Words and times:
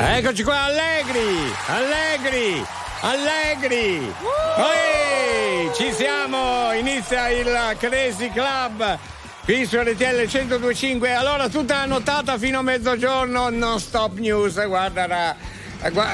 Eccoci 0.00 0.44
qua, 0.44 0.62
allegri, 0.62 1.52
allegri, 1.66 2.64
allegri. 3.00 4.14
Ehi, 4.56 5.70
ci 5.74 5.92
siamo, 5.92 6.72
inizia 6.72 7.28
il 7.30 7.76
Crazy 7.78 8.30
Club. 8.30 8.96
Qui 9.42 9.66
su 9.66 9.76
RTL 9.76 10.28
1025, 10.30 11.12
allora 11.12 11.48
tutta 11.48 11.78
annotata 11.78 12.38
fino 12.38 12.60
a 12.60 12.62
mezzogiorno, 12.62 13.48
non 13.48 13.80
stop 13.80 14.18
news, 14.18 14.64
guarda, 14.66 15.34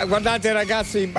guardate 0.06 0.52
ragazzi, 0.52 1.12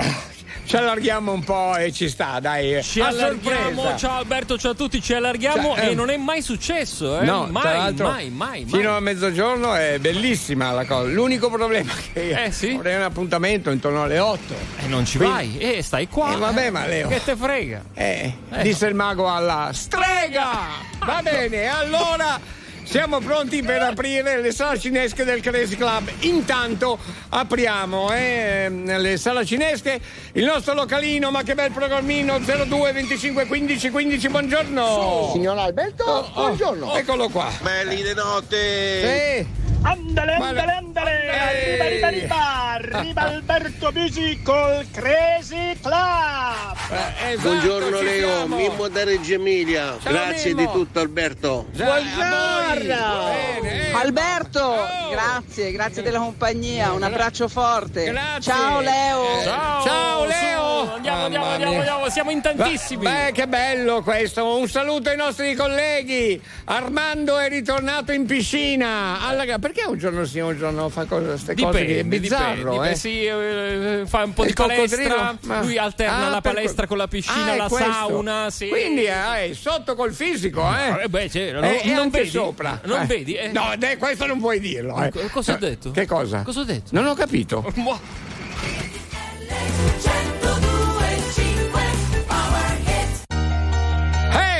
ci 0.66 0.76
allarghiamo 0.76 1.32
un 1.32 1.44
po' 1.44 1.76
e 1.76 1.92
ci 1.92 2.08
sta, 2.08 2.40
dai. 2.40 2.82
Ci 2.82 3.00
a 3.00 3.06
allarghiamo, 3.06 3.82
sorpresa. 3.82 3.96
ciao 3.96 4.18
Alberto, 4.18 4.58
ciao 4.58 4.72
a 4.72 4.74
tutti, 4.74 5.00
ci 5.00 5.14
allarghiamo 5.14 5.74
cioè, 5.76 5.84
e 5.86 5.90
eh, 5.90 5.94
non 5.94 6.10
è 6.10 6.16
mai 6.16 6.42
successo, 6.42 7.20
eh? 7.20 7.24
No, 7.24 7.46
mai, 7.48 7.94
mai, 7.94 8.30
mai, 8.30 8.30
mai, 8.30 8.66
Fino 8.66 8.96
a 8.96 9.00
mezzogiorno 9.00 9.74
è 9.74 9.98
bellissima 10.00 10.72
la 10.72 10.84
cosa. 10.84 11.08
L'unico 11.08 11.50
problema 11.50 11.92
è 11.92 12.12
che 12.12 12.44
eh, 12.44 12.50
sì? 12.50 12.70
avrei 12.70 12.96
un 12.96 13.02
appuntamento 13.02 13.70
intorno 13.70 14.02
alle 14.02 14.18
8. 14.18 14.54
E 14.82 14.86
non 14.88 15.06
ci 15.06 15.18
Quindi... 15.18 15.34
vai, 15.34 15.58
e 15.58 15.76
eh, 15.76 15.82
stai 15.82 16.08
qua. 16.08 16.34
Eh, 16.34 16.36
vabbè, 16.36 16.70
ma 16.70 16.84
Leo. 16.84 17.08
Che 17.08 17.22
te 17.22 17.36
frega? 17.36 17.82
Eh, 17.94 18.32
eh. 18.50 18.62
disse 18.62 18.86
il 18.86 18.94
mago 18.94 19.30
alla 19.30 19.70
strega! 19.72 20.50
Va 20.98 21.20
bene, 21.22 21.68
allora 21.68 22.40
siamo 22.86 23.18
pronti 23.18 23.62
per 23.62 23.82
aprire 23.82 24.40
le 24.40 24.52
sale 24.52 24.78
cinesche 24.78 25.24
del 25.24 25.40
Crazy 25.40 25.74
Club. 25.76 26.08
Intanto 26.20 26.98
apriamo 27.30 28.12
eh, 28.12 28.68
le 28.70 29.16
sale 29.16 29.44
cinesche, 29.44 30.00
il 30.32 30.44
nostro 30.44 30.72
localino, 30.72 31.30
ma 31.30 31.42
che 31.42 31.54
bel 31.54 31.72
programmino 31.72 32.38
02 32.38 32.92
25 32.92 33.46
15 33.46 33.90
15, 33.90 34.28
buongiorno. 34.28 35.30
Signor 35.32 35.58
Alberto, 35.58 36.04
oh, 36.04 36.18
oh, 36.18 36.32
buongiorno. 36.32 36.96
Eccolo 36.96 37.28
qua. 37.28 37.50
Belli 37.60 38.02
di 38.02 38.14
notte. 38.14 39.38
Sì. 39.40 39.74
Andale, 39.86 40.32
andale, 40.34 40.72
andale! 40.72 41.28
Arriva, 41.30 41.84
arriva, 41.84 42.06
arriva! 42.08 42.64
Arriva 42.76 43.20
Alberto 43.22 43.92
Bisi 43.92 44.40
col 44.42 44.84
Crazy 44.90 45.78
Club! 45.80 46.76
Eh, 46.90 47.32
esatto, 47.32 47.48
Buongiorno 47.48 48.00
Leo, 48.00 48.48
Mimmo 48.48 48.88
da 48.88 49.04
Reggio 49.04 49.34
Emilia. 49.34 49.96
Ciao, 50.02 50.12
grazie 50.12 50.54
Mimmo. 50.54 50.66
di 50.66 50.72
tutto 50.78 50.98
Alberto. 50.98 51.66
Buongiorno! 51.70 53.30
Bene, 53.60 53.92
Alberto, 53.92 54.60
oh. 54.60 55.10
grazie, 55.10 55.70
grazie 55.70 56.02
della 56.02 56.18
compagnia, 56.18 56.90
un 56.90 57.04
abbraccio 57.04 57.46
forte. 57.46 58.04
Grazie. 58.04 58.52
Ciao 58.52 58.80
Leo! 58.80 59.42
Ciao, 59.44 59.84
Ciao 59.84 60.24
Leo! 60.24 60.94
Andiamo, 60.96 61.24
andiamo, 61.24 61.46
andiamo, 61.46 61.76
andiamo, 61.76 62.08
siamo 62.10 62.30
in 62.30 62.40
tantissimi. 62.40 63.02
Beh, 63.04 63.30
che 63.32 63.46
bello 63.46 64.02
questo! 64.02 64.58
Un 64.58 64.68
saluto 64.68 65.10
ai 65.10 65.16
nostri 65.16 65.54
colleghi. 65.54 66.40
Armando 66.64 67.38
è 67.38 67.48
ritornato 67.48 68.12
in 68.12 68.26
piscina. 68.26 69.18
Alla... 69.26 69.58
Perché 69.58 69.75
perché 69.76 69.90
un 69.90 69.98
giorno 69.98 70.24
sì, 70.24 70.38
un 70.38 70.56
giorno 70.56 70.88
fa 70.88 71.04
queste 71.04 71.54
cose 71.54 71.84
che 71.84 72.00
è 72.00 72.04
bizzarro? 72.04 72.72
Dipende, 72.72 72.90
eh? 72.90 72.96
sì, 72.96 73.24
eh, 73.26 74.02
fa 74.06 74.24
un 74.24 74.32
po' 74.32 74.42
il 74.42 74.48
di 74.48 74.54
palestra, 74.54 75.36
ma... 75.42 75.62
lui 75.62 75.76
alterna 75.76 76.26
ah, 76.26 76.30
la 76.30 76.40
palestra 76.40 76.82
que... 76.82 76.86
con 76.88 76.96
la 76.96 77.08
piscina, 77.08 77.52
ah, 77.52 77.56
la 77.56 77.68
questo. 77.68 77.92
sauna. 77.92 78.50
Sì. 78.50 78.68
Quindi 78.68 79.04
eh, 79.04 79.54
sotto 79.54 79.94
col 79.94 80.14
fisico, 80.14 80.62
eh? 80.62 81.04
eh 81.04 81.08
beh, 81.08 81.30
cioè, 81.30 81.52
non, 81.52 81.64
e, 81.64 81.82
non 81.94 82.08
vedi 82.08 82.30
sopra. 82.30 82.80
Non 82.84 83.02
eh. 83.02 83.06
vedi? 83.06 83.34
Eh. 83.34 83.52
No, 83.52 83.74
questo 83.98 84.26
non 84.26 84.40
puoi 84.40 84.58
dirlo. 84.60 85.02
Eh. 85.02 85.12
Cosa 85.30 85.54
ho 85.54 85.58
detto? 85.58 85.90
Che 85.90 86.06
cosa? 86.06 86.42
Cosa 86.42 86.60
ho 86.60 86.64
detto? 86.64 86.88
Non 86.92 87.06
ho 87.06 87.14
capito. 87.14 87.64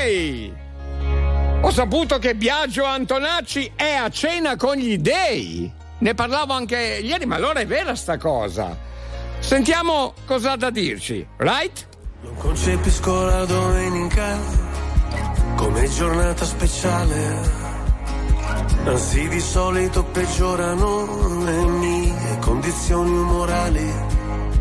Hey! 0.09 0.66
Ho 1.61 1.71
saputo 1.71 2.19
che 2.19 2.35
Biagio 2.35 2.85
Antonacci 2.85 3.71
è 3.75 3.93
a 3.93 4.09
cena 4.09 4.55
con 4.55 4.75
gli 4.75 4.97
dei. 4.97 5.69
Ne 5.99 6.13
parlavo 6.13 6.53
anche 6.53 6.99
ieri, 7.01 7.25
ma 7.25 7.35
allora 7.35 7.59
è 7.59 7.65
vera 7.65 7.95
sta 7.95 8.17
cosa. 8.17 8.77
Sentiamo 9.39 10.13
cosa 10.25 10.51
ha 10.51 10.55
da 10.55 10.69
dirci, 10.69 11.25
right? 11.37 11.87
Non 12.21 12.35
concepisco 12.35 13.25
la 13.25 13.45
domenica 13.45 14.37
come 15.55 15.89
giornata 15.89 16.45
speciale. 16.45 17.65
Anzi, 18.85 19.27
di 19.27 19.39
solito 19.39 20.03
peggiorano 20.03 21.43
le 21.43 21.65
mie 21.65 22.37
condizioni 22.39 23.11
morali. 23.11 23.93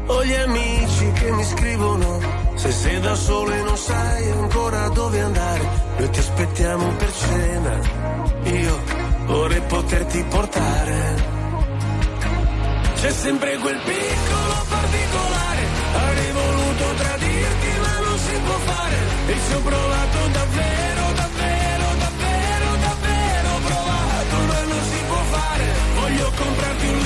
Ho 0.06 0.24
gli 0.24 0.34
amici 0.34 1.12
che 1.12 1.30
mi 1.30 1.44
scrivono 1.44 2.45
se 2.56 2.70
sei 2.72 3.00
da 3.00 3.14
solo 3.14 3.52
e 3.52 3.62
non 3.62 3.76
sai 3.76 4.30
ancora 4.30 4.88
dove 4.88 5.20
andare, 5.20 5.68
noi 5.98 6.10
ti 6.10 6.18
aspettiamo 6.18 6.88
per 6.94 7.12
cena. 7.12 7.80
Io 8.44 8.82
vorrei 9.26 9.60
poterti 9.60 10.24
portare. 10.24 11.34
C'è 12.94 13.10
sempre 13.12 13.56
quel 13.58 13.78
piccolo 13.84 14.54
particolare, 14.68 15.62
avrei 15.94 16.32
voluto 16.32 16.84
tradirti 16.96 17.68
ma 17.82 18.00
non 18.06 18.18
si 18.18 18.40
può 18.46 18.58
fare. 18.70 18.96
E 19.26 19.34
ci 19.46 19.52
ho 19.54 19.60
provato 19.60 20.18
davvero, 20.32 21.02
davvero, 21.22 21.86
davvero, 22.04 22.68
davvero 22.86 23.50
provato, 23.68 24.36
ma 24.48 24.60
non 24.72 24.82
si 24.90 25.00
può 25.06 25.22
fare. 25.36 25.64
Voglio 25.94 26.32
comprarti 26.36 26.86
un 26.88 27.05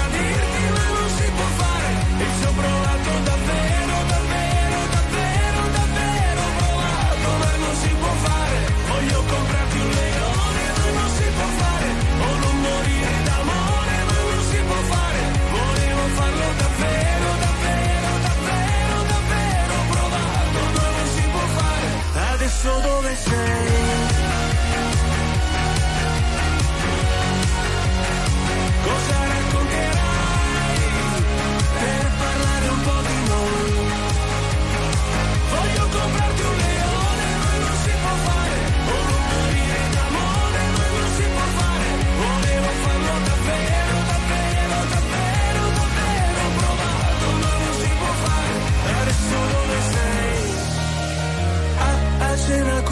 adesso 22.61 22.79
dove 22.81 23.15
sei? 23.15 23.60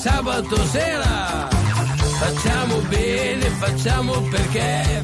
sabato 0.00 0.56
sera. 0.68 1.48
Facciamo 2.18 2.76
bene, 2.88 3.46
facciamo 3.50 4.12
perché 4.30 4.99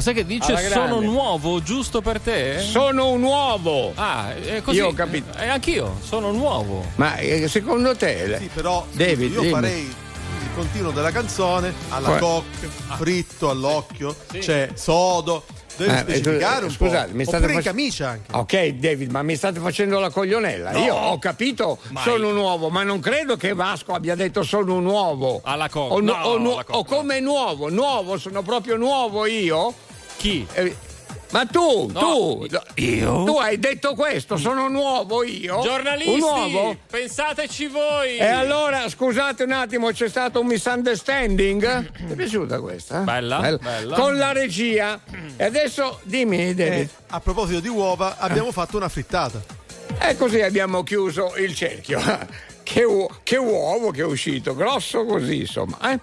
Cos'è 0.00 0.14
che 0.14 0.24
dice 0.24 0.56
sono 0.70 0.98
nuovo 1.00 1.60
giusto 1.62 2.00
per 2.00 2.20
te? 2.20 2.58
Sono 2.60 3.10
un 3.10 3.22
uovo! 3.22 3.92
Ah, 3.96 4.34
è 4.34 4.62
così. 4.62 4.78
Io 4.78 4.86
ho 4.88 4.92
capito. 4.94 5.36
E 5.38 5.46
anch'io, 5.46 5.98
sono 6.02 6.32
nuovo. 6.32 6.86
Ma 6.94 7.16
eh, 7.18 7.46
secondo 7.48 7.94
te... 7.94 8.38
Sì, 8.38 8.48
però 8.50 8.86
David, 8.92 9.30
io 9.30 9.40
dimmi. 9.40 9.52
farei 9.52 9.80
il 9.82 10.48
continuo 10.54 10.90
della 10.90 11.10
canzone 11.10 11.74
alla 11.90 12.16
coc, 12.16 12.44
fritto 12.96 13.50
all'occhio, 13.50 14.16
c'è 14.32 14.70
sodo. 14.72 15.44
Devi 15.76 15.92
Eh, 15.92 15.98
specificare 15.98 16.62
eh, 16.62 16.64
un 16.64 16.70
scusate, 16.70 17.10
po'. 17.10 17.16
mi 17.16 17.24
state 17.26 17.48
fac- 17.48 17.62
camicia 17.64 18.08
anche. 18.08 18.32
Ok, 18.34 18.66
David, 18.68 19.10
ma 19.10 19.22
mi 19.22 19.36
state 19.36 19.60
facendo 19.60 19.98
la 19.98 20.08
coglionella. 20.08 20.72
Io 20.78 20.94
ho 20.94 21.18
capito, 21.18 21.78
sono 22.02 22.30
un 22.30 22.36
uovo, 22.38 22.70
ma 22.70 22.82
non 22.84 23.00
credo 23.00 23.36
che 23.36 23.52
Vasco 23.52 23.92
abbia 23.92 24.14
detto 24.14 24.42
sono 24.44 24.76
un 24.76 24.86
uovo. 24.86 25.42
Alla 25.44 25.68
coca. 25.68 25.92
O, 25.94 26.00
nu- 26.00 26.06
No, 26.06 26.12
o 26.24 26.36
alla 26.36 26.64
coca. 26.64 26.78
o 26.78 26.84
come 26.84 27.20
nuovo, 27.20 27.68
nuovo, 27.68 28.16
sono 28.16 28.40
proprio 28.40 28.76
nuovo 28.76 29.26
io? 29.26 29.74
Chi? 30.20 30.46
Eh, 30.52 30.76
ma 31.30 31.46
tu, 31.46 31.88
No, 31.92 31.98
tu, 31.98 32.46
io? 32.74 33.24
tu 33.24 33.38
hai 33.38 33.58
detto 33.58 33.94
questo, 33.94 34.36
sono 34.36 34.68
nuovo 34.68 35.24
io? 35.24 35.60
Giornalisti, 35.62 36.10
Un 36.12 36.18
nuovo? 36.18 36.76
pensateci 36.90 37.68
voi. 37.68 38.18
E 38.18 38.26
allora, 38.26 38.86
scusate 38.86 39.44
un 39.44 39.52
attimo, 39.52 39.90
c'è 39.92 40.10
stato 40.10 40.40
un 40.40 40.46
misunderstanding? 40.48 41.90
Ti 42.06 42.12
è 42.12 42.14
piaciuta 42.16 42.60
questa? 42.60 43.00
eh? 43.00 43.04
Bella, 43.04 43.58
bella. 43.62 43.96
Con 43.96 44.18
la 44.18 44.32
regia. 44.32 45.00
E 45.36 45.42
adesso 45.44 46.00
dimmi, 46.02 46.52
David. 46.54 46.72
Eh, 46.80 46.88
a 47.08 47.20
proposito 47.20 47.60
di 47.60 47.68
uova, 47.68 48.16
abbiamo 48.18 48.52
fatto 48.52 48.76
una 48.76 48.90
frittata. 48.90 49.40
E 50.00 50.16
così 50.18 50.42
abbiamo 50.42 50.82
chiuso 50.82 51.34
il 51.36 51.54
cerchio. 51.54 51.98
Che, 52.72 52.84
uo- 52.84 53.10
che 53.24 53.36
uovo 53.36 53.90
che 53.90 54.02
è 54.02 54.04
uscito, 54.04 54.54
grosso 54.54 55.04
così, 55.04 55.40
insomma. 55.40 55.76
Eh? 55.90 55.98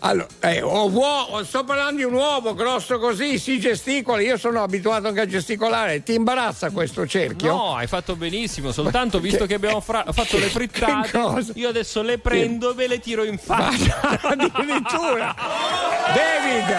Allora, 0.00 0.26
eh, 0.40 0.60
oh, 0.60 0.88
uo- 0.90 1.44
sto 1.44 1.62
parlando 1.62 1.98
di 1.98 2.02
un 2.02 2.14
uovo 2.14 2.52
grosso 2.52 2.98
così, 2.98 3.38
si 3.38 3.60
gesticola. 3.60 4.20
Io 4.20 4.36
sono 4.36 4.60
abituato 4.60 5.06
anche 5.06 5.20
a 5.20 5.26
gesticolare. 5.26 6.02
Ti 6.02 6.14
imbarazza 6.14 6.70
questo 6.70 7.06
cerchio? 7.06 7.52
No, 7.54 7.76
hai 7.76 7.86
fatto 7.86 8.16
benissimo. 8.16 8.72
Soltanto 8.72 9.20
visto 9.20 9.46
che 9.46 9.54
abbiamo 9.54 9.80
fra- 9.80 10.04
fatto 10.10 10.36
le 10.38 10.46
frittate, 10.48 11.10
Che 11.52 11.52
io 11.60 11.68
adesso 11.68 12.02
le 12.02 12.18
prendo 12.18 12.72
e 12.72 12.74
ve 12.74 12.88
le 12.88 12.98
tiro 12.98 13.22
in 13.22 13.38
faccia. 13.38 14.00
Addirittura! 14.20 15.32
David, 16.12 16.70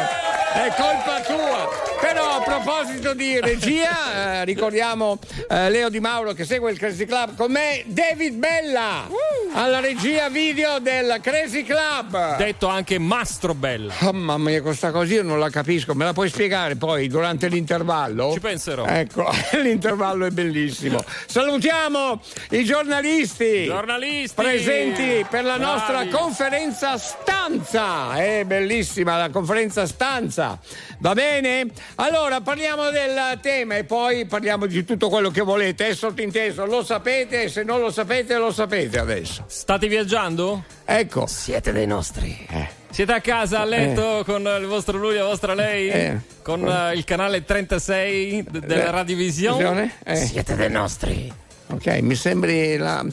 è 0.56 0.74
colpa 0.76 1.22
tua! 1.22 1.81
Però 2.02 2.38
a 2.38 2.42
proposito 2.42 3.14
di 3.14 3.40
regia, 3.40 4.40
eh, 4.42 4.46
ricordiamo 4.46 5.20
eh, 5.50 5.70
Leo 5.70 5.90
Di 5.90 6.00
Mauro 6.00 6.34
che 6.34 6.46
segue 6.46 6.72
il 6.72 6.78
Crazy 6.78 7.06
Club 7.06 7.36
con 7.36 7.52
me, 7.52 7.84
David 7.86 8.34
Bella 8.36 9.08
alla 9.54 9.80
regia 9.80 10.30
video 10.30 10.80
del 10.80 11.20
Crazy 11.22 11.64
Club. 11.64 12.38
Detto 12.38 12.68
anche 12.68 12.98
Mastro 13.00 13.54
Bella. 13.54 13.94
Oh, 14.02 14.14
mamma 14.14 14.50
mia, 14.50 14.62
questa 14.62 14.92
cosa 14.92 15.14
io 15.14 15.24
non 15.24 15.40
la 15.40 15.50
capisco, 15.50 15.94
me 15.94 16.06
la 16.06 16.14
puoi 16.14 16.30
spiegare 16.30 16.76
poi 16.76 17.08
durante 17.08 17.48
l'intervallo? 17.48 18.32
Ci 18.34 18.40
penserò. 18.40 18.86
Ecco, 18.86 19.30
l'intervallo 19.62 20.26
è 20.26 20.30
bellissimo. 20.32 21.04
Salutiamo 21.28 22.22
i 22.52 22.64
giornalisti. 22.64 23.66
Giornalisti 23.66 24.34
presenti 24.36 25.26
per 25.30 25.44
la 25.44 25.58
Bravi. 25.58 25.72
nostra 25.72 26.08
conferenza 26.08 26.98
stanza. 26.98 28.16
È 28.16 28.44
bellissima 28.46 29.18
la 29.18 29.30
conferenza 29.30 29.86
stanza. 29.86 30.58
Va 31.00 31.14
bene? 31.14 31.68
Allora 31.96 32.42
parliamo 32.42 32.90
del 32.90 33.40
tema 33.42 33.76
e 33.76 33.84
poi 33.84 34.26
parliamo 34.26 34.66
di 34.66 34.84
tutto 34.84 35.10
quello 35.10 35.30
che 35.30 35.42
volete. 35.42 35.88
È 35.88 35.94
sottinteso, 35.94 36.66
lo 36.66 36.84
sapete, 36.84 37.50
se 37.50 37.64
non 37.64 37.80
lo 37.80 37.92
sapete 37.92 38.38
lo 38.38 38.52
sapete 38.52 38.98
adesso. 39.00 39.44
State 39.48 39.88
viaggiando? 39.88 40.64
Ecco. 40.86 41.28
Siete 41.28 41.72
dei 41.72 41.88
nostri. 41.88 42.46
Eh. 42.50 42.80
Siete 42.90 43.14
a 43.14 43.22
casa 43.22 43.62
a 43.62 43.66
letto 43.66 44.20
eh. 44.20 44.24
con 44.26 44.42
il 44.42 44.66
vostro 44.66 44.98
lui 44.98 45.16
e 45.16 45.20
la 45.20 45.26
vostra 45.26 45.54
lei? 45.54 45.90
Eh. 45.90 46.20
Con 46.42 46.62
uh, 46.64 46.94
il 46.94 47.04
canale 47.04 47.44
36 47.44 48.44
d- 48.44 48.60
della 48.66 48.88
eh. 48.88 48.92
Radiovisione? 48.92 49.98
Eh. 50.04 50.16
Siete 50.16 50.56
dei 50.56 50.70
nostri. 50.70 51.32
Ok, 51.68 51.88
mi 52.02 52.16
sembri 52.16 52.78
la. 52.78 53.06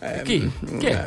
Eh, 0.00 0.22
chi? 0.22 0.50
Chi? 0.78 0.90
La, 0.90 1.06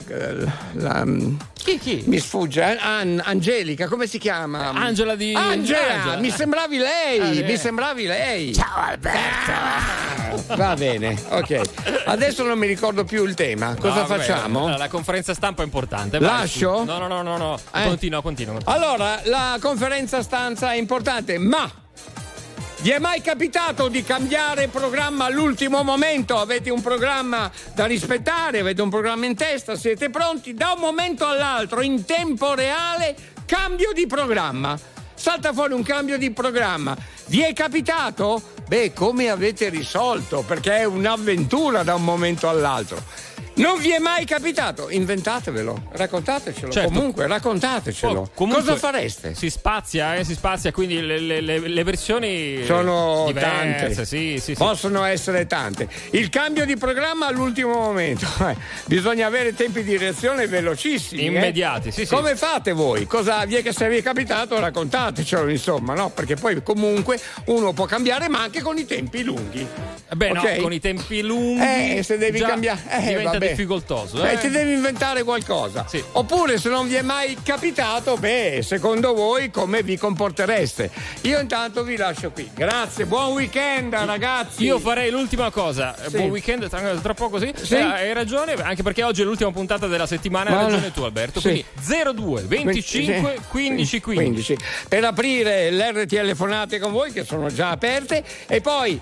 la, 0.74 1.06
chi, 1.54 1.80
chi? 1.80 2.04
Mi 2.08 2.20
sfugge. 2.20 2.62
An- 2.62 3.22
Angelica, 3.24 3.88
come 3.88 4.06
si 4.06 4.18
chiama? 4.18 4.72
Angela 4.72 5.16
di. 5.16 5.34
Angela, 5.34 5.94
Angela. 5.94 6.18
mi 6.18 6.30
sembravi 6.30 6.78
lei. 6.78 7.20
Ah, 7.42 7.46
mi 7.46 7.58
sembravi 7.58 8.06
lei. 8.06 8.54
Ciao 8.54 8.82
Alberto. 8.82 9.52
Ah, 9.52 10.56
va 10.56 10.74
bene, 10.76 11.18
ok. 11.30 11.62
Adesso 12.06 12.44
non 12.44 12.58
mi 12.58 12.68
ricordo 12.68 13.06
più 13.06 13.24
il 13.24 13.34
tema. 13.34 13.76
Cosa 13.80 14.02
no, 14.02 14.06
facciamo? 14.08 14.66
Vabbè, 14.66 14.78
la 14.78 14.90
conferenza 14.90 15.34
stampa 15.34 15.62
è 15.62 15.66
importante. 15.66 16.20
Lascio? 16.20 16.84
No, 16.84 16.98
no, 16.98 17.08
no, 17.08 17.22
no, 17.22 17.38
no. 17.38 17.60
Eh? 17.74 17.84
Continua, 17.86 18.22
continua. 18.22 18.58
Allora, 18.66 19.22
la 19.24 19.58
conferenza 19.62 20.22
stanza 20.22 20.74
è 20.74 20.78
importante, 20.78 21.38
ma 21.38 21.70
vi 22.82 22.90
è 22.90 22.98
mai 22.98 23.22
capitato 23.22 23.90
di 23.90 24.04
cambiare 24.04 24.68
programma 24.68 25.26
all'ultimo 25.26 25.84
momento? 25.84 26.40
Avete 26.40 26.72
un 26.72 26.82
programma 26.82 27.52
da 27.76 27.86
rispettare, 27.86 28.60
avete 28.60 28.82
un 28.82 28.90
programma 28.90 29.28
in 29.28 29.36
testa, 29.36 29.76
siete 29.76 30.10
pronti? 30.10 30.56
Da 30.56 30.74
un 30.76 30.82
momento 30.82 31.28
all'altro, 31.28 31.82
in 31.82 32.06
tempo 32.06 32.56
reale, 32.56 33.16
cambio 33.46 33.92
di 33.94 34.08
programma. 34.08 34.80
Salta 35.14 35.54
fuori 35.54 35.74
un 35.74 35.84
cambio 35.84 36.18
di 36.18 36.32
programma. 36.32 36.98
Vi 37.28 37.42
è 37.42 37.54
capitato? 37.54 38.42
Beh, 38.68 38.94
come 38.94 39.30
avete 39.30 39.70
risolto? 39.70 40.42
Perché 40.42 40.78
è 40.78 40.84
un'avventura 40.84 41.84
da 41.84 41.94
un 41.94 42.04
momento 42.04 42.50
all'altro. 42.50 43.00
Non 43.54 43.80
vi 43.80 43.92
è 43.92 44.00
mai 44.00 44.26
capitato? 44.26 44.90
Inventatevelo, 44.90 45.90
raccontatecelo. 45.92 46.72
Certo. 46.72 46.90
Comunque, 46.90 47.28
raccontatecelo. 47.28 48.20
Oh, 48.22 48.30
comunque 48.34 48.64
Cosa 48.64 48.78
fareste? 48.78 49.36
Si 49.36 49.50
spazia, 49.50 50.16
eh, 50.16 50.24
si 50.24 50.36
spazia, 50.36 50.72
quindi 50.72 51.02
le, 51.02 51.20
le, 51.20 51.42
le, 51.42 51.60
le 51.60 51.84
versioni 51.84 52.64
sono 52.64 53.26
diverse, 53.28 53.50
tante. 53.50 54.06
Sì, 54.06 54.06
sì, 54.06 54.40
sì. 54.40 54.54
Possono 54.54 55.04
essere 55.04 55.48
tante. 55.48 55.90
Il 56.12 56.30
cambio 56.30 56.66
di 56.66 56.78
programma 56.78 57.28
all'ultimo 57.28 57.74
momento. 57.74 58.28
Eh, 58.42 58.56
bisogna 58.86 59.28
avere 59.28 59.54
tempi 59.54 59.84
di 59.84 59.98
reazione 59.98 60.48
velocissimi. 60.48 61.26
Immediati, 61.26 61.90
eh? 61.90 61.92
sì, 61.92 62.06
sì. 62.06 62.16
Come 62.16 62.36
fate 62.36 62.72
voi? 62.72 63.06
Cosa 63.06 63.46
vi 63.46 63.56
è 63.56 63.62
che 63.62 63.72
se 63.72 63.88
vi 63.88 63.98
è 63.98 64.02
capitato? 64.02 64.60
Raccontatecelo, 64.60 65.48
insomma, 65.48 65.94
no? 65.94 66.10
Perché 66.10 66.36
poi 66.36 66.64
comunque 66.64 67.20
uno 67.46 67.72
può 67.74 67.86
cambiare, 67.86 68.30
ma 68.30 68.42
anche 68.42 68.62
con 68.62 68.80
i 68.80 68.86
tempi 68.86 69.24
lunghi. 69.24 69.66
Beh, 70.16 70.32
okay? 70.32 70.56
no, 70.58 70.64
con 70.64 70.74
i 70.74 70.80
tempi 70.80 71.22
lunghi. 71.22 71.98
Eh, 71.98 72.04
se 72.04 72.18
devi 72.18 72.40
cambiare. 72.40 72.82
Eh, 72.90 73.08
diventa 73.10 73.38
vabbè. 73.42 73.56
difficoltoso. 73.56 74.24
Eh? 74.24 74.34
Eh, 74.34 74.38
ti 74.38 74.50
devi 74.50 74.74
inventare 74.74 75.24
qualcosa. 75.24 75.86
Sì. 75.88 76.04
Oppure 76.14 76.60
se 76.60 76.70
non 76.70 76.88
vi 76.88 76.96
è 76.96 77.02
mai 77.02 77.38
capitato, 77.44 78.18
beh, 78.18 78.62
secondo 78.64 79.14
voi 79.14 79.50
come 79.50 79.84
vi 79.84 79.98
comportereste? 79.98 80.90
Io 81.22 81.40
intanto 81.40 81.84
vi 81.84 81.96
lascio 81.98 82.32
qui. 82.32 82.50
Grazie, 82.54 83.06
buon 83.06 83.32
weekend 83.34 83.94
ragazzi. 83.94 84.64
Io 84.64 84.80
farei 84.80 85.10
l'ultima 85.10 85.50
cosa. 85.52 85.96
Sì. 86.08 86.18
Buon 86.18 86.30
weekend, 86.30 86.68
tra, 86.70 87.14
poco 87.14 87.32
così. 87.32 87.52
Sì. 87.62 87.76
Eh, 87.76 87.82
hai 87.82 88.14
ragione, 88.14 88.54
anche 88.54 88.84
perché 88.84 89.04
oggi 89.04 89.22
è 89.22 89.26
l'ultima 89.26 89.52
puntata 89.52 89.88
della 89.88 90.06
settimana. 90.06 90.50
Ma 90.50 90.60
Hai 90.60 90.64
ragione 90.66 90.92
tu, 90.92 91.02
Alberto. 91.04 91.40
Sì. 91.40 91.64
Quindi 91.84 92.22
02 92.22 92.42
25 92.44 93.40
15 93.48 94.00
15. 94.00 94.00
15. 94.02 94.58
Per 94.88 95.04
aprire 95.04 95.72
l'RTL 95.72 96.36
Fonate 96.36 96.80
con 96.80 96.92
voi, 96.92 97.12
che 97.12 97.24
sono 97.24 97.52
già 97.52 97.70
aperte, 97.70 98.24
e 98.48 98.62
poi. 98.62 99.00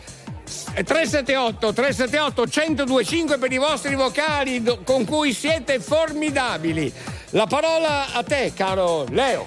378 0.74 1.74
378 1.74 2.42
1025 2.46 3.38
per 3.38 3.52
i 3.52 3.58
vostri 3.58 3.96
vocali 3.96 4.62
do- 4.62 4.80
con 4.84 5.06
cui 5.06 5.34
siete 5.34 5.80
formidabili. 5.80 6.92
La 7.32 7.46
parola 7.46 8.14
a 8.14 8.24
te, 8.24 8.52
caro 8.56 9.06
Leo. 9.10 9.46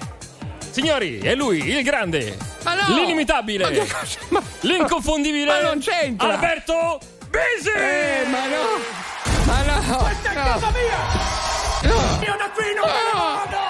Signori, 0.69 1.19
è 1.19 1.35
lui, 1.35 1.57
il 1.69 1.83
grande, 1.83 2.35
Ma 2.63 2.73
no! 2.73 2.95
l'inimitabile, 2.95 3.63
Ma 3.65 3.69
che? 3.69 3.87
Ma- 4.29 4.41
l'inconfondibile 4.61 5.45
Ma 5.45 5.61
non 5.61 5.79
c'entra! 5.79 6.29
Alberto 6.33 6.99
Bisi! 7.29 7.69
Eh, 7.69 8.25
ma 8.27 8.47
no! 8.47 8.79
Ma 9.43 9.61
no! 9.61 9.97
Questa 9.97 10.31
è 10.31 10.33
no. 10.35 10.43
casa 10.43 10.71
mia! 10.71 11.91
No. 11.93 11.95
Io 12.25 12.35
da 12.37 12.49
qui 12.55 12.73
non 12.75 12.87
me 12.87 13.03
ne 13.03 13.11
vado! 13.13 13.61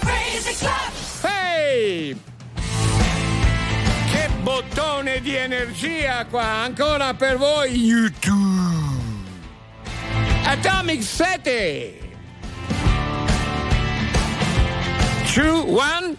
Crazy 0.00 0.54
Club! 0.54 0.92
Ehi! 1.24 2.22
Bottone 4.42 5.20
di 5.20 5.36
energia 5.36 6.26
qua! 6.26 6.64
Ancora 6.64 7.14
per 7.14 7.36
voi, 7.36 7.76
YouTube! 7.76 9.30
Atomic 10.44 11.00
City! 11.02 12.00
2, 15.32 15.44
1 15.44 16.16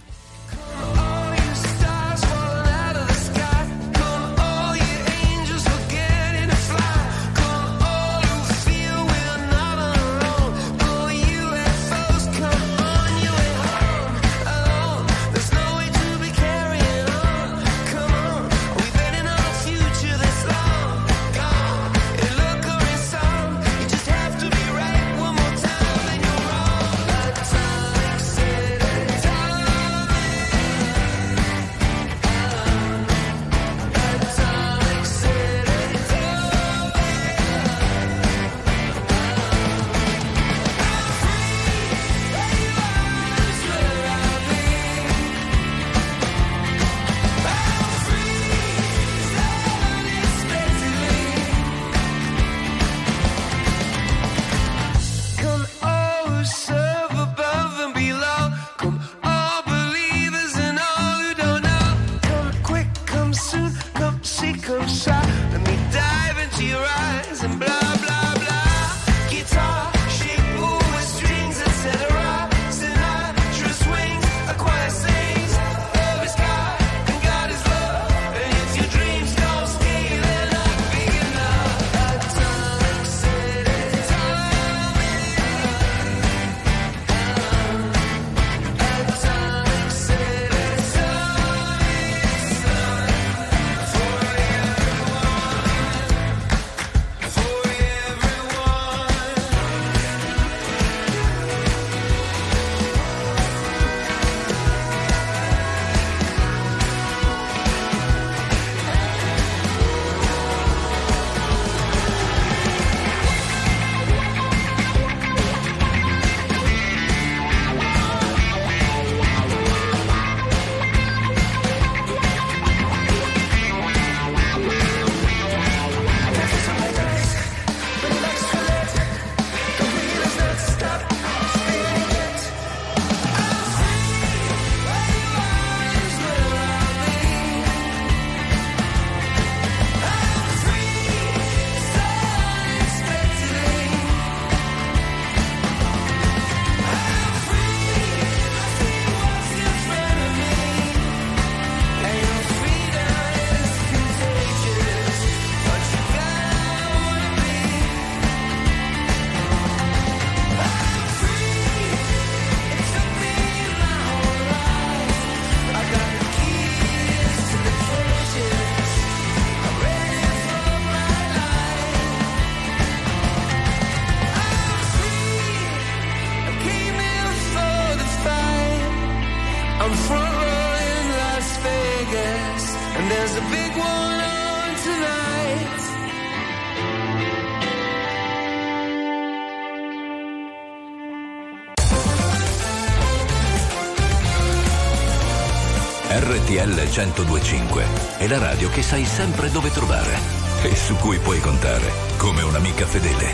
1025 196.71 197.83
è 198.19 198.27
la 198.27 198.37
radio 198.37 198.69
che 198.69 198.81
sai 198.81 199.05
sempre 199.05 199.51
dove 199.51 199.69
trovare 199.71 200.17
e 200.63 200.75
su 200.75 200.95
cui 200.95 201.17
puoi 201.19 201.39
contare 201.39 201.91
come 202.17 202.41
un'amica 202.41 202.85
fedele. 202.85 203.27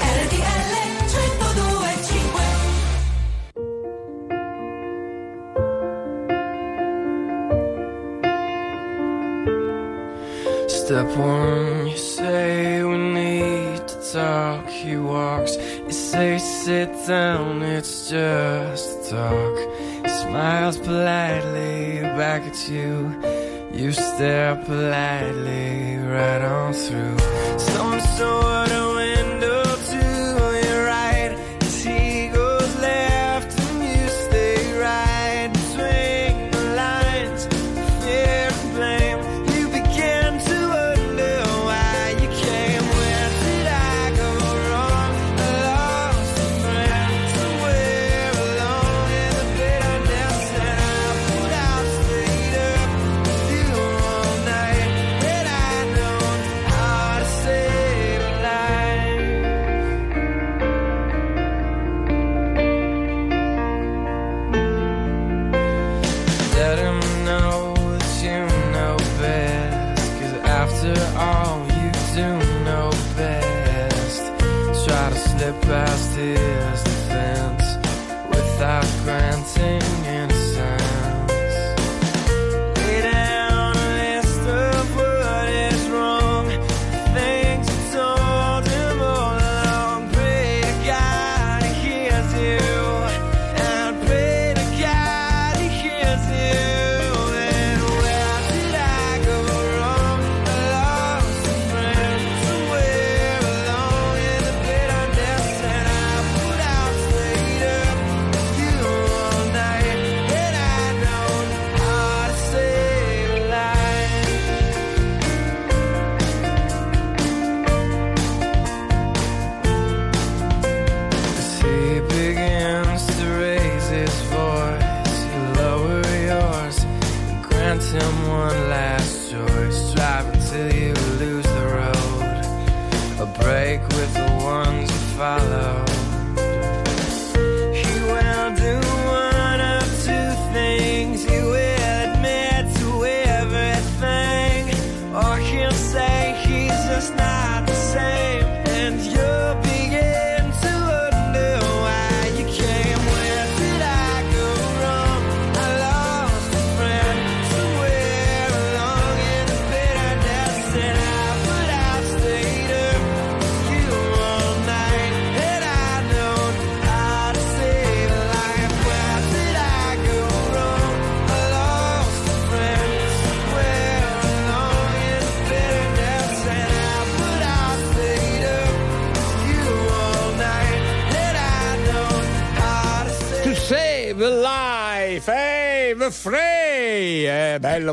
RTL 0.00 0.72
1025 1.04 2.42
Step 10.66 11.16
one, 11.16 11.86
you 11.86 11.96
say 11.96 12.82
we 12.84 12.96
need 12.98 13.88
to 13.88 13.96
talk. 14.12 14.68
He 14.68 14.96
walks, 14.96 15.56
you 15.56 15.92
say 15.92 16.38
sit 16.38 16.90
down, 17.06 17.62
it's 17.62 18.10
just 18.10 19.08
talk. 19.10 19.56
He 20.02 20.08
smiles 20.08 20.76
politely 20.78 21.03
back 22.38 22.48
at 22.48 22.68
you. 22.68 23.14
You 23.72 23.92
stare 23.92 24.56
politely 24.64 25.98
right 25.98 26.42
on 26.42 26.72
through 26.72 27.18
some 27.58 28.00
sort 28.00 28.53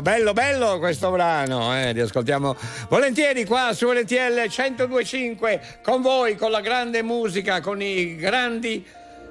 bello, 0.00 0.32
bello 0.32 0.78
questo 0.78 1.10
brano, 1.10 1.76
eh, 1.76 1.92
li 1.92 2.00
ascoltiamo 2.00 2.56
volentieri 2.88 3.44
qua 3.44 3.74
su 3.74 3.90
RTL 3.90 4.46
1025 4.48 5.60
con 5.82 6.00
voi, 6.00 6.36
con 6.36 6.50
la 6.50 6.60
grande 6.60 7.02
musica, 7.02 7.60
con 7.60 7.82
i 7.82 8.16
grandi... 8.16 8.86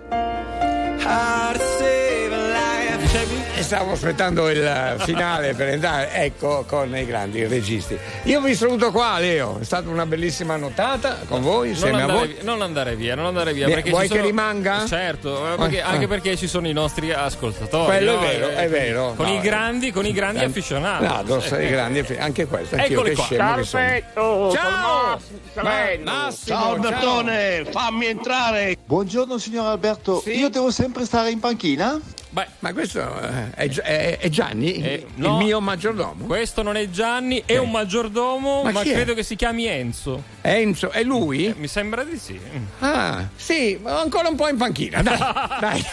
To 0.10 1.58
save 1.78 2.30
life. 2.30 3.41
E 3.62 3.64
stavo 3.64 3.92
aspettando 3.92 4.50
il 4.50 4.96
finale 5.06 5.54
per 5.54 5.68
entrare, 5.68 6.12
ecco, 6.14 6.66
con 6.68 6.98
i 6.98 7.06
grandi 7.06 7.46
registi. 7.46 7.96
Io 8.24 8.42
vi 8.42 8.56
saluto 8.56 8.90
qua, 8.90 9.20
Leo, 9.20 9.60
è 9.62 9.64
stata 9.64 9.88
una 9.88 10.08
bellissima 10.08 10.56
nottata 10.56 11.20
con 11.28 11.44
voi, 11.44 11.68
Non 11.68 11.68
insieme 11.68 12.02
a 12.02 12.08
voi. 12.08 12.28
via, 12.30 12.38
non 12.42 12.64
andare 12.64 12.96
via, 12.96 13.14
non 13.14 13.28
andare 13.28 13.54
via. 13.54 13.68
Beh, 13.68 13.74
perché 13.76 13.90
vuoi 13.92 14.02
ci 14.04 14.08
sono- 14.08 14.22
che 14.22 14.26
rimanga? 14.26 14.86
Certo, 14.88 15.54
eh, 15.54 15.58
perché- 15.58 15.78
Eh, 15.78 15.82
anche 15.82 16.06
eh. 16.06 16.08
perché 16.08 16.36
ci 16.38 16.48
sono 16.48 16.68
i 16.68 16.74
nostri 16.74 17.12
ascoltatori. 17.14 17.86
Quello 17.86 18.16
no? 18.16 18.22
è 18.24 18.26
vero, 18.26 18.48
Eh, 18.50 18.56
è 18.56 18.68
vero. 18.70 19.14
Con 19.16 19.28
No, 19.28 19.34
i 19.36 19.40
grandi, 19.42 19.92
con 19.92 20.06
i 20.08 20.12
grandi 20.12 20.42
Eh, 20.42 20.46
afficionati. 20.46 21.06
No, 21.06 21.40
Eh, 21.44 21.70
grandi, 21.70 22.04
anche 22.18 22.48
questo. 22.48 22.76
Eccoli 22.78 23.10
che 23.10 23.16
qua. 23.16 23.24
scemo 23.26 23.54
che 23.58 23.64
sono. 23.64 23.84
Perfetto, 23.84 24.52
Ciao! 24.56 25.22
Ma- 25.62 25.72
Massimo, 26.04 26.58
Ciao 26.58 26.72
Albertone, 26.74 27.66
fammi 27.70 28.08
entrare. 28.08 28.76
Buongiorno 28.84 29.38
signor 29.38 29.68
Alberto, 29.68 30.24
io 30.26 30.50
devo 30.50 30.72
sempre 30.72 31.06
stare 31.06 31.30
in 31.30 31.40
panchina? 31.40 32.00
Beh, 32.34 32.48
Ma 32.60 32.72
questo 32.72 33.00
eh, 33.02 33.50
è, 33.54 33.70
è- 33.70 34.18
è 34.20 34.30
Gianni, 34.30 34.76
Eh, 34.76 35.06
il 35.16 35.22
no. 35.22 35.36
mio 35.36 35.60
maggiordomo? 35.60 36.26
Questo 36.26 36.62
non 36.62 36.78
è 36.78 36.90
Gianni, 36.90 37.44
è 37.46 37.58
un 37.58 37.70
maggiordomo, 37.72 38.64
Ma 38.64 38.72
ma, 38.72 38.82
chi 38.84 38.92
è? 38.92 38.94
credo 38.94 39.14
che 39.14 39.24
si 39.24 39.36
chiami 39.36 39.66
Enzo. 39.66 40.24
Enzo, 40.40 40.92
è 40.92 41.04
lui? 41.04 41.54
Mi 41.58 41.68
sembra 41.68 42.06
di 42.06 42.18
sì. 42.18 42.40
Ah, 42.80 43.28
sì, 43.36 43.78
ma 43.82 44.00
ancora 44.00 44.30
un 44.30 44.36
po' 44.36 44.48
in 44.48 44.56
panchina, 44.56 45.02
dai, 45.02 45.18
dai. 45.60 45.86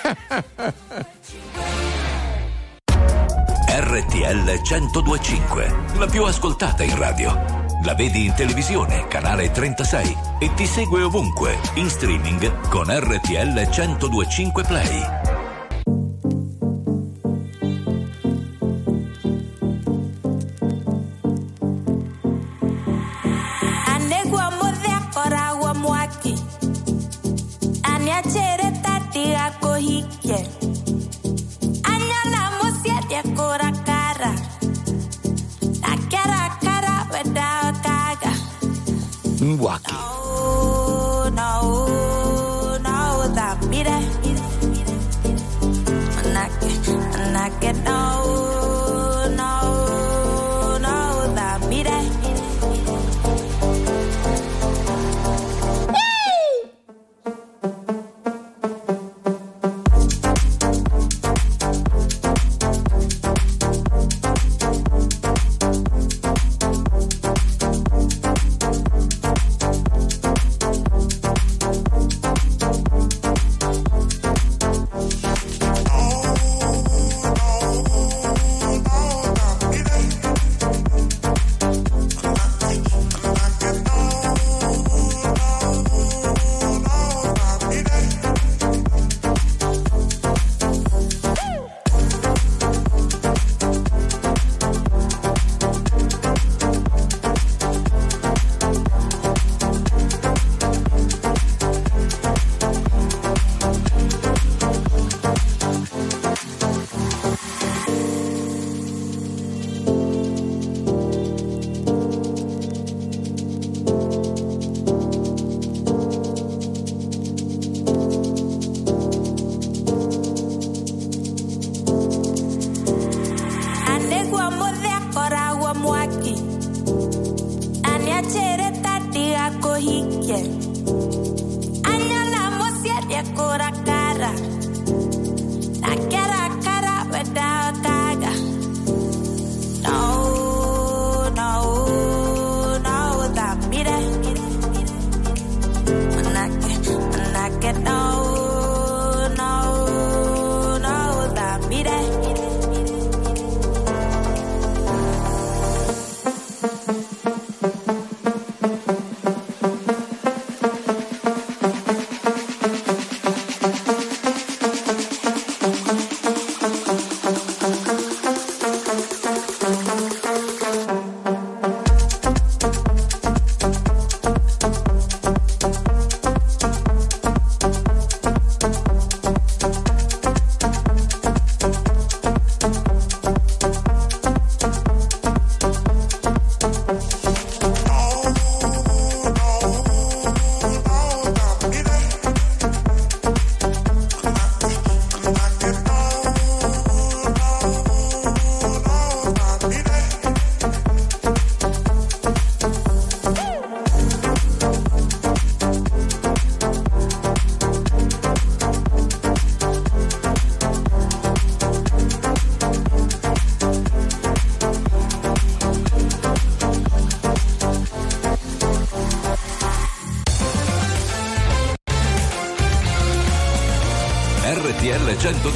RTL 3.81 4.61
1025, 4.63 5.75
la 5.99 6.07
più 6.07 6.23
ascoltata 6.25 6.85
in 6.85 6.97
radio. 6.97 7.67
La 7.85 7.95
vedi 7.95 8.27
in 8.27 8.35
televisione, 8.35 9.07
canale 9.09 9.51
36 9.51 10.17
e 10.41 10.53
ti 10.55 10.67
segue 10.67 11.03
ovunque, 11.03 11.59
in 11.75 11.89
streaming 11.89 12.69
con 12.69 12.87
RTL 12.89 13.69
1025 13.69 14.63
Play. 14.65 15.03
Mire 43.71 43.99
Anake 46.19 46.71
anake 47.15 47.73
no 47.85 48.58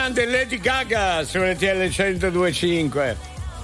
Grande 0.00 0.24
Lady 0.24 0.58
Gaga 0.58 1.22
su 1.24 1.36
RTL 1.36 1.90
1025. 1.94 3.16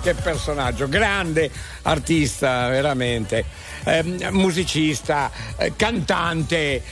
Che 0.03 0.13
personaggio, 0.13 0.87
grande 0.87 1.51
artista, 1.83 2.69
veramente. 2.69 3.43
Eh, 3.85 4.03
musicista, 4.33 5.31
eh, 5.57 5.73
cantante, 5.77 6.83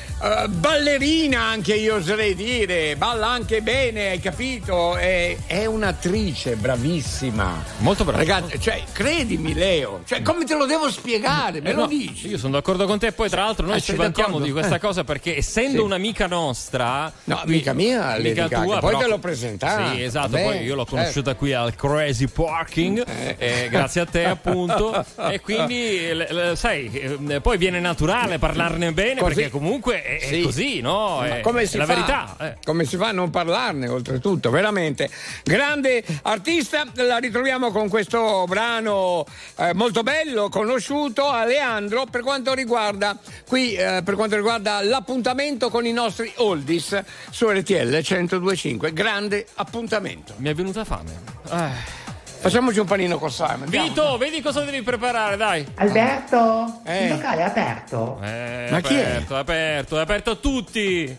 eh, 0.45 0.49
ballerina 0.49 1.43
anche 1.43 1.75
io 1.75 1.97
oserei 1.97 2.35
dire, 2.35 2.97
balla 2.97 3.29
anche 3.29 3.61
bene, 3.63 4.09
hai 4.11 4.21
capito? 4.21 4.97
È, 4.97 5.37
è 5.47 5.67
un'attrice 5.67 6.57
bravissima. 6.57 7.63
Molto 7.79 8.05
brava. 8.05 8.19
Ragazzi, 8.19 8.59
cioè, 8.61 8.83
credimi 8.93 9.53
Leo, 9.55 10.01
cioè, 10.07 10.23
come 10.23 10.45
te 10.45 10.55
lo 10.57 10.67
devo 10.67 10.91
spiegare? 10.91 11.61
Me 11.61 11.71
Eh, 11.71 11.73
lo 11.75 11.81
no, 11.83 11.87
dici? 11.87 12.29
Io 12.29 12.39
sono 12.39 12.53
d'accordo 12.55 12.87
con 12.87 12.99
te. 12.99 13.13
Poi, 13.13 13.29
tra 13.29 13.45
l'altro, 13.45 13.67
noi 13.67 13.77
Ah, 13.77 13.81
ci 13.81 13.95
vantiamo 13.95 14.39
di 14.41 14.51
questa 14.53 14.77
Eh. 14.77 14.81
cosa 14.81 15.05
perché, 15.05 15.37
essendo 15.37 15.79
Sì. 15.79 15.85
un'amica 15.85 16.27
nostra, 16.27 17.13
No, 17.25 17.41
amica 17.41 17.73
mia, 17.73 18.13
amica 18.15 18.49
tua, 18.49 18.79
poi 18.79 18.91
però- 18.91 18.99
te 18.99 19.07
l'ho 19.09 19.19
presentata. 19.19 19.93
Sì, 19.93 20.03
esatto. 20.03 20.29
Vabbè, 20.31 20.43
poi 20.43 20.59
io 20.63 20.75
l'ho 20.75 20.85
conosciuta 20.87 21.35
qui 21.35 21.53
al 21.53 21.75
Crazy 21.75 22.27
Parking, 22.29 23.05
eh, 23.39 23.69
grazie 23.71 24.01
a 24.03 24.07
te, 24.07 24.25
appunto. 24.25 25.05
e 25.31 25.41
quindi, 25.41 26.13
le- 26.13 26.29
le- 26.31 26.57
sai, 26.57 26.91
eh, 27.29 27.41
poi 27.41 27.57
viene 27.59 27.81
naturale 27.81 28.39
parlarne 28.39 28.93
bene 28.93 29.21
Così. 29.21 29.35
perché 29.35 29.51
comunque 29.51 30.14
è, 30.19 30.21
è 30.21 30.27
Sì. 30.27 30.43
così, 30.43 30.81
no? 30.81 31.23
È, 31.23 31.41
come 31.41 31.67
si 31.67 31.77
è 31.77 31.79
la 31.79 31.87
fa? 31.87 31.95
verità. 31.95 32.37
eh. 32.41 32.57
Come 32.65 32.85
si 32.85 32.97
fa 32.97 33.09
a 33.09 33.13
non 33.13 33.31
parlarne, 33.31 33.89
oltretutto, 33.89 34.51
veramente. 34.51 35.11
Grande 35.43 36.05
artista, 36.23 36.85
la 36.95 37.19
ritroviamo 37.19 37.71
con 37.71 37.89
questo 37.89 38.45
brano 38.49 39.25
eh, 39.57 39.75
molto 39.75 40.03
bello, 40.03 40.49
conosciuto, 40.49 41.27
Aleandro, 41.29 42.07
per 42.07 42.23
quanto 42.23 42.53
riguarda 42.55 43.17
qui, 43.47 43.75
eh, 43.75 44.03
per 44.05 44.15
quanto 44.15 44.37
riguarda 44.37 44.83
l'appuntamento 44.83 45.71
con 45.71 45.87
i 45.87 45.93
nostri 45.93 46.33
oldies 46.37 47.03
su 47.31 47.49
RTL 47.49 47.89
1025. 48.09 48.93
Grande 48.93 49.47
appuntamento. 49.55 50.35
Mi 50.39 50.51
è 50.51 50.55
venuta 50.55 50.85
fame. 50.85 51.13
Eh. 51.51 52.04
Facciamoci 52.45 52.79
un 52.79 52.85
panino 52.85 53.17
con 53.19 53.31
Simon. 53.31 53.63
andiamo. 53.63 53.87
Vito, 53.89 54.19
vedi 54.19 54.43
cosa 54.43 54.61
devi 54.61 54.83
preparare, 54.83 55.39
dai. 55.39 55.67
Alberto, 55.77 56.81
Eh. 56.85 57.05
il 57.05 57.11
locale 57.13 57.41
è 57.41 57.45
aperto. 57.45 58.19
Eh, 58.23 58.69
Ma 58.71 58.81
chi 58.83 58.95
è? 58.97 59.01
aperto, 59.01 59.35
è 59.35 59.39
aperto, 59.39 59.97
è 59.97 60.01
aperto 60.03 60.31
a 60.33 60.35
tutti. 60.35 61.17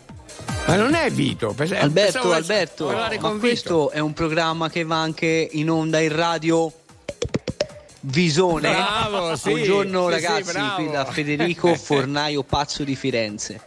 Ma 0.66 0.76
non 0.76 0.94
è 0.94 1.10
Vito. 1.10 1.52
pens- 1.52 1.72
Alberto, 1.72 2.12
pensavo 2.20 2.32
Alberto, 2.32 2.90
ma 3.20 3.30
questo 3.40 3.90
è 3.90 3.98
un 3.98 4.12
programma 4.12 4.70
che 4.70 4.84
va 4.84 5.00
anche 5.00 5.48
in 5.50 5.68
onda 5.68 5.98
in 5.98 6.14
radio 6.14 6.72
Visone. 8.02 8.70
Bravo, 8.70 9.34
sì, 9.34 9.50
Buongiorno 9.50 10.04
sì, 10.06 10.12
ragazzi, 10.12 10.44
sì, 10.44 10.52
bravo. 10.52 10.74
qui 10.76 10.90
da 10.92 11.04
Federico 11.06 11.74
Fornaio 11.76 12.44
Pazzo 12.44 12.84
di 12.84 12.94
Firenze. 12.94 13.60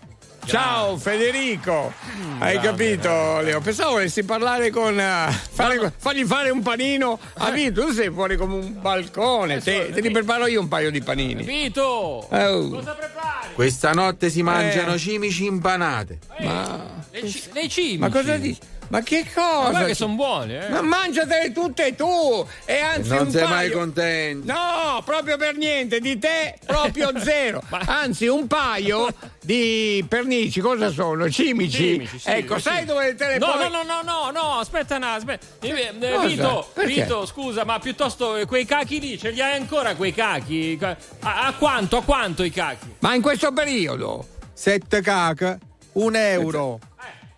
Ciao 0.49 0.97
Federico, 0.97 1.93
hai 2.39 2.59
capito 2.59 3.39
Leo? 3.41 3.61
Pensavo 3.61 3.91
volessi 3.91 4.23
parlare 4.23 4.71
con... 4.71 4.99
eh, 4.99 5.31
fare- 5.51 5.93
fargli 5.95 6.25
fare 6.25 6.49
un 6.49 6.63
panino 6.63 7.19
a 7.35 7.51
Vito, 7.51 7.85
tu 7.85 7.91
sei 7.93 8.09
fuori 8.09 8.35
come 8.35 8.55
un 8.55 8.81
balcone, 8.81 9.61
te, 9.61 9.91
te 9.91 10.01
li 10.01 10.09
preparo 10.09 10.47
io 10.47 10.59
un 10.61 10.67
paio 10.67 10.89
di 10.89 11.01
panini. 11.03 11.43
Vito, 11.43 11.83
Oh. 11.83 12.69
cosa 12.69 12.93
prepari? 12.93 13.53
Questa 13.53 13.91
notte 13.91 14.31
si 14.31 14.41
mangiano 14.41 14.93
Eh. 14.93 14.97
cimici 14.97 15.45
impanate. 15.45 16.17
Ma, 16.39 17.03
Le, 17.11 17.27
ci- 17.29 17.43
le 17.53 17.67
cimici. 17.69 17.97
ma 17.99 18.09
cosa 18.09 18.35
dici? 18.37 18.59
Ma 18.89 19.01
che 19.01 19.23
Ma 19.35 19.41
cosa? 19.41 19.69
guarda 19.69 19.85
che 19.85 19.93
sono 19.95 20.13
buoni, 20.15 20.55
eh. 20.55 20.69
Ma 20.69 20.81
mangiatele 20.81 21.51
tutte 21.51 21.95
tu! 21.95 22.45
E 22.65 22.79
anzi 22.79 23.09
non 23.09 23.27
un 23.27 23.31
sei 23.31 23.43
paio... 23.43 23.55
mai 23.55 23.71
contento. 23.71 24.51
No, 24.51 25.01
proprio 25.05 25.37
per 25.37 25.55
niente, 25.57 25.99
di 25.99 26.17
te 26.17 26.55
proprio 26.65 27.11
zero. 27.21 27.61
Anzi, 27.69 28.25
un 28.27 28.47
paio 28.47 29.07
di 29.41 30.03
pernici, 30.07 30.59
cosa 30.59 30.89
sono? 30.89 31.29
Cimici. 31.29 31.77
Cimici, 31.93 32.19
sì, 32.19 32.29
ecco, 32.29 32.55
sì. 32.55 32.61
sai 32.63 32.85
dove 32.85 33.13
te 33.15 33.27
le 33.27 33.37
No, 33.37 33.51
puoi... 33.51 33.69
no, 33.69 33.83
no, 33.83 33.83
no, 33.83 34.01
no, 34.01 34.31
no, 34.31 34.59
aspetta, 34.59 34.97
no, 34.97 35.13
aspetta. 35.13 35.45
Eh, 35.61 35.93
eh? 35.99 36.19
Vito? 36.27 36.71
Vito, 36.85 37.25
scusa, 37.27 37.63
ma 37.65 37.77
piuttosto 37.79 38.37
eh, 38.37 38.45
quei 38.45 38.65
cachi 38.65 38.99
lì, 38.99 39.19
ce 39.19 39.29
li 39.29 39.41
hai 39.41 39.55
ancora 39.55 39.93
quei 39.95 40.13
cachi? 40.13 40.77
A, 40.81 40.97
a 41.45 41.53
quanto, 41.53 41.97
a 41.97 42.03
quanto 42.03 42.43
i 42.43 42.49
cachi? 42.49 42.95
Ma 42.99 43.13
in 43.13 43.21
questo 43.21 43.51
periodo? 43.51 44.25
Sette 44.51 45.01
caca, 45.01 45.57
un 45.93 46.15
euro. 46.15 46.79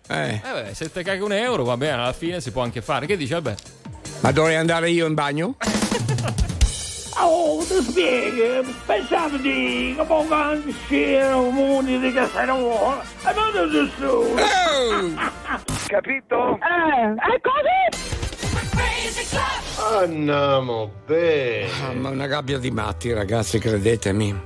Eh, 0.08 0.34
Eh 0.44 0.62
beh, 0.62 0.74
se 0.74 0.90
te 0.90 1.02
cachi 1.02 1.20
un 1.20 1.32
euro, 1.32 1.64
va 1.64 1.76
bene, 1.76 1.92
alla 2.02 2.12
fine 2.12 2.40
si 2.40 2.50
può 2.50 2.62
anche 2.62 2.82
fare. 2.82 3.06
Che 3.06 3.16
dici, 3.16 3.32
vabbè? 3.32 3.54
ma 4.20 4.30
dovrei 4.30 4.56
andare 4.56 4.90
io 4.90 5.06
in 5.06 5.14
bagno? 5.14 5.56
Oh, 7.14 7.62
ti 7.62 7.74
spieghi? 7.82 8.74
Pensavo 8.86 9.36
di 9.36 9.94
come 10.08 10.62
uscire 10.64 11.26
un 11.32 11.54
mondo 11.54 11.98
di 11.98 12.10
castello. 12.12 13.00
E 13.02 13.32
non 13.34 13.54
è 13.54 13.68
giusto. 13.70 14.34
Capito? 15.86 16.58
Eh, 16.58 17.14
è 17.14 17.40
così. 17.42 18.10
Andiamo 20.00 20.90
bene. 21.06 21.68
Ah, 21.82 21.92
ma 21.92 22.08
una 22.08 22.26
gabbia 22.26 22.58
di 22.58 22.70
matti, 22.70 23.12
ragazzi, 23.12 23.58
credetemi. 23.58 24.40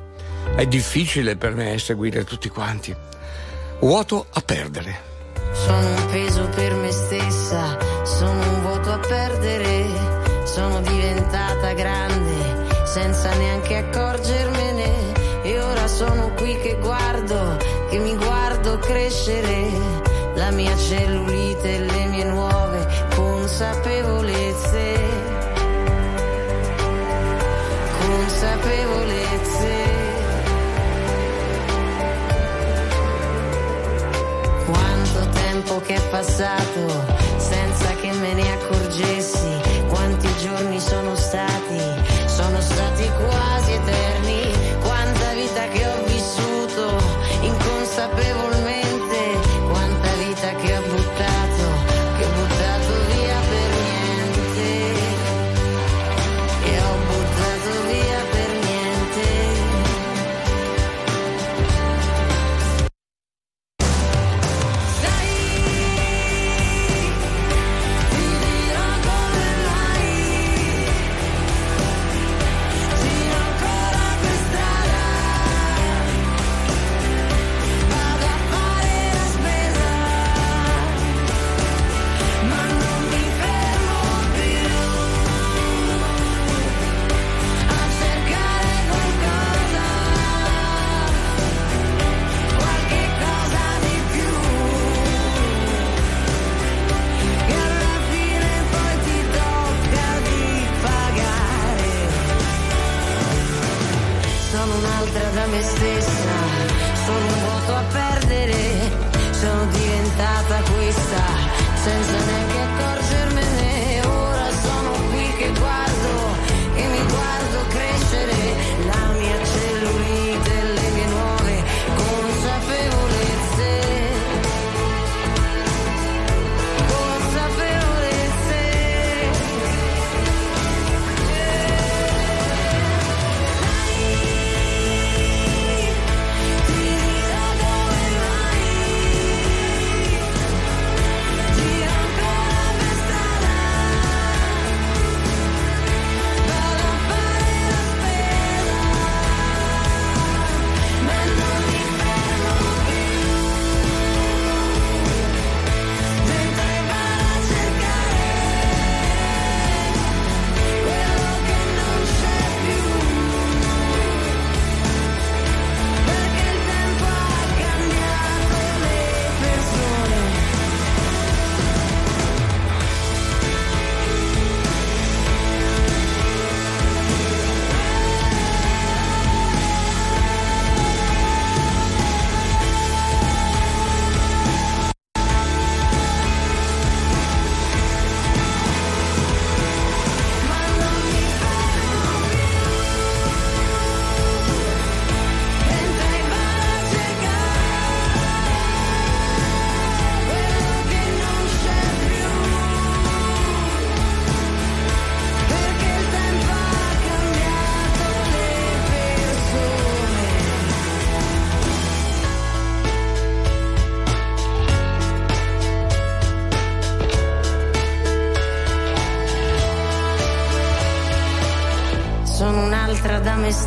È 0.57 0.67
difficile 0.67 1.37
per 1.37 1.55
me 1.55 1.79
seguire 1.79 2.25
tutti 2.25 2.49
quanti. 2.49 2.95
Vuoto 3.79 4.27
a 4.33 4.41
perdere. 4.41 5.06
Sono 5.65 5.89
un 5.89 6.07
peso 6.11 6.49
per 6.55 6.75
me 6.75 6.91
stessa, 6.93 7.77
sono 8.05 8.41
un 8.41 8.63
vuoto 8.63 8.93
a 8.93 8.99
perdere, 8.99 9.87
sono 10.45 10.81
diventata 10.81 11.73
grande 11.73 12.65
senza 12.85 13.35
neanche 13.35 13.77
accorgermene 13.77 15.13
e 15.43 15.61
ora 15.61 15.87
sono 15.87 16.33
qui 16.35 16.59
che 16.61 16.77
guardo, 16.81 17.57
che 17.91 17.99
mi 17.99 18.17
guardo 18.17 18.79
crescere, 18.79 19.71
la 20.35 20.51
mia 20.51 20.77
cellulite 20.77 21.77
e 21.77 21.81
le 21.81 22.05
mie 22.07 22.25
nuove 22.25 22.87
consapevolezze. 23.15 24.26
Tempo 35.57 35.81
che 35.81 35.95
è 35.95 36.09
passato 36.11 36.87
senza 37.39 37.95
che 37.95 38.13
me 38.13 38.35
ne 38.35 38.53
accorgessi, 38.53 38.66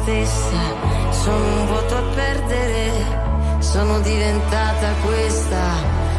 stessa, 0.10 1.12
sono 1.12 1.60
un 1.60 1.66
vuoto 1.68 1.96
a 1.96 2.02
perdere, 2.16 2.92
sono 3.60 4.00
diventata 4.00 4.94
questa 5.06 5.74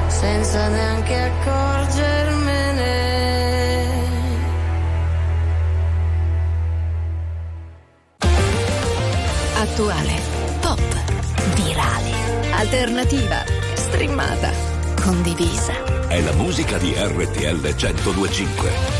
senza 0.06 0.68
neanche 0.68 1.20
accorgermene. 1.20 2.58
Attuale, 9.56 10.20
pop, 10.60 10.80
virale, 11.54 12.12
alternativa, 12.52 13.42
streamata, 13.74 14.52
condivisa. 15.02 15.72
È 16.06 16.20
la 16.20 16.32
musica 16.32 16.78
di 16.78 16.94
RTL 16.96 17.74
1025. 17.74 18.99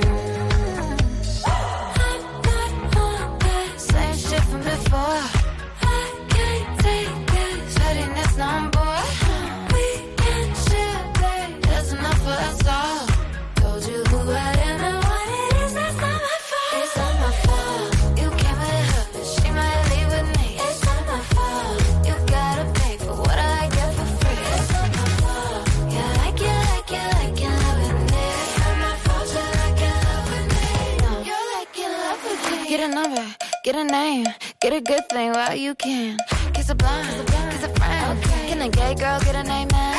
get 33.63 33.75
a 33.75 33.83
name, 33.83 34.25
get 34.59 34.73
a 34.73 34.81
good 34.81 35.07
thing 35.09 35.31
while 35.31 35.55
you 35.55 35.75
can. 35.75 36.17
Kiss 36.53 36.69
a 36.69 36.75
blind, 36.75 37.07
kiss 37.07 37.19
a 37.19 37.23
blind, 37.23 37.51
kiss 37.51 37.63
a 37.63 37.69
friend. 37.79 38.23
Can 38.23 38.61
a 38.61 38.69
gay 38.69 38.95
girl 38.95 39.19
get 39.21 39.35
a 39.35 39.43
name, 39.43 39.67
man? 39.71 39.97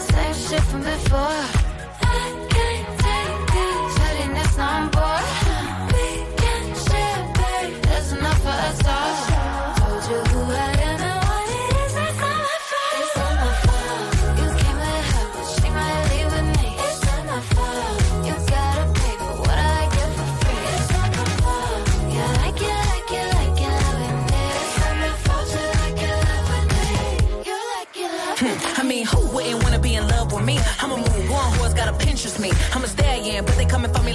Same 0.00 0.34
shit 0.34 0.62
from 0.62 0.82
before. 0.82 1.44
I 2.02 2.46
can't 2.50 2.86
take 3.04 3.38
this 3.54 3.98
pettiness 3.98 4.56
no 4.56 4.90
more. 4.94 4.99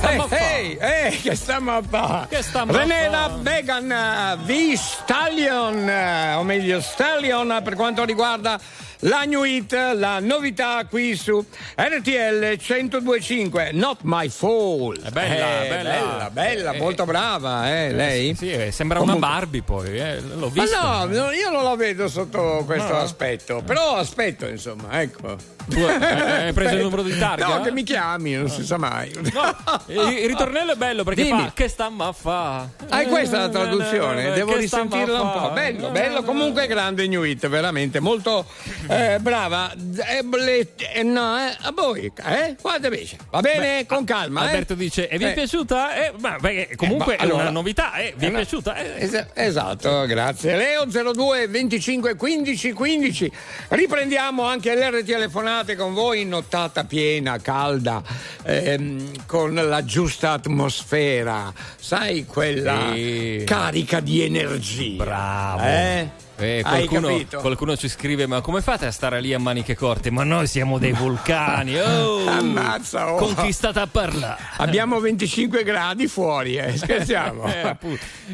a 0.00 0.26
Ehi, 0.30 0.76
ehi, 0.80 1.20
che 1.20 1.34
stiamo 1.34 1.76
a 1.76 1.82
fare? 1.82 2.26
Che 2.28 2.42
stiamo 2.42 2.72
a 2.72 2.76
René 2.76 3.08
la 3.08 3.36
Vegan 3.40 3.90
eh, 3.90 4.36
V 4.42 4.74
Stallion, 4.74 5.88
eh, 5.88 6.34
o 6.34 6.42
meglio 6.42 6.80
Stallion 6.80 7.52
eh, 7.52 7.62
per 7.62 7.74
quanto 7.74 8.04
riguarda 8.04 8.58
la 9.00 9.22
New 9.24 9.44
Hit, 9.44 9.72
la 9.94 10.18
novità 10.20 10.84
qui 10.88 11.14
su 11.16 11.44
RTL 11.76 12.56
1025, 12.58 13.70
Not 13.72 13.98
My 14.02 14.28
Fault. 14.28 15.02
È 15.04 15.10
bella, 15.10 15.62
Eh, 15.64 15.68
bella. 15.68 15.90
bella, 15.90 16.30
bella, 16.30 16.72
Eh, 16.72 16.78
molto 16.78 17.04
brava, 17.04 17.70
eh, 17.70 17.92
lei? 17.92 18.34
Sì, 18.34 18.50
eh, 18.50 18.72
sembra 18.72 18.98
Comunque- 18.98 19.24
una 19.26 19.36
Barbie 19.36 19.62
poi, 19.62 19.98
eh, 19.98 20.20
l'ho 20.20 20.50
Ma 20.54 20.62
visto. 20.62 20.80
no, 20.80 21.04
no, 21.04 21.30
io 21.30 21.50
non 21.50 21.62
la 21.62 21.76
vedo 21.76 22.08
sotto 22.08 22.62
questo 22.66 22.92
No. 22.94 23.00
aspetto, 23.00 23.62
però 23.64 23.94
aspetto 23.96 24.46
insomma, 24.46 25.00
ecco. 25.00 25.36
Tu 25.68 25.78
hai- 25.80 26.02
hai 26.46 26.52
preso 26.54 26.74
il 26.76 26.82
numero 26.82 27.02
di 27.02 27.16
targa? 27.18 27.46
No, 27.46 27.60
che 27.60 27.70
mi 27.72 27.82
chiami, 27.82 28.32
non 28.32 28.48
si 28.48 28.64
sa 28.64 28.78
mai. 28.78 29.10
Il 29.10 30.16
il 30.18 30.26
ritornello 30.26 30.72
è 30.72 30.76
bello 30.76 31.04
perché 31.04 31.24
Dimmi. 31.24 31.42
fa 31.42 31.52
che 31.54 31.68
stamma 31.68 32.06
a 32.06 32.12
fa. 32.12 32.66
Ah, 32.88 33.00
è 33.02 33.06
questa 33.06 33.38
la 33.38 33.48
traduzione? 33.50 34.28
Eh, 34.28 34.32
Devo 34.32 34.56
risentirla 34.56 35.20
un 35.20 35.30
po'. 35.32 35.50
Bello, 35.50 35.90
bello. 35.90 36.22
Comunque 36.22 36.66
grande 36.66 37.06
New 37.06 37.22
Hit, 37.22 37.46
veramente 37.48 38.00
molto 38.00 38.46
eh, 38.88 39.18
brava. 39.20 39.72
Eh, 39.72 40.66
eh, 40.94 41.02
no, 41.02 41.36
eh, 41.38 41.56
a 41.60 41.72
voi, 41.72 42.10
eh? 42.24 42.56
Guarda 42.60 42.86
invece. 42.88 43.16
Va 43.30 43.40
bene? 43.40 43.86
Con 43.86 44.04
calma. 44.04 44.42
eh? 44.42 44.46
Alberto 44.46 44.74
dice: 44.74 45.08
E 45.08 45.18
vi 45.18 45.24
è 45.24 45.30
Eh. 45.30 45.32
piaciuta? 45.34 45.94
Eh, 46.06 46.12
ma 46.20 46.36
perché 46.40 46.74
comunque 46.76 47.16
ma 47.16 47.22
è 47.22 47.24
una 47.24 47.34
allora- 47.34 47.50
novità, 47.50 47.94
eh, 47.96 48.14
vi 48.16 48.26
è 48.26 48.28
Eh, 48.28 48.32
piaciuta? 48.32 48.76
Eh, 48.76 48.94
Es- 49.04 49.26
esatto, 49.34 50.06
grazie. 50.06 50.56
Leo 50.56 50.84
02 50.86 51.46
25 51.48 52.14
15 52.16 52.72
15. 52.72 53.30
Riprendiamo 53.68 54.44
anche 54.44 54.74
le 54.74 55.04
telefonate 55.04 55.76
con 55.76 55.92
voi 55.94 56.22
in 56.22 56.28
nottata 56.28 56.84
piena, 56.84 57.38
calda, 57.38 58.02
ehm, 58.44 59.26
con 59.26 59.54
la 59.54 59.84
giusta 59.84 60.32
atmosfera, 60.32 61.52
sai, 61.78 62.24
quella 62.26 62.92
Sì. 62.94 63.42
carica 63.44 64.00
di 64.00 64.22
energia. 64.22 64.96
Bravo. 65.04 65.62
Eh? 65.62 66.26
Eh, 66.40 66.62
qualcuno, 66.62 67.20
qualcuno 67.40 67.76
ci 67.76 67.88
scrive: 67.88 68.26
Ma 68.26 68.40
come 68.40 68.62
fate 68.62 68.86
a 68.86 68.90
stare 68.92 69.20
lì 69.20 69.34
a 69.34 69.38
maniche 69.38 69.74
corte? 69.74 70.10
Ma 70.10 70.22
noi 70.22 70.46
siamo 70.46 70.78
dei 70.78 70.92
vulcani. 70.98 71.76
Oh, 71.78 72.26
Ammazza, 72.28 73.12
oh. 73.12 73.16
Conquistata 73.16 73.82
a 73.82 73.86
parlare. 73.88 74.40
Abbiamo 74.58 75.00
25 75.00 75.64
gradi 75.64 76.06
fuori, 76.06 76.56
eh, 76.56 76.76
scherziamo. 76.76 77.44
Eh. 77.58 77.76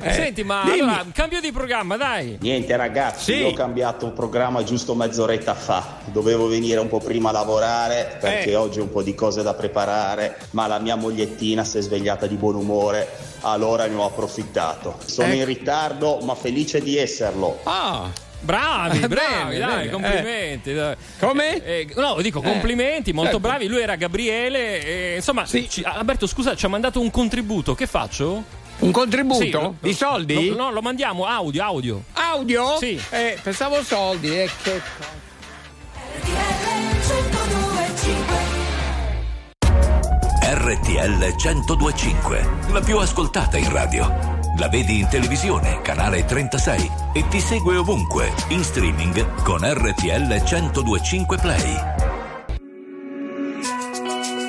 Eh, 0.00 0.12
Senti, 0.12 0.42
ma 0.44 0.62
allora, 0.62 1.04
cambio 1.12 1.40
di 1.40 1.50
programma, 1.52 1.96
dai. 1.96 2.36
Niente 2.40 2.76
ragazzi, 2.76 3.32
Sì. 3.32 3.38
io 3.38 3.48
ho 3.48 3.52
cambiato 3.52 4.10
programma 4.10 4.62
giusto 4.64 4.94
mezz'oretta 4.94 5.54
fa. 5.54 5.98
Dovevo 6.06 6.46
venire 6.48 6.80
un 6.80 6.88
po' 6.88 6.98
prima 6.98 7.30
a 7.30 7.32
lavorare 7.32 8.16
perché 8.20 8.50
Eh. 8.50 8.56
oggi 8.56 8.80
ho 8.80 8.82
un 8.82 8.90
po' 8.90 9.02
di 9.02 9.14
cose 9.14 9.42
da 9.42 9.54
preparare, 9.54 10.36
ma 10.50 10.66
la 10.66 10.78
mia 10.78 10.96
mogliettina 10.96 11.64
si 11.64 11.78
è 11.78 11.80
svegliata 11.80 12.26
di 12.26 12.34
buon 12.36 12.56
umore, 12.56 13.08
allora 13.42 13.86
ne 13.86 13.94
ho 13.94 14.04
approfittato. 14.04 14.98
Sono 15.04 15.28
Ecco. 15.28 15.36
in 15.36 15.44
ritardo, 15.44 16.18
ma 16.22 16.34
felice 16.34 16.80
di 16.82 16.96
esserlo. 16.98 17.60
Ah, 17.64 17.93
Bravi, 18.40 18.98
Eh, 19.04 19.08
bravi, 19.08 19.56
bene, 19.56 19.58
dai, 19.58 19.76
bene, 19.76 19.90
complimenti. 19.90 20.74
dai. 20.74 20.94
Come? 21.18 21.64
Eh, 21.64 21.86
eh, 21.88 22.00
no, 22.00 22.20
dico 22.20 22.40
Eh, 22.40 22.42
complimenti, 22.42 23.12
molto 23.12 23.32
certo. 23.32 23.46
bravi. 23.48 23.66
Lui 23.68 23.80
era 23.80 23.96
Gabriele. 23.96 24.84
e, 24.84 25.14
insomma, 25.16 25.44
ci- 25.46 25.82
Alberto, 25.82 26.26
scusa, 26.26 26.54
ci 26.54 26.66
ha 26.66 26.68
mandato 26.68 27.00
un 27.00 27.10
contributo. 27.10 27.74
Che 27.74 27.86
faccio? 27.86 28.42
Un 28.80 28.90
contributo? 28.90 29.40
Sì, 29.42 29.50
lo- 29.50 29.76
Di 29.80 29.94
soldi? 29.94 30.48
lo- 30.48 30.56
no, 30.56 30.70
lo 30.72 30.82
mandiamo 30.82 31.24
audio, 31.24 31.62
audio. 31.64 32.02
Audio? 32.12 32.76
Sì. 32.78 33.00
Eh, 33.10 33.38
pensavo 33.42 33.82
soldi, 33.82 34.28
eh, 34.38 34.50
che... 34.62 34.82
RTL 40.40 41.34
1025, 41.36 42.48
la 42.72 42.80
più 42.80 42.98
ascoltata 42.98 43.56
in 43.58 43.70
radio. 43.70 44.43
La 44.56 44.68
vedi 44.68 45.00
in 45.00 45.08
televisione, 45.08 45.80
canale 45.82 46.24
36 46.24 46.90
e 47.12 47.26
ti 47.26 47.40
segue 47.40 47.76
ovunque, 47.76 48.32
in 48.48 48.62
streaming 48.62 49.42
con 49.42 49.58
RTL 49.62 50.28
1025 50.28 51.38
Play. 51.38 51.76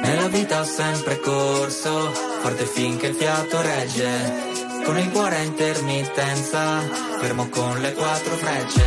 Nella 0.03 0.27
vita 0.27 0.59
ho 0.59 0.63
sempre 0.63 1.19
corso, 1.19 2.11
forte 2.41 2.65
finché 2.65 3.07
il 3.07 3.15
fiato 3.15 3.59
regge. 3.61 4.53
Con 4.85 4.95
il 4.99 5.09
cuore 5.09 5.37
a 5.37 5.41
intermittenza, 5.41 6.81
fermo 7.19 7.49
con 7.49 7.79
le 7.79 7.93
quattro 7.93 8.35
frecce. 8.35 8.83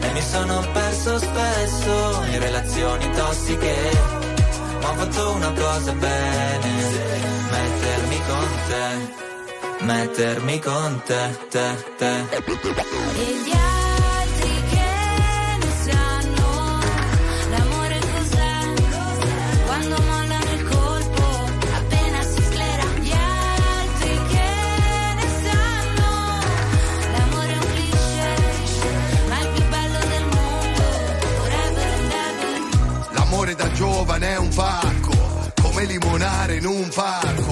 E 0.00 0.12
mi 0.12 0.22
sono 0.22 0.60
perso 0.72 1.18
spesso 1.18 2.22
in 2.32 2.40
relazioni 2.40 3.08
tossiche. 3.12 3.76
Ma 4.80 4.90
ho 4.90 4.94
fatto 4.94 5.30
una 5.30 5.52
cosa 5.52 5.92
bene, 5.92 6.70
mettermi 7.48 8.20
con 8.26 8.48
te, 8.66 9.30
mettermi 9.84 10.58
con 10.60 11.02
te, 11.04 11.38
te, 11.50 11.84
te. 11.98 12.10
E 12.10 13.24
gli 13.44 13.52
altri 13.52 14.62
che 14.70 14.90
ne 15.58 15.70
sanno 15.84 16.80
l'amore 17.50 17.98
cos'è? 17.98 18.54
Quando 19.66 19.96
mollano 20.02 20.52
il 20.54 20.68
colpo, 20.68 21.24
appena 21.74 22.22
si 22.22 22.42
sclera. 22.42 22.84
Gli 23.00 23.12
altri 23.12 24.20
che 24.28 24.50
ne 25.18 25.28
sanno 25.42 26.10
l'amore 27.12 27.52
è 27.52 27.58
un 27.58 27.66
cliché, 27.72 28.30
ma 29.28 29.38
il 29.40 29.48
più 29.48 29.64
bello 29.68 29.98
del 29.98 30.26
mondo, 30.36 30.82
forever 31.36 31.90
and 31.92 32.12
ever. 32.12 33.12
L'amore 33.12 33.54
da 33.54 33.72
giovane 33.72 34.28
è 34.28 34.38
un 34.38 34.48
pacco, 34.54 35.52
come 35.60 35.84
limonare 35.84 36.56
in 36.56 36.66
un 36.66 36.88
parco. 36.94 37.51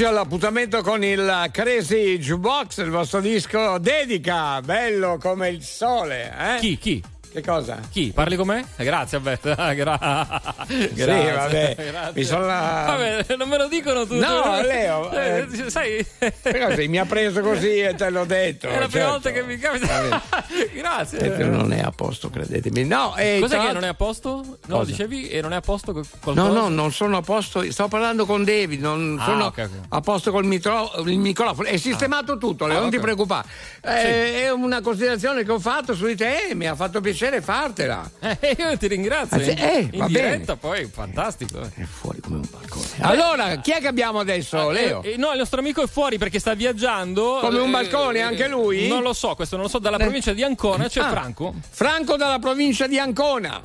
Eccoci 0.00 0.14
all'appuntamento 0.16 0.80
con 0.80 1.04
il 1.04 1.48
Crazy 1.52 2.16
Jukebox, 2.16 2.78
il 2.78 2.88
vostro 2.88 3.20
disco 3.20 3.76
dedica, 3.76 4.62
bello 4.62 5.18
come 5.20 5.50
il 5.50 5.62
sole. 5.62 6.32
Eh? 6.56 6.58
Chi? 6.58 6.78
Chi? 6.78 7.02
Che 7.32 7.42
cosa? 7.42 7.78
Chi? 7.90 8.10
Parli 8.12 8.34
con 8.34 8.48
me? 8.48 8.64
Eh, 8.76 8.82
Grazie, 8.84 9.20
vabbè. 9.20 9.38
Gra- 9.76 10.42
Sì, 10.66 10.88
grazie, 10.94 11.34
vabbè. 11.34 11.74
grazie. 11.76 12.12
Mi 12.14 12.24
sono 12.24 12.44
la- 12.44 12.84
Vabbè, 12.88 13.36
non 13.36 13.48
me 13.48 13.56
lo 13.56 13.68
dicono 13.68 14.04
tutti. 14.04 14.18
No, 14.18 14.60
Leo, 14.62 15.12
Eh, 15.12 15.46
eh, 15.48 15.70
sai, 15.70 16.04
Però 16.42 16.74
se 16.74 16.88
mi 16.88 16.98
ha 16.98 17.04
preso 17.04 17.40
così 17.40 17.78
e 17.78 17.94
te 17.94 18.10
l'ho 18.10 18.24
detto. 18.24 18.66
è 18.66 18.70
la 18.80 18.88
prima 18.88 18.90
certo. 18.90 19.10
volta 19.10 19.30
che 19.30 19.42
mi 19.44 19.58
capita. 19.58 20.22
Grazie. 20.74 21.36
Eh, 21.36 21.44
Non 21.44 21.72
è 21.72 21.80
a 21.80 21.92
posto, 21.92 22.30
credetemi. 22.30 22.84
No, 22.84 23.14
e 23.16 23.38
Cos'è 23.40 23.54
tra 23.56 23.66
che 23.66 23.72
non 23.74 23.84
è 23.84 23.88
a 23.88 23.94
posto? 23.94 24.58
No, 24.66 24.78
Cosa? 24.78 24.90
dicevi 24.90 25.28
e 25.28 25.40
non 25.40 25.52
è 25.52 25.56
a 25.56 25.60
posto 25.60 25.92
co- 25.92 26.02
qualcosa? 26.20 26.48
No, 26.48 26.52
no, 26.62 26.68
non 26.68 26.90
sono 26.92 27.16
a 27.18 27.22
posto. 27.22 27.62
Sto 27.70 27.86
parlando 27.86 28.26
con 28.26 28.42
David, 28.42 28.80
non 28.80 29.18
Ah, 29.20 29.24
sono 29.24 29.44
ok, 29.46 29.58
ok. 29.58 29.68
a 29.90 30.00
posto 30.00 30.32
col 30.32 30.46
mitro- 30.46 30.90
il 31.06 31.18
microfono. 31.18 31.68
È 31.68 31.76
sistemato 31.76 32.38
tutto, 32.38 32.66
Leo, 32.66 32.78
Ah, 32.78 32.80
non 32.80 32.90
ti 32.90 32.98
preoccupare. 32.98 33.46
Eh, 33.82 34.42
È 34.42 34.50
una 34.50 34.80
considerazione 34.80 35.44
che 35.44 35.52
ho 35.52 35.60
fatto 35.60 35.94
su 35.94 36.06
di 36.06 36.16
te 36.16 36.48
e 36.50 36.54
mi 36.56 36.66
ha 36.66 36.74
fatto 36.74 37.00
piacere 37.00 37.18
fartela. 37.42 38.10
Eh, 38.20 38.56
io 38.58 38.76
ti 38.78 38.86
ringrazio. 38.86 39.40
In, 39.40 39.48
eh, 39.58 39.88
in 39.92 39.98
va 39.98 40.06
diretta, 40.06 40.56
poi 40.56 40.86
fantastico. 40.86 41.60
È 41.60 41.82
fuori 41.82 42.20
come 42.20 42.36
un 42.36 42.48
balcone. 42.50 42.86
Allora, 43.00 43.56
chi 43.56 43.72
è 43.72 43.80
che 43.80 43.86
abbiamo 43.88 44.18
adesso, 44.20 44.70
Leo? 44.70 45.02
Eh, 45.02 45.16
no, 45.16 45.32
il 45.32 45.38
nostro 45.38 45.60
amico 45.60 45.82
è 45.82 45.86
fuori 45.86 46.16
perché 46.18 46.38
sta 46.38 46.54
viaggiando. 46.54 47.38
Come 47.40 47.58
un 47.58 47.68
Eh, 47.68 47.72
balcone, 47.72 48.20
anche 48.22 48.48
lui? 48.48 48.88
Non 48.88 49.02
lo 49.02 49.12
so, 49.12 49.34
questo 49.34 49.56
non 49.56 49.64
lo 49.66 49.70
so. 49.70 49.78
Dalla 49.78 49.96
Eh. 49.96 50.00
provincia 50.04 50.32
di 50.32 50.42
Ancona 50.42 50.88
c'è 50.88 51.00
Ah. 51.00 51.10
Franco. 51.10 51.54
Franco 51.68 52.16
dalla 52.16 52.38
provincia 52.38 52.86
di 52.86 52.98
Ancona. 52.98 53.60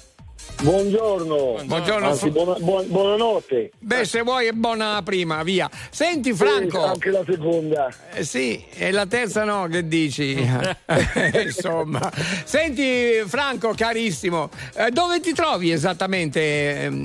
Buongiorno. 0.61 1.59
Buongiorno. 1.65 2.07
Anzi, 2.07 2.29
buona- 2.29 2.55
buon- 2.59 2.87
buonanotte. 2.87 3.71
Beh, 3.77 4.05
se 4.05 4.21
vuoi 4.21 4.47
è 4.47 4.51
buona 4.51 5.01
prima, 5.03 5.43
via. 5.43 5.69
Senti 5.91 6.33
Franco. 6.33 6.81
Sì, 6.81 6.87
anche 6.87 7.09
la 7.11 7.23
seconda. 7.27 7.93
Eh, 8.13 8.23
sì, 8.23 8.63
e 8.73 8.91
la 8.91 9.05
terza 9.05 9.43
no, 9.43 9.67
che 9.67 9.87
dici? 9.87 10.35
Insomma. 11.43 12.11
Senti 12.45 13.21
Franco, 13.25 13.73
carissimo, 13.75 14.49
eh, 14.75 14.89
dove 14.91 15.19
ti 15.19 15.33
trovi 15.33 15.71
esattamente? 15.71 16.39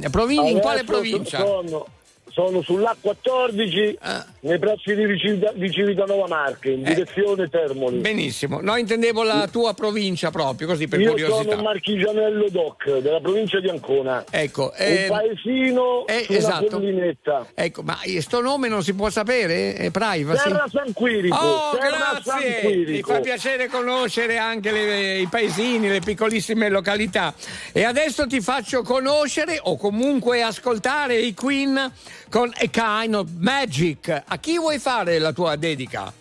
Eh, 0.00 0.10
provin- 0.10 0.46
in 0.46 0.60
quale 0.60 0.84
provincia? 0.84 1.38
Sono, 1.38 1.86
sono 2.30 2.60
sull'A14 2.62 3.96
Ah. 4.00 4.24
nei 4.40 4.58
pressi 4.58 4.94
di 4.94 5.18
Civita- 5.18 5.52
di 5.54 5.70
Civitanova 5.70 6.26
Marche, 6.26 6.70
in 6.70 6.86
Eh. 6.86 6.94
direzione 6.94 7.48
Termoli. 7.48 7.98
Benissimo, 7.98 8.60
no, 8.60 8.76
intendevo 8.76 9.22
la 9.22 9.48
tua 9.50 9.74
provincia 9.74 10.30
proprio, 10.30 10.66
così 10.66 10.88
per 10.88 11.00
Io 11.00 11.10
curiosità. 11.10 11.50
sono 11.50 11.62
Marchigianello 11.62 12.48
Doc 12.50 12.98
della 12.98 13.20
provincia 13.20 13.60
di 13.60 13.68
Ancona. 13.68 14.24
Ecco, 14.30 14.72
un 14.76 14.84
eh, 14.86 15.06
paesino 15.08 16.06
eh, 16.06 16.22
sulla 16.24 16.38
esatto. 16.38 16.66
collinetta. 16.66 17.46
Ecco, 17.54 17.82
ma 17.82 17.98
sto 18.20 18.40
nome 18.40 18.68
non 18.68 18.82
si 18.82 18.94
può 18.94 19.10
sapere? 19.10 19.74
È 19.74 19.90
privacy? 19.90 20.48
Terra 20.50 20.66
San 20.70 20.92
Quirico. 20.92 21.36
Oh, 21.36 21.76
Terra 21.76 22.20
San 22.22 22.38
grazie! 22.38 22.60
Mi 22.68 22.74
Quirico. 22.84 23.12
fa 23.12 23.20
piacere 23.20 23.68
conoscere 23.68 24.38
anche 24.38 24.70
le- 24.70 25.18
i 25.18 25.26
paesini, 25.26 25.88
le 25.88 26.00
piccolissime 26.00 26.68
località. 26.68 27.34
E 27.72 27.84
adesso 27.84 28.26
ti 28.26 28.40
faccio 28.40 28.82
conoscere 28.82 29.58
o 29.62 29.76
comunque 29.76 30.42
ascoltare 30.42 31.16
i 31.16 31.34
Queen 31.34 31.90
con 32.30 32.50
A 32.54 32.66
Kind 32.66 33.14
of 33.14 33.28
Magic. 33.38 34.22
A 34.26 34.38
chi 34.38 34.56
vuoi 34.58 34.78
fare 34.78 35.18
la 35.18 35.32
tua 35.32 35.56
dedica? 35.56 36.12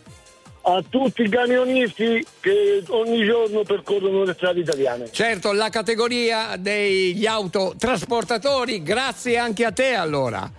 A 0.62 0.84
tutti 0.88 1.22
i 1.24 1.30
camionisti 1.30 2.26
che 2.41 2.84
ogni 2.89 3.26
giorno 3.26 3.64
percorrono 3.64 4.24
le 4.24 4.34
strade 4.34 4.60
italiane. 4.60 5.10
Certo, 5.12 5.51
la 5.53 5.70
categoria 5.70 6.55
degli 6.57 7.26
autotrasportatori, 7.26 8.84
grazie 8.84 9.38
anche 9.38 9.64
a 9.66 9.72
te 9.72 9.93
allora. 9.93 10.51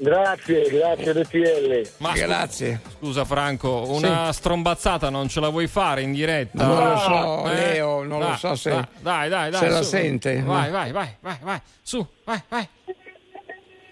Grazie, 0.00 0.62
grazie 0.70 1.12
RTL. 1.12 1.88
Ma 1.96 2.12
Grazie. 2.12 2.80
Scusa 2.98 3.24
Franco, 3.24 3.84
una 3.88 4.32
strombazzata 4.32 5.10
non 5.10 5.28
ce 5.28 5.40
la 5.40 5.48
vuoi 5.48 5.66
fare 5.66 6.02
in 6.02 6.12
diretta? 6.12 6.64
Non 6.64 6.92
lo 6.92 6.98
so, 6.98 7.50
Eh? 7.50 7.54
Leo, 7.54 8.02
non 8.04 8.20
lo 8.20 8.26
Dai, 8.26 8.36
so 8.38 8.54
se, 8.54 8.70
Dai, 9.00 9.28
dai, 9.28 9.50
dai. 9.50 9.60
se 9.60 9.68
la 9.68 9.82
su. 9.82 9.88
sente. 9.88 10.40
Vai, 10.42 10.70
vai, 10.70 10.92
vai, 10.92 11.16
vai, 11.20 11.36
vai. 11.42 11.60
Su, 11.82 12.06
vai, 12.24 12.40
vai. 12.48 12.68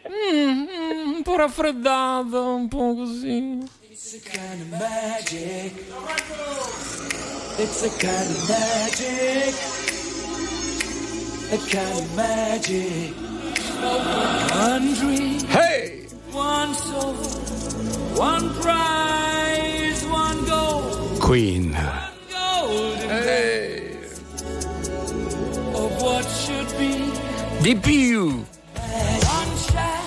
Mm, 0.09 0.69
mm, 0.69 1.15
un 1.17 1.23
po' 1.23 1.37
raffreddata, 1.37 2.39
un 2.39 2.69
po' 2.69 2.95
così. 2.95 3.59
It's 3.91 4.15
a 4.15 4.21
kind 4.21 4.63
of 4.63 4.69
magic. 4.71 5.73
It's 7.59 7.83
a 7.83 7.91
kind 7.99 8.31
of 8.31 8.49
magic. 8.49 9.55
A 11.51 11.59
kind 11.59 11.99
of 11.99 12.15
magic. 12.15 13.15
One 14.55 14.95
dream. 14.95 15.41
Hey! 15.49 16.07
One 16.31 16.73
soul. 16.75 17.15
One 18.15 18.55
prize. 18.61 20.05
One 20.07 20.45
goal. 20.45 21.19
Queen. 21.19 21.77
Golden 22.31 23.09
days 23.09 24.21
of 25.75 26.01
what 26.01 26.25
should 26.29 26.71
be. 26.79 27.11
Di 27.61 27.75
più. 27.75 28.45
One 29.77 30.06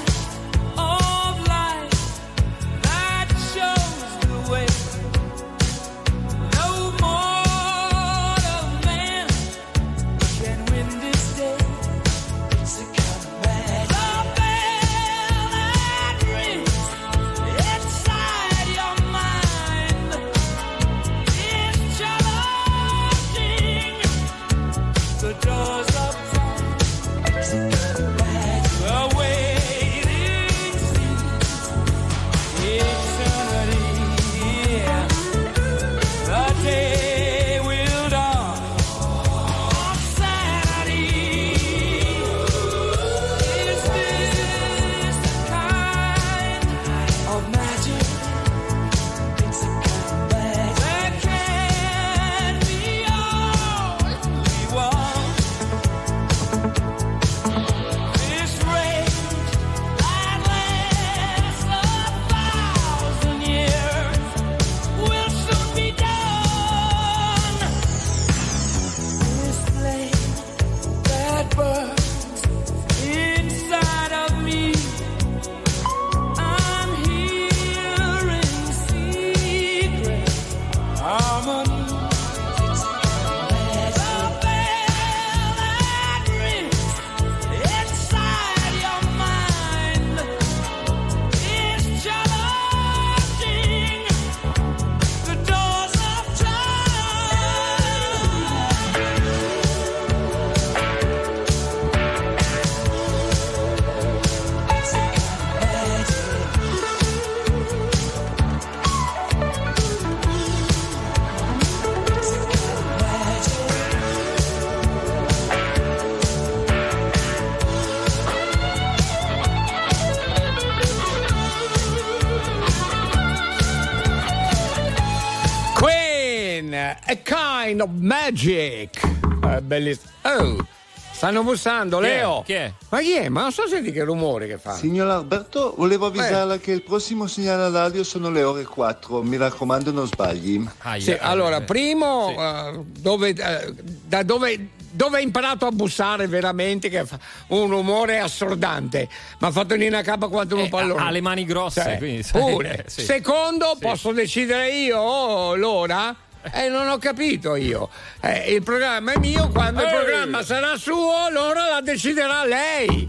Kind 127.79 127.81
of 127.81 127.89
Magic. 128.01 129.01
Eh, 129.45 129.61
bellissimo. 129.61 130.11
Oh, 130.23 130.67
stanno 131.13 131.43
bussando, 131.43 131.99
Chi 131.99 132.05
è? 132.05 132.09
Leo. 132.09 132.43
Chi 132.45 132.53
è? 132.53 132.73
Ma 132.89 132.99
chi 132.99 133.13
è? 133.13 133.29
Ma 133.29 133.41
non 133.43 133.53
so 133.53 133.67
senti 133.67 133.93
che 133.93 134.03
rumore 134.03 134.47
che 134.47 134.57
fa. 134.57 134.73
Signor 134.73 135.09
Alberto, 135.09 135.75
volevo 135.77 136.07
avvisarla 136.07 136.57
che 136.57 136.73
il 136.73 136.83
prossimo 136.83 137.27
segnale 137.27 137.71
radio 137.71 138.03
sono 138.03 138.29
le 138.29 138.43
ore 138.43 138.65
4. 138.65 139.21
Mi 139.21 139.37
raccomando, 139.37 139.91
non 139.91 140.07
sbagli. 140.07 140.67
Sì, 140.97 141.15
allora, 141.21 141.61
primo, 141.61 142.35
eh, 142.37 142.83
dove, 142.83 143.29
eh, 143.29 143.73
da 144.05 144.23
dove, 144.23 144.71
dove 144.91 145.17
hai 145.17 145.23
imparato 145.23 145.65
a 145.65 145.71
bussare 145.71 146.27
veramente 146.27 146.89
che 146.89 147.05
fa 147.05 147.17
un 147.47 147.69
rumore 147.69 148.19
assordante? 148.19 149.07
Mi 149.39 149.47
ha 149.47 149.51
fatto 149.51 149.67
venire 149.69 149.95
a 149.95 150.01
capo 150.01 150.27
quanto 150.27 150.57
un 150.57 150.67
pallone. 150.67 151.01
Eh, 151.01 151.05
ha 151.05 151.09
le 151.11 151.21
mani 151.21 151.45
grosse, 151.45 151.81
Cioè, 151.81 151.97
quindi, 151.97 152.27
pure. 152.29 152.83
sì. 152.91 153.03
Secondo, 153.03 153.77
posso 153.79 154.11
decidere 154.11 154.69
io 154.69 154.99
oh, 154.99 155.55
l'ora? 155.55 156.13
Eh, 156.53 156.69
non 156.69 156.87
ho 156.87 156.97
capito 156.97 157.55
io. 157.55 157.89
Eh, 158.21 158.53
il 158.53 158.63
programma 158.63 159.11
è 159.13 159.17
mio, 159.17 159.49
quando 159.49 159.81
il 159.83 159.89
programma 159.89 160.41
sarà 160.43 160.77
suo, 160.77 161.29
l'ora 161.31 161.67
la 161.69 161.81
deciderà 161.81 162.45
lei. 162.45 163.05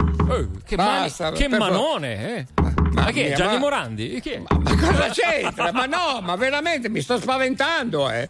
che 0.67 0.77
mani- 0.77 1.01
Basta, 1.03 1.33
che 1.33 1.49
per 1.49 1.59
favore. 1.59 1.71
manone, 1.71 2.37
eh. 2.37 2.47
Ma 2.93 3.11
chi 3.13 3.21
è? 3.23 3.27
mia, 3.29 3.37
Gianni 3.37 3.53
ma- 3.55 3.59
Morandi? 3.61 4.21
Chi 4.21 4.31
è? 4.31 4.39
Ma 4.49 4.77
cosa 4.77 5.09
c'entra? 5.11 5.73
ma 5.73 5.87
no, 5.87 6.21
ma 6.23 6.35
veramente 6.37 6.89
mi 6.89 7.01
sto 7.01 7.19
spaventando, 7.19 8.11
eh. 8.11 8.29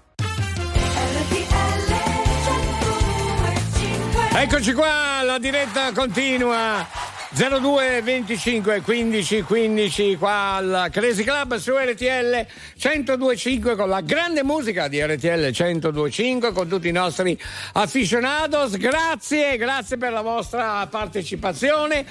Eccoci 4.33 4.73
qua, 4.75 5.23
la 5.25 5.39
diretta 5.39 5.93
continua. 5.93 6.87
02 7.33 8.03
25 8.03 8.81
15 8.81 9.43
15 9.43 10.17
qua 10.17 10.55
al 10.55 10.89
Crazy 10.91 11.23
Club 11.23 11.57
su 11.59 11.77
RTL 11.77 12.45
1025 12.75 13.77
con 13.77 13.89
la 13.89 14.01
grande 14.01 14.43
musica 14.43 14.89
di 14.89 15.01
RTL 15.01 15.53
1025 15.57 16.51
con 16.51 16.67
tutti 16.67 16.89
i 16.89 16.93
nostri 16.93 17.39
aficionados. 17.75 18.77
Grazie, 18.77 19.57
grazie 19.59 19.97
per 19.97 20.11
la 20.11 20.23
vostra 20.23 20.85
partecipazione. 20.89 22.05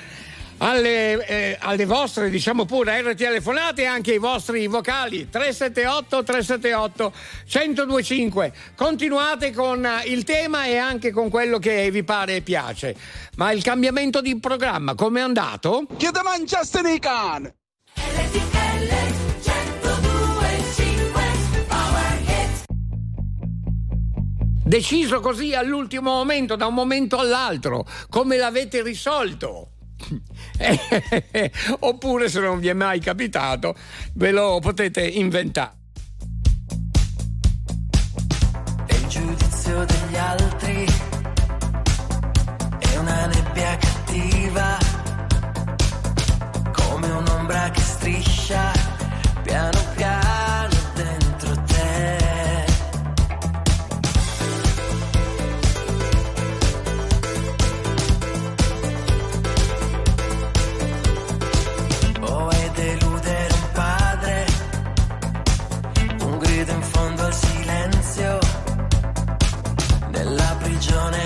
Alle, 0.61 1.25
eh, 1.25 1.57
alle 1.59 1.85
vostre, 1.85 2.29
diciamo 2.29 2.65
pure, 2.65 3.01
RTL 3.01 3.15
telefonate 3.15 3.83
e 3.83 3.85
anche 3.85 4.13
i 4.13 4.17
vostri 4.17 4.67
vocali 4.67 5.29
378 5.29 6.23
378 6.23 7.13
1025. 7.45 8.53
Continuate 8.75 9.53
con 9.53 9.85
eh, 9.85 10.03
il 10.07 10.23
tema 10.23 10.65
e 10.65 10.75
anche 10.77 11.11
con 11.11 11.29
quello 11.29 11.59
che 11.59 11.89
vi 11.91 12.03
pare 12.03 12.37
e 12.37 12.41
piace. 12.41 12.95
Ma 13.37 13.51
il 13.51 13.63
cambiamento 13.63 14.19
di 14.19 14.37
programma, 14.39 14.95
come 14.95 15.21
è 15.21 15.23
andato? 15.23 15.85
Chiede 15.95 16.21
Manchester 16.23 16.83
Nican! 16.83 17.53
Deciso 24.65 25.19
così 25.19 25.55
all'ultimo 25.55 26.11
momento, 26.11 26.55
da 26.55 26.67
un 26.67 26.75
momento 26.75 27.17
all'altro, 27.17 27.87
come 28.09 28.37
l'avete 28.37 28.83
risolto? 28.83 29.68
Eh, 30.59 31.51
Oppure 31.79 32.27
se 32.29 32.41
non 32.41 32.59
vi 32.59 32.67
è 32.67 32.73
mai 32.73 32.99
capitato, 32.99 33.75
ve 34.13 34.31
lo 34.31 34.59
potete 34.59 35.07
inventare. 35.07 35.77
E 38.85 38.95
il 38.95 39.07
giudizio 39.07 39.85
degli 39.85 40.17
altri. 40.17 40.85
È 42.79 42.97
una 42.97 43.25
nebbia 43.27 43.77
cattiva, 43.77 44.77
come 46.73 47.07
un'ombra 47.07 47.69
che 47.71 47.81
striscia. 47.81 48.71
Piano 49.43 49.69
piano 49.69 49.88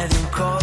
prigione 0.04 0.08
di 0.08 0.63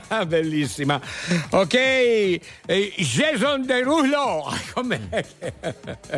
Bellissima. 0.26 1.00
Ok, 1.50 1.74
eh, 1.74 2.42
Jason 2.96 3.64
Derulo. 3.64 4.44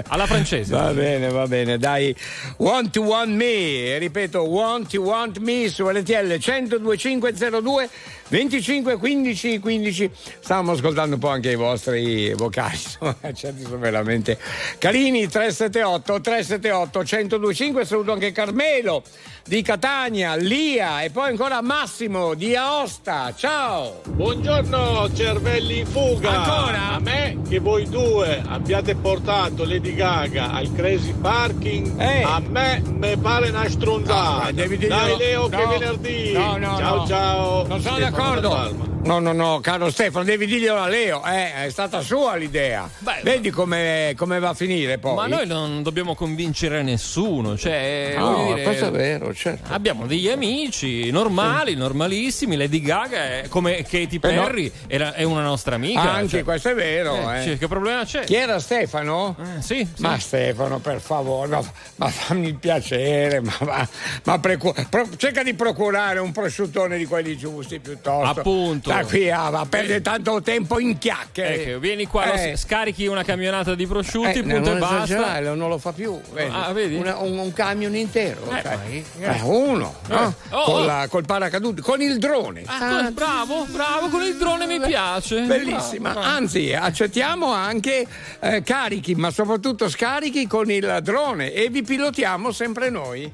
Alla 0.09 0.27
francese. 0.27 0.73
Va 0.73 0.93
bene, 0.93 1.29
va 1.29 1.47
bene, 1.47 1.79
dai. 1.79 2.15
Want 2.59 2.91
to 2.91 3.03
want 3.03 3.31
me. 3.31 3.99
Ripeto, 3.99 4.43
want 4.43 4.91
to 4.91 5.03
want 5.03 5.39
me 5.39 5.69
su 5.69 5.87
LTL 5.89 6.39
102 6.39 6.97
502 6.97 7.89
25 8.29 8.99
15 8.99 9.61
15 9.61 10.11
Stavamo 10.49 10.73
ascoltando 10.73 11.17
un 11.17 11.21
po' 11.21 11.29
anche 11.29 11.51
i 11.51 11.57
vostri 11.57 12.33
vocali, 12.33 12.79
sono, 12.81 13.15
certi 13.35 13.65
sono 13.65 13.77
veramente 13.77 14.39
carini. 14.79 15.29
378 15.29 16.21
378 16.23 16.99
1025, 17.01 17.85
saluto 17.85 18.13
anche 18.13 18.33
Carmelo 18.33 19.03
di 19.45 19.61
Catania, 19.61 20.37
Lia 20.37 21.03
e 21.03 21.11
poi 21.11 21.29
ancora 21.29 21.61
Massimo 21.61 22.33
di 22.33 22.57
Aosta. 22.57 23.35
Ciao! 23.37 24.01
Buongiorno 24.07 25.13
cervelli 25.13 25.81
in 25.81 25.87
fuga! 25.87 26.31
Ancora? 26.31 26.93
A 26.93 26.99
me 26.99 27.41
che 27.47 27.59
voi 27.59 27.87
due 27.87 28.43
abbiate 28.47 28.95
portato 28.95 29.67
Lady 29.67 29.95
Gaga 29.95 30.53
al 30.53 30.73
Crazy 30.73 31.13
Parking, 31.13 32.01
Ehi. 32.01 32.23
a 32.23 32.41
me 32.41 32.83
mi 32.87 33.19
pare 33.19 33.51
una 33.51 33.69
stronzata. 33.69 34.51
No, 34.51 34.63
eh, 34.63 34.77
Dai. 34.79 35.17
Leo 35.19 35.47
no. 35.47 35.49
che 35.59 35.67
venerdì! 35.67 36.33
No, 36.33 36.57
no, 36.57 36.79
ciao 36.79 37.07
ciao! 37.07 37.67
Non 37.67 37.83
sono 37.83 37.97
Stefano 37.97 38.41
d'accordo! 38.41 38.97
No, 39.09 39.21
no, 39.21 39.33
no, 39.33 39.61
caro 39.61 39.91
Stefano, 39.91 40.25
devi 40.25 40.38
potevi 40.39 40.47
dirglielo 40.47 40.79
a 40.79 40.87
Leo, 40.87 41.25
eh, 41.25 41.67
è 41.67 41.71
stata 41.71 42.01
sua 42.01 42.37
l'idea. 42.37 42.89
Beh, 42.99 43.21
Vedi 43.23 43.51
come, 43.51 44.15
come, 44.17 44.39
va 44.39 44.51
a 44.51 44.55
finire 44.55 44.99
poi. 44.99 45.15
Ma 45.15 45.27
noi 45.27 45.47
non 45.47 45.83
dobbiamo 45.83 46.15
convincere 46.15 46.83
nessuno, 46.83 47.57
cioè, 47.57 48.13
eh, 48.13 48.17
no, 48.17 48.47
dire, 48.47 48.63
questo 48.63 48.87
è 48.87 48.91
vero, 48.91 49.35
certo. 49.35 49.73
Abbiamo 49.73 50.07
degli 50.07 50.29
amici 50.29 51.11
normali, 51.11 51.73
sì. 51.73 51.77
normalissimi. 51.77 52.57
Lady 52.57 52.81
Gaga 52.81 53.41
è 53.41 53.45
come 53.49 53.83
Katy 53.83 54.19
Perry, 54.21 54.71
eh 54.87 54.99
no. 54.99 55.11
è 55.11 55.25
una 55.25 55.43
nostra 55.43 55.75
amica. 55.75 56.03
Ah, 56.03 56.15
anche 56.15 56.29
cioè. 56.29 56.45
questo 56.45 56.69
è 56.71 56.75
vero. 56.75 57.33
Eh, 57.33 57.43
cioè, 57.43 57.59
che 57.59 57.67
problema 57.67 58.05
c'è? 58.05 58.25
Chi 58.25 58.37
era 58.37 58.61
Stefano? 58.61 59.35
Eh, 59.41 59.63
sì, 59.63 59.89
sì, 59.93 60.03
Ma 60.03 60.19
Stefano, 60.19 60.79
per 60.79 61.01
favore, 61.01 61.49
no, 61.49 61.73
ma 61.97 62.09
fammi 62.09 62.47
il 62.47 62.55
piacere, 62.55 63.41
ma, 63.41 63.57
ma, 63.61 63.89
ma 64.25 64.39
precu- 64.39 64.89
pro- 64.89 65.09
cerca 65.17 65.43
di 65.43 65.55
procurare 65.55 66.21
un 66.21 66.31
prosciuttone 66.31 66.97
di 66.97 67.07
quelli 67.07 67.37
giusti 67.37 67.81
piuttosto. 67.81 68.41
Appunto. 68.41 68.91
Da 68.91 69.05
qui 69.05 69.31
a, 69.31 69.47
a 69.47 69.67
perdere 69.67 70.01
tanto 70.01 70.28
tempo 70.43 70.79
in 70.79 70.99
chiacchiere. 70.99 71.65
Ecco, 71.65 71.79
vieni 71.79 72.07
qua, 72.07 72.33
Eh. 72.33 72.57
scarichi 72.57 73.07
una 73.07 73.25
camionata 73.25 73.75
di 73.75 73.87
prosciutti, 73.87 74.39
Eh, 74.39 74.43
punto 74.43 74.69
non 74.69 74.77
e 74.77 74.81
basta. 74.81 75.41
non 75.55 75.69
lo 75.69 75.79
fa 75.79 75.93
più. 75.93 76.21
Vedi? 76.33 76.53
Ah, 76.55 76.73
vedi? 76.73 76.95
Una- 76.97 77.17
un, 77.19 77.39
un 77.39 77.53
camion 77.53 77.95
intero. 77.97 78.43
Eh, 78.51 78.63
cioè. 78.63 78.77
vai, 78.77 79.05
Eh, 79.21 79.41
uno, 79.43 79.95
no? 80.07 80.35
Eh. 80.51 80.55
Oh, 80.55 80.63
Con 80.65 80.83
oh. 80.83 80.85
la- 80.85 81.07
col 81.09 81.25
paracadute, 81.25 81.81
con 81.83 82.01
il 82.03 82.19
drone. 82.19 82.63
Ah, 82.67 83.05
co- 83.07 83.11
bravo, 83.13 83.67
bravo, 83.69 84.09
con 84.09 84.23
il 84.23 84.37
drone 84.37 84.67
mi 84.67 84.79
piace. 84.81 85.41
Bellissima, 85.43 86.11
Bravo, 86.13 86.21
bravo. 86.21 86.37
anzi 86.37 86.73
accettiamo 86.73 87.53
anche 87.53 88.07
eh, 88.41 88.63
carichi, 88.63 89.15
ma 89.15 89.31
soprattutto 89.31 89.89
scarichi 89.89 90.47
con 90.47 90.71
il 90.71 90.99
drone 91.03 91.53
e 91.53 91.69
vi 91.71 91.83
pilotiamo 91.83 92.53
sempre 92.53 92.91
noi. 92.91 93.31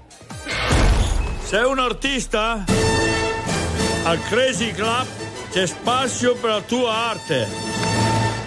Sei 1.44 1.64
un 1.64 1.78
artista? 1.78 2.64
Al 4.04 4.20
Crazy 4.28 4.72
Club 4.72 5.06
c'è 5.54 5.66
spazio 5.66 6.34
per 6.34 6.50
la 6.50 6.60
tua 6.62 6.92
arte. 6.92 7.46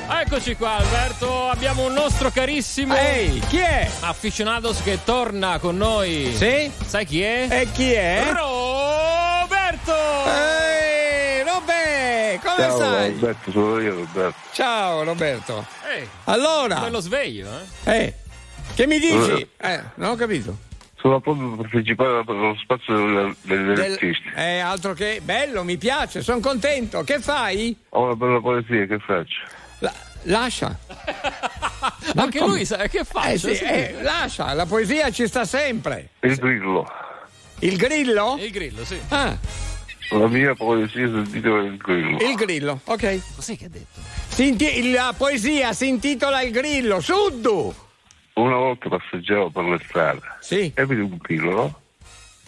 Eccoci 0.10 0.58
qua 0.58 0.76
Alberto, 0.76 1.48
abbiamo 1.48 1.86
un 1.86 1.94
nostro 1.94 2.30
carissimo 2.32 2.98
Ehi, 2.98 3.40
chi 3.48 3.60
è? 3.60 3.90
Afficionados 4.02 4.82
che 4.84 5.00
torna 5.06 5.58
con 5.60 5.78
noi. 5.78 6.34
Sì? 6.36 6.70
Sai 6.86 7.06
chi 7.06 7.22
è? 7.22 7.48
E 7.50 7.72
chi 7.72 7.94
è? 7.94 8.26
Roberto! 8.26 9.94
Ehi, 10.28 11.44
Robè, 11.44 12.40
come 12.44 12.68
Ciao 12.68 12.76
stai? 12.76 13.12
Roberto, 13.14 13.52
sono 13.52 13.80
io 13.80 13.96
Roberto. 13.96 14.40
Ciao 14.52 15.04
Roberto. 15.04 15.66
Ehi, 15.96 16.10
Allora, 16.26 16.82
bello 16.82 17.00
sveglio, 17.00 17.48
eh? 17.86 17.96
eh, 18.04 18.14
che 18.76 18.86
mi 18.86 19.00
dici? 19.00 19.50
Eh, 19.56 19.82
non 19.96 20.10
ho 20.10 20.16
capito. 20.16 20.67
Sono 21.00 21.20
proprio 21.20 21.50
per 21.56 21.70
partecipare 21.70 22.24
allo 22.26 22.56
spazio 22.62 22.96
delle, 22.96 23.36
delle 23.44 23.74
Del- 23.76 23.92
artisti. 23.94 24.32
eh, 24.36 24.60
altro 24.60 24.94
che 24.94 25.22
bello, 25.24 25.64
mi 25.64 25.78
piace, 25.78 26.22
sono 26.22 26.40
contento. 26.40 27.04
Che 27.04 27.20
fai? 27.20 27.76
Ho 27.90 28.04
una 28.06 28.16
bella 28.16 28.40
poesia, 28.42 28.86
che 28.86 28.98
faccio? 29.00 29.42
La- 29.80 29.94
lascia. 30.24 30.76
Anche 32.16 32.40
come? 32.40 32.52
lui 32.52 32.66
sa 32.66 32.88
che 32.88 33.04
faccia. 33.04 33.30
Eh 33.30 33.38
sì, 33.38 33.56
sì. 33.56 33.64
eh, 33.64 33.98
lascia, 34.02 34.54
la 34.54 34.66
poesia 34.66 35.12
ci 35.12 35.28
sta 35.28 35.46
sempre. 35.46 36.10
Il 36.22 36.36
grillo. 36.36 36.92
Il 37.60 37.78
grillo? 37.78 38.38
Il 38.40 38.52
grillo, 38.52 38.84
sì. 38.84 39.00
Ah, 39.10 39.38
La 40.12 40.28
mia 40.28 40.56
poesia 40.56 41.06
si 41.08 41.14
intitola 41.14 41.64
Il 41.64 41.78
grillo. 41.78 42.18
il 42.20 42.36
grillo, 42.36 42.80
ok. 42.86 43.20
Cos'è 43.36 43.56
che 43.56 43.66
ha 43.66 43.70
detto? 43.70 44.00
Si 44.30 44.48
inti- 44.48 44.92
la 44.92 45.14
poesia 45.16 45.74
si 45.74 45.88
intitola 45.88 46.42
Il 46.42 46.52
grillo, 46.52 47.00
Suddu. 47.02 47.74
Una 48.38 48.56
volta 48.56 48.88
passeggiavo 48.90 49.50
per 49.50 49.64
la 49.64 49.80
strada 49.84 50.38
Sì. 50.42 50.72
e 50.76 50.86
vedi 50.86 51.02
un 51.02 51.18
no? 51.44 51.82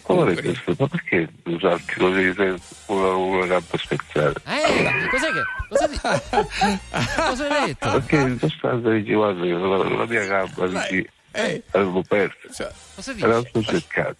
Qual 0.02 0.28
è 0.28 0.40
questo? 0.40 0.74
Ma 0.78 0.86
perché 0.86 1.28
tu 1.42 1.58
salti 1.58 1.94
così 1.94 2.32
sei 2.34 2.54
una, 2.86 3.08
una 3.14 3.46
gamba 3.46 3.76
spezzata? 3.76 4.40
Eh, 4.46 5.08
cos'è 5.10 5.32
che. 5.32 5.42
Cosa, 5.68 5.86
di- 5.88 6.00
cosa 7.16 7.46
hai 7.48 7.66
detto? 7.66 7.90
Perché 7.92 8.16
in 8.16 8.38
sostanza 8.38 8.90
dici 8.90 9.12
guarda 9.14 9.44
la, 9.44 9.76
la 9.96 10.06
mia 10.06 10.24
gamba 10.26 10.66
dici, 10.68 11.08
Eh, 11.32 11.62
l'avevo 11.72 12.02
persa. 12.02 12.72
Cosa 12.94 13.12
E 13.12 13.26
la 13.26 13.38
dici? 13.40 13.48
sto 13.48 13.62
cercando. 13.62 14.16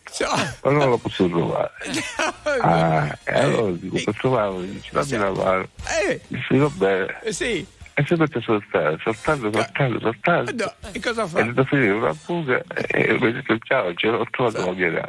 Ma 0.63 0.71
non 0.73 0.91
la 0.91 0.97
posso 0.97 1.29
trovare. 1.29 1.71
Ah, 2.63 3.17
e 3.25 3.33
allora 3.41 3.71
dico, 3.73 3.97
per 4.05 4.15
trovarla, 4.17 4.61
dici, 4.67 4.91
dammi 4.93 5.17
la 5.17 5.31
mano. 5.31 5.69
eh, 6.05 6.21
Dici, 6.27 6.57
va 6.57 6.69
bene. 6.69 7.21
eh, 7.23 7.33
sì. 7.33 7.65
E 7.95 8.05
si 8.07 8.15
mette 8.15 8.39
a 8.39 8.43
saltare, 8.43 8.99
saltando, 9.03 9.51
saltando, 9.53 10.01
saltando. 10.01 10.53
No, 10.65 10.73
e 10.93 11.01
cosa 11.01 11.25
E 11.25 11.27
fa? 11.29 11.43
da 11.43 11.65
finire 11.65 11.91
una 11.91 12.15
buca 12.25 12.63
e 12.89 13.19
mi 13.21 13.27
ha 13.29 13.33
detto 13.33 13.59
ciao, 13.59 13.93
ce 13.95 14.07
l'ho 14.09 14.27
trovato 14.31 14.65
la 14.67 14.73
mia. 14.73 15.09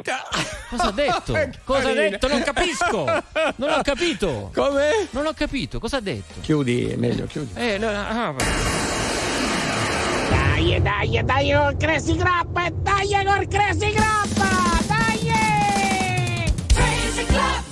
Cosa 0.68 0.84
ha 0.84 0.92
detto? 0.92 1.32
Cosa 1.64 1.88
ha 1.88 1.92
detto? 1.92 2.28
Non 2.28 2.42
capisco. 2.42 3.04
Non 3.56 3.70
ho 3.70 3.82
capito. 3.82 4.50
Come? 4.54 5.08
Non 5.10 5.26
ho 5.26 5.32
capito. 5.32 5.78
Cosa 5.78 5.98
ha 5.98 6.00
detto? 6.00 6.40
Chiudi, 6.40 6.90
è 6.90 6.96
meglio, 6.96 7.24
chiudi. 7.26 7.52
Eh, 7.54 7.78
no, 7.78 7.88
ah, 7.88 8.34
Dai, 10.28 10.80
dai, 10.82 11.20
dai 11.24 11.52
col 11.52 11.76
Crazy 11.76 12.16
Club, 12.16 12.68
dai 12.82 13.24
col 13.24 13.48
Crazy 13.48 13.92
Club, 13.92 14.86
dai! 14.86 16.52
Crazy 16.72 17.24
Club! 17.26 17.71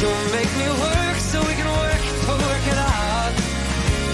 You'll 0.00 0.32
make 0.32 0.52
me 0.56 0.68
work 0.86 1.16
so 1.30 1.36
we 1.44 1.52
can 1.60 1.68
work 1.68 2.02
to 2.24 2.32
work 2.48 2.64
it 2.72 2.78
out. 2.78 3.32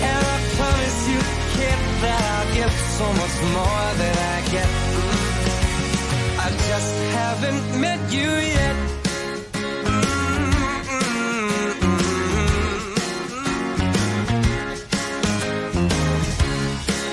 And 0.09 0.19
I 0.35 0.37
promise 0.59 0.99
you, 1.11 1.21
kid, 1.55 1.79
that 2.03 2.21
I'll 2.35 2.51
give 2.59 2.75
so 2.99 3.07
much 3.23 3.37
more 3.55 3.87
than 4.01 4.15
I 4.35 4.39
get. 4.55 4.71
I 6.43 6.49
just 6.71 6.95
haven't 7.19 7.81
met 7.81 8.01
you 8.13 8.31
yet. 8.59 8.77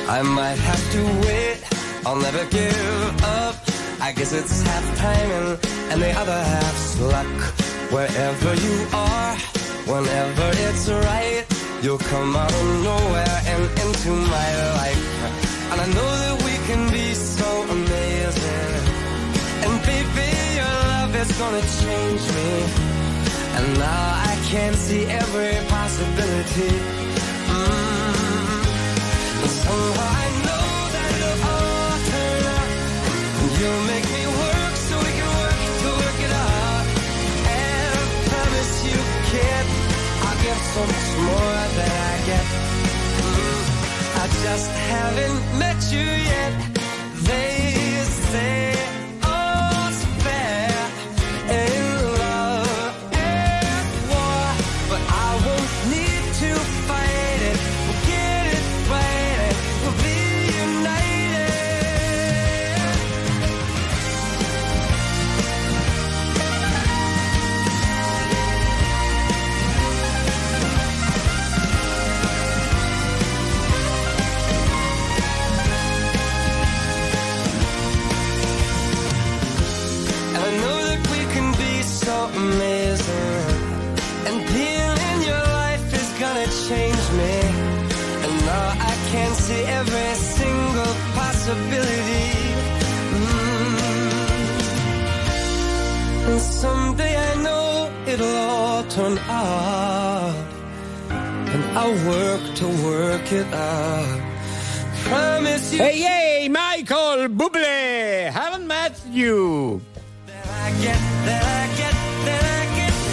I 0.10 0.22
might 0.24 0.60
have 0.70 0.84
to 0.94 1.02
wait. 1.28 1.60
I'll 2.08 2.22
never 2.28 2.44
give 2.50 3.24
up. 3.24 3.56
I 4.02 4.12
guess 4.14 4.34
it's 4.34 4.64
half 4.64 4.98
timing 4.98 5.60
and 5.92 6.02
the 6.02 6.12
other 6.12 6.44
half's 6.44 7.00
luck. 7.00 7.73
Wherever 7.94 8.56
you 8.56 8.88
are, 8.92 9.36
whenever 9.86 10.50
it's 10.66 10.90
right, 10.90 11.46
you'll 11.84 12.00
come 12.00 12.36
out 12.36 12.52
of 12.52 12.84
nowhere 12.84 13.38
and 13.54 13.64
into 13.84 14.12
my 14.34 14.50
life. 14.80 15.04
And 15.72 15.80
I 15.80 15.88
know 15.96 16.12
that 16.24 16.36
we 16.42 16.56
can 16.66 16.92
be 16.92 17.14
so 17.14 17.50
amazing. 17.78 18.74
And 19.66 19.74
baby, 19.86 20.30
your 20.58 20.76
love 20.94 21.16
is 21.22 21.32
gonna 21.38 21.66
change 21.82 22.24
me. 22.38 22.52
And 23.58 23.68
now 23.78 24.06
I 24.32 24.34
can 24.50 24.74
see 24.74 25.06
every 25.06 25.54
possibility. 25.70 26.74
Mm. 27.54 28.14
Somehow 29.62 30.10
I 30.24 30.30
know 30.46 30.66
that 30.96 31.10
it'll 31.18 31.46
all 31.54 31.98
turn 32.10 32.42
out. 32.58 32.70
You'll 33.60 33.84
make 33.94 34.03
so 40.74 40.82
much 40.82 41.10
more 41.30 41.60
than 41.78 41.92
I 42.12 42.16
get. 42.30 42.46
Mm, 43.30 43.64
I 44.22 44.26
just 44.46 44.72
haven't 44.92 45.42
met 45.60 45.80
you 45.94 46.08
yet. 46.34 46.54
They 47.28 47.53
out. 99.44 100.36
And 101.54 101.64
I'll 101.78 102.00
work 102.08 102.56
to 102.56 102.68
work 102.84 103.32
it 103.32 103.48
out. 103.54 104.22
Promise 105.06 105.74
you. 105.74 105.80
Ehi 105.80 106.04
ehi, 106.06 106.50
Michael 106.50 107.28
Bublé, 107.30 108.32
haven't 108.32 108.68
met 108.68 108.96
you. 109.12 109.82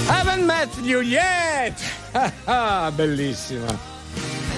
Haven't 0.07 0.47
met 0.47 0.71
you 0.83 1.01
yet. 1.01 1.77
Ah, 2.47 2.91
Bellissima. 2.97 3.71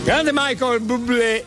Grande 0.04 0.32
Michael 0.32 0.78
Bublé. 0.80 1.44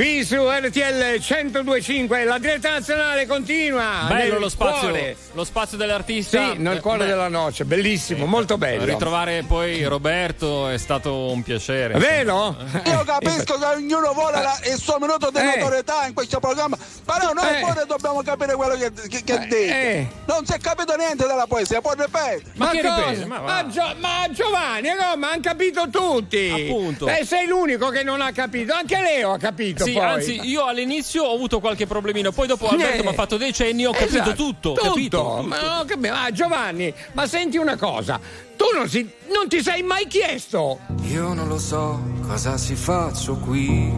Qui 0.00 0.24
su 0.24 0.36
RTL 0.48 1.18
1025 1.20 2.24
la 2.24 2.38
diretta 2.38 2.70
nazionale 2.70 3.26
continua. 3.26 4.06
Bello 4.08 4.38
lo 4.38 4.48
spazio, 4.48 4.88
cuore. 4.88 5.14
lo 5.34 5.44
spazio 5.44 5.76
dell'artista. 5.76 6.52
Sì, 6.52 6.58
nel 6.58 6.80
cuore 6.80 7.04
Eh, 7.04 7.08
della 7.08 7.28
noce, 7.28 7.66
bellissimo, 7.66 8.24
molto 8.24 8.56
bello. 8.56 8.86
Ritrovare 8.86 9.44
poi 9.46 9.84
Roberto 9.84 10.68
è 10.68 10.78
stato 10.78 11.30
un 11.30 11.42
piacere. 11.42 11.92
È 11.92 11.98
vero? 11.98 12.56
Io 12.86 13.02
capisco 13.04 13.58
che 13.58 13.64
ognuno 13.66 14.14
vuole 14.14 14.40
la- 14.40 14.58
il 14.72 14.78
suo 14.80 14.96
minuto 14.98 15.28
di 15.30 15.36
Eh. 15.38 15.56
notorietà 15.58 16.06
in 16.06 16.14
questo 16.14 16.40
programma, 16.40 16.78
però 17.04 17.34
noi 17.34 17.56
Eh. 17.56 17.60
pure 17.60 17.84
dobbiamo 17.86 18.22
capire 18.22 18.54
quello 18.54 18.76
che, 18.78 18.90
che, 19.06 19.22
che 19.22 19.38
dite. 19.40 19.66
eh. 19.66 20.08
Non 20.24 20.46
si 20.46 20.54
è 20.54 20.58
capito 20.60 20.96
niente 20.96 21.26
della 21.26 21.46
poesia, 21.46 21.82
puoi 21.82 21.96
ripetere. 21.98 22.42
Ma, 22.54 22.70
cosa? 22.70 23.26
Ma, 23.26 23.66
Gio- 23.68 23.94
ma 23.98 24.26
Giovanni, 24.32 24.88
come? 24.96 25.26
Hanno 25.26 25.40
capito 25.42 25.90
tutti. 25.90 26.50
Appunto. 26.70 27.06
Eh, 27.06 27.22
sei 27.26 27.46
l'unico 27.46 27.90
che 27.90 28.02
non 28.02 28.22
ha 28.22 28.32
capito. 28.32 28.72
Anche 28.72 28.98
Leo 28.98 29.32
ha 29.32 29.38
capito. 29.38 29.84
Sì, 29.89 29.89
poi. 29.92 30.02
anzi, 30.04 30.40
io 30.42 30.64
all'inizio 30.64 31.24
ho 31.24 31.34
avuto 31.34 31.60
qualche 31.60 31.86
problemino, 31.86 32.32
poi 32.32 32.46
dopo 32.46 32.68
Alberto 32.68 33.00
Eh. 33.00 33.02
mi 33.02 33.08
ha 33.08 33.12
fatto 33.12 33.36
dei 33.36 33.52
cenni, 33.52 33.84
ho 33.86 33.92
capito 33.92 34.16
Esatto, 34.16 34.34
tutto, 34.34 34.72
tutto. 34.72 34.88
capito? 34.88 35.42
Ma, 35.46 35.60
no, 35.78 35.84
cap- 35.84 35.98
ma 36.08 36.30
Giovanni, 36.32 36.92
ma 37.12 37.26
senti 37.26 37.56
una 37.56 37.76
cosa. 37.76 38.20
Tu 38.56 38.64
non, 38.74 38.88
si- 38.88 39.10
non 39.28 39.48
ti 39.48 39.62
sei 39.62 39.82
mai 39.82 40.06
chiesto. 40.06 40.80
Io 41.04 41.32
non 41.32 41.48
lo 41.48 41.58
so 41.58 42.00
cosa 42.26 42.56
si 42.58 42.74
faccio 42.74 43.36
qui. 43.36 43.90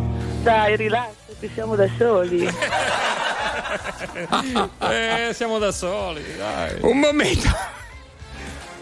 Dai, 0.43 0.77
rilassati, 0.77 1.51
siamo 1.55 1.74
da 1.77 1.89
soli. 1.98 2.48
Eh, 4.78 5.31
siamo 5.32 5.59
da 5.59 5.73
soli, 5.73 6.23
dai. 6.36 6.77
Un 6.82 6.98
momento. 6.98 7.48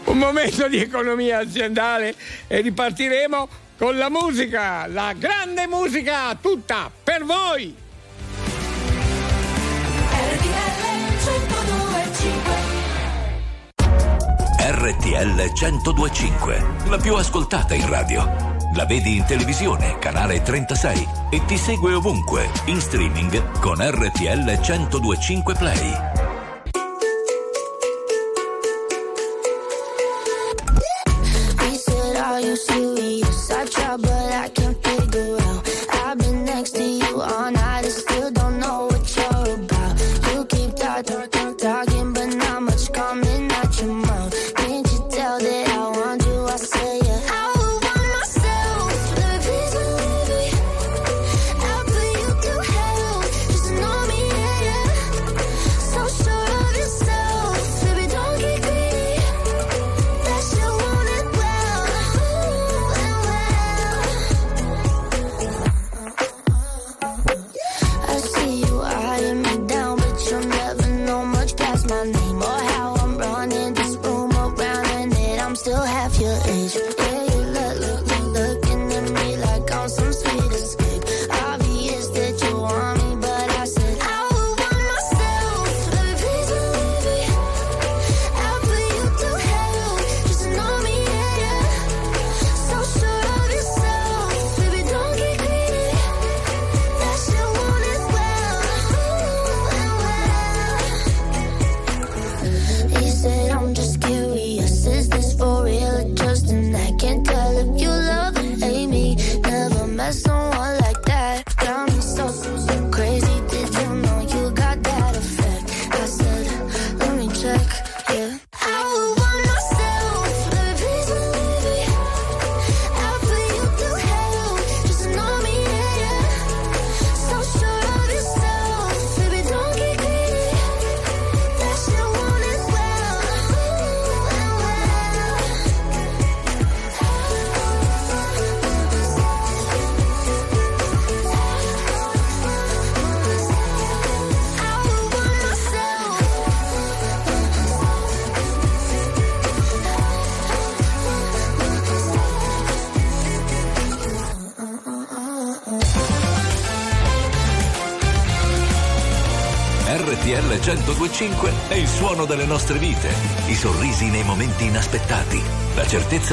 Un 0.05 0.17
momento 0.17 0.67
di 0.67 0.79
economia 0.79 1.39
aziendale 1.39 2.15
e 2.47 2.59
ripartiremo 2.61 3.47
con 3.81 3.97
la 3.97 4.11
musica, 4.11 4.85
la 4.85 5.11
grande 5.17 5.65
musica 5.65 6.37
tutta 6.39 6.91
per 7.03 7.25
voi. 7.25 7.75
RTL 14.59 15.51
1025, 15.51 16.65
la 16.89 16.97
più 16.97 17.15
ascoltata 17.15 17.73
in 17.73 17.89
radio. 17.89 18.23
La 18.75 18.85
vedi 18.85 19.15
in 19.17 19.25
televisione, 19.25 19.97
canale 19.97 20.43
36 20.43 21.07
e 21.31 21.43
ti 21.45 21.57
segue 21.57 21.93
ovunque, 21.93 22.51
in 22.65 22.79
streaming 22.79 23.59
con 23.61 23.77
RTL 23.79 24.59
1025 24.61 25.55
Play. 25.55 26.10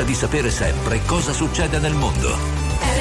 Di 0.02 0.14
sapere 0.14 0.50
sempre 0.50 1.00
cosa 1.04 1.32
succede 1.32 1.78
nel 1.78 1.94
mondo. 1.94 2.97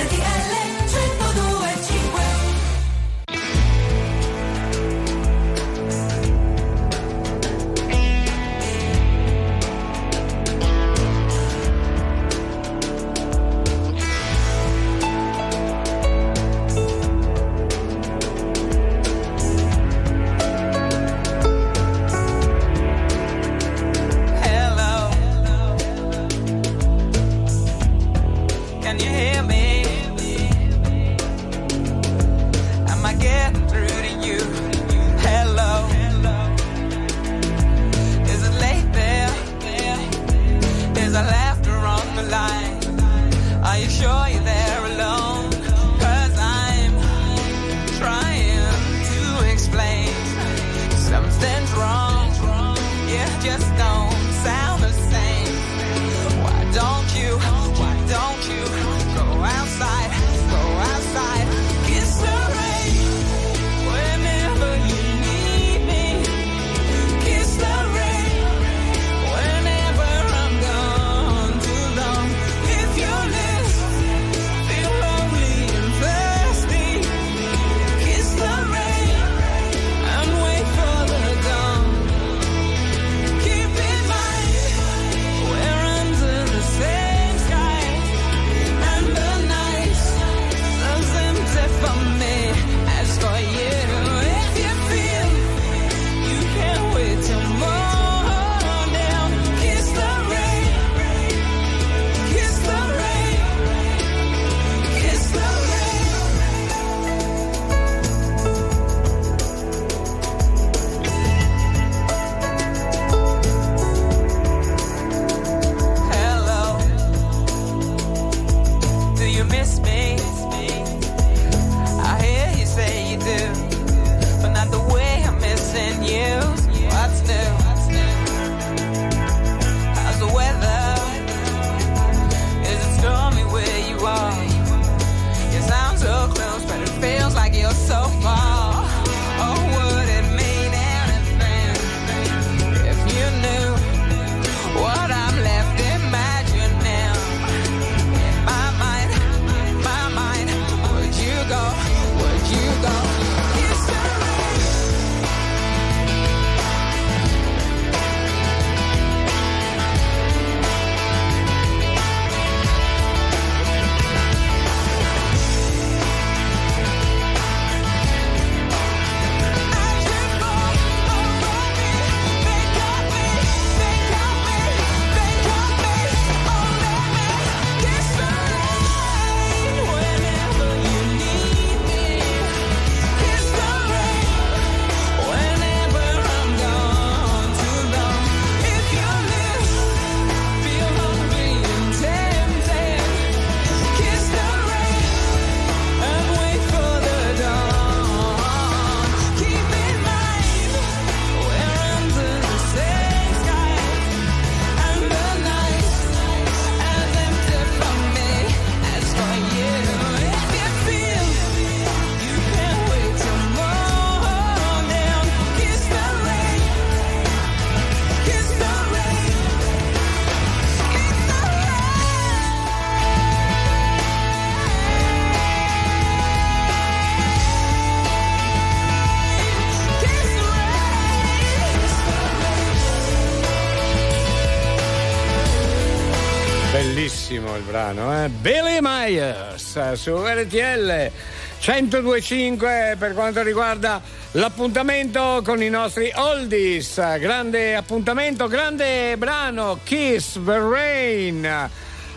1025 241.88 242.96
per 243.00 243.14
quanto 243.14 243.42
riguarda 243.42 244.02
l'appuntamento 244.32 245.42
con 245.44 245.62
i 245.62 245.70
nostri 245.70 246.12
oldies. 246.16 246.96
Grande 247.18 247.76
appuntamento, 247.76 248.48
grande 248.48 249.16
brano, 249.18 249.80
Kiss 249.84 250.40
the 250.44 250.60
Rain. 250.60 251.70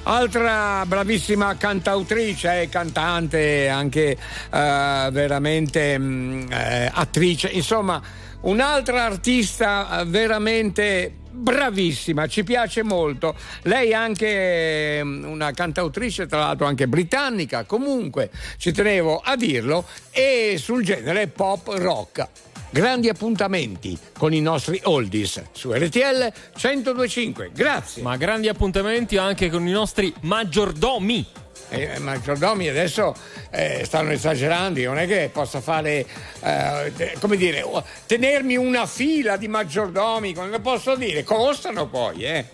Altra 0.03 0.85
bravissima 0.87 1.57
cantautrice 1.57 2.63
e 2.63 2.69
cantante, 2.69 3.69
anche 3.69 4.11
eh, 4.11 5.09
veramente 5.13 5.97
mh, 5.97 6.47
eh, 6.51 6.91
attrice, 6.93 7.49
insomma, 7.49 8.03
un'altra 8.41 9.05
artista 9.05 10.01
eh, 10.01 10.05
veramente 10.07 11.20
bravissima, 11.31 12.27
ci 12.27 12.45
piace 12.45 12.83
molto. 12.83 13.35
Lei 13.63 13.91
è 13.91 13.95
anche 13.95 15.01
mm, 15.03 15.25
una 15.25 15.53
cantautrice, 15.53 16.27
tra 16.27 16.39
l'altro 16.39 16.67
anche 16.67 16.89
britannica, 16.89 17.65
comunque 17.65 18.31
ci 18.59 18.73
tenevo 18.73 19.19
a 19.19 19.37
dirlo, 19.37 19.87
e 20.11 20.57
sul 20.59 20.85
genere 20.85 21.29
pop 21.29 21.69
rock. 21.77 22.29
Grandi 22.73 23.09
appuntamenti 23.09 23.99
con 24.17 24.33
i 24.33 24.41
nostri 24.41 24.81
oldies 24.85 25.43
su 25.51 25.73
RTL 25.73 26.33
1025. 26.63 27.51
Grazie. 27.53 28.01
Ma 28.01 28.17
grandi 28.17 28.49
appuntamenti 28.49 29.17
anche 29.17 29.51
con 29.51 29.67
i 29.67 29.73
nostri 29.73 30.15
maggiordomi. 30.21 31.27
Eh, 31.71 31.99
maggiordomi 32.01 32.69
adesso 32.69 33.15
eh, 33.51 33.83
stanno 33.85 34.11
esagerando, 34.11 34.81
io 34.81 34.91
non 34.91 34.99
è 34.99 35.07
che 35.07 35.31
possa 35.33 35.61
fare, 35.61 36.05
eh, 36.43 37.17
come 37.21 37.37
dire, 37.37 37.65
tenermi 38.07 38.57
una 38.57 38.87
fila 38.87 39.37
di 39.37 39.47
maggiordomi, 39.47 40.35
come 40.35 40.59
posso 40.59 40.97
dire? 40.97 41.23
Costano 41.23 41.87
poi, 41.87 42.25
eh. 42.25 42.45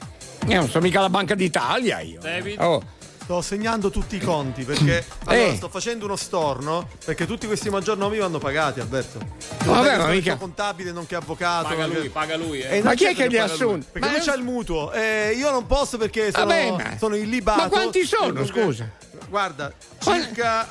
Io 0.48 0.60
non 0.60 0.68
sono 0.68 0.84
mica 0.84 1.00
la 1.00 1.08
Banca 1.10 1.34
d'Italia 1.34 2.00
io. 2.00 2.20
David? 2.20 2.60
Oh. 2.60 2.82
Sto 3.26 3.42
segnando 3.42 3.90
tutti 3.90 4.14
i 4.14 4.20
conti 4.20 4.62
perché 4.62 5.04
allora, 5.26 5.46
Eh. 5.48 5.56
sto 5.56 5.68
facendo 5.68 6.04
uno 6.04 6.14
storno 6.14 6.88
perché 7.04 7.26
tutti 7.26 7.48
questi 7.48 7.68
maggiornomi 7.70 8.18
vanno 8.18 8.38
pagati, 8.38 8.78
Alberto. 8.78 9.18
Vabbè, 9.64 9.94
Io 9.96 9.98
ma 9.98 10.06
mica- 10.10 10.32
il 10.34 10.38
contabile 10.38 10.92
nonché 10.92 11.16
avvocato. 11.16 11.66
Paga 11.66 11.86
perché- 11.86 11.98
lui, 11.98 12.08
paga 12.10 12.36
lui. 12.36 12.60
Eh. 12.60 12.82
Ma 12.82 12.94
chi 12.94 13.06
è 13.06 13.14
che 13.16 13.26
li 13.26 13.30
lui, 13.36 13.38
assunge? 13.38 13.86
Perché 13.90 14.08
Ma- 14.08 14.14
lui 14.16 14.24
c'ha 14.24 14.34
il 14.34 14.42
mutuo. 14.44 14.92
Eh, 14.92 15.34
io 15.36 15.50
non 15.50 15.66
posso 15.66 15.98
perché 15.98 16.30
sono, 16.30 16.44
Vabbè, 16.46 16.70
ma- 16.70 16.98
sono 16.98 17.16
illibato. 17.16 17.62
Ma 17.62 17.68
quanti 17.68 18.04
sono, 18.06 18.46
scusa? 18.46 18.88
Guarda, 19.28 19.72
circa. 19.98 20.68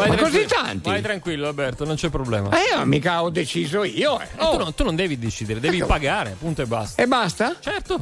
Vai 0.00 0.08
Ma 0.08 0.16
tranquillo, 0.16 0.44
così 0.46 0.62
tanti? 0.62 0.88
Vai 0.88 1.02
tranquillo, 1.02 1.46
Alberto, 1.48 1.84
non 1.84 1.96
c'è 1.96 2.08
problema. 2.08 2.48
Eh, 2.50 2.76
io 2.76 2.84
mica 2.86 3.22
ho 3.22 3.30
deciso 3.30 3.84
io. 3.84 4.20
eh. 4.20 4.26
Tu, 4.36 4.56
non, 4.56 4.74
tu 4.74 4.84
non 4.84 4.96
devi 4.96 5.18
decidere, 5.18 5.60
devi 5.60 5.78
Ecco. 5.78 5.86
pagare, 5.86 6.36
punto 6.38 6.62
e 6.62 6.66
basta. 6.66 7.02
E 7.02 7.06
basta? 7.06 7.56
Certo. 7.60 8.00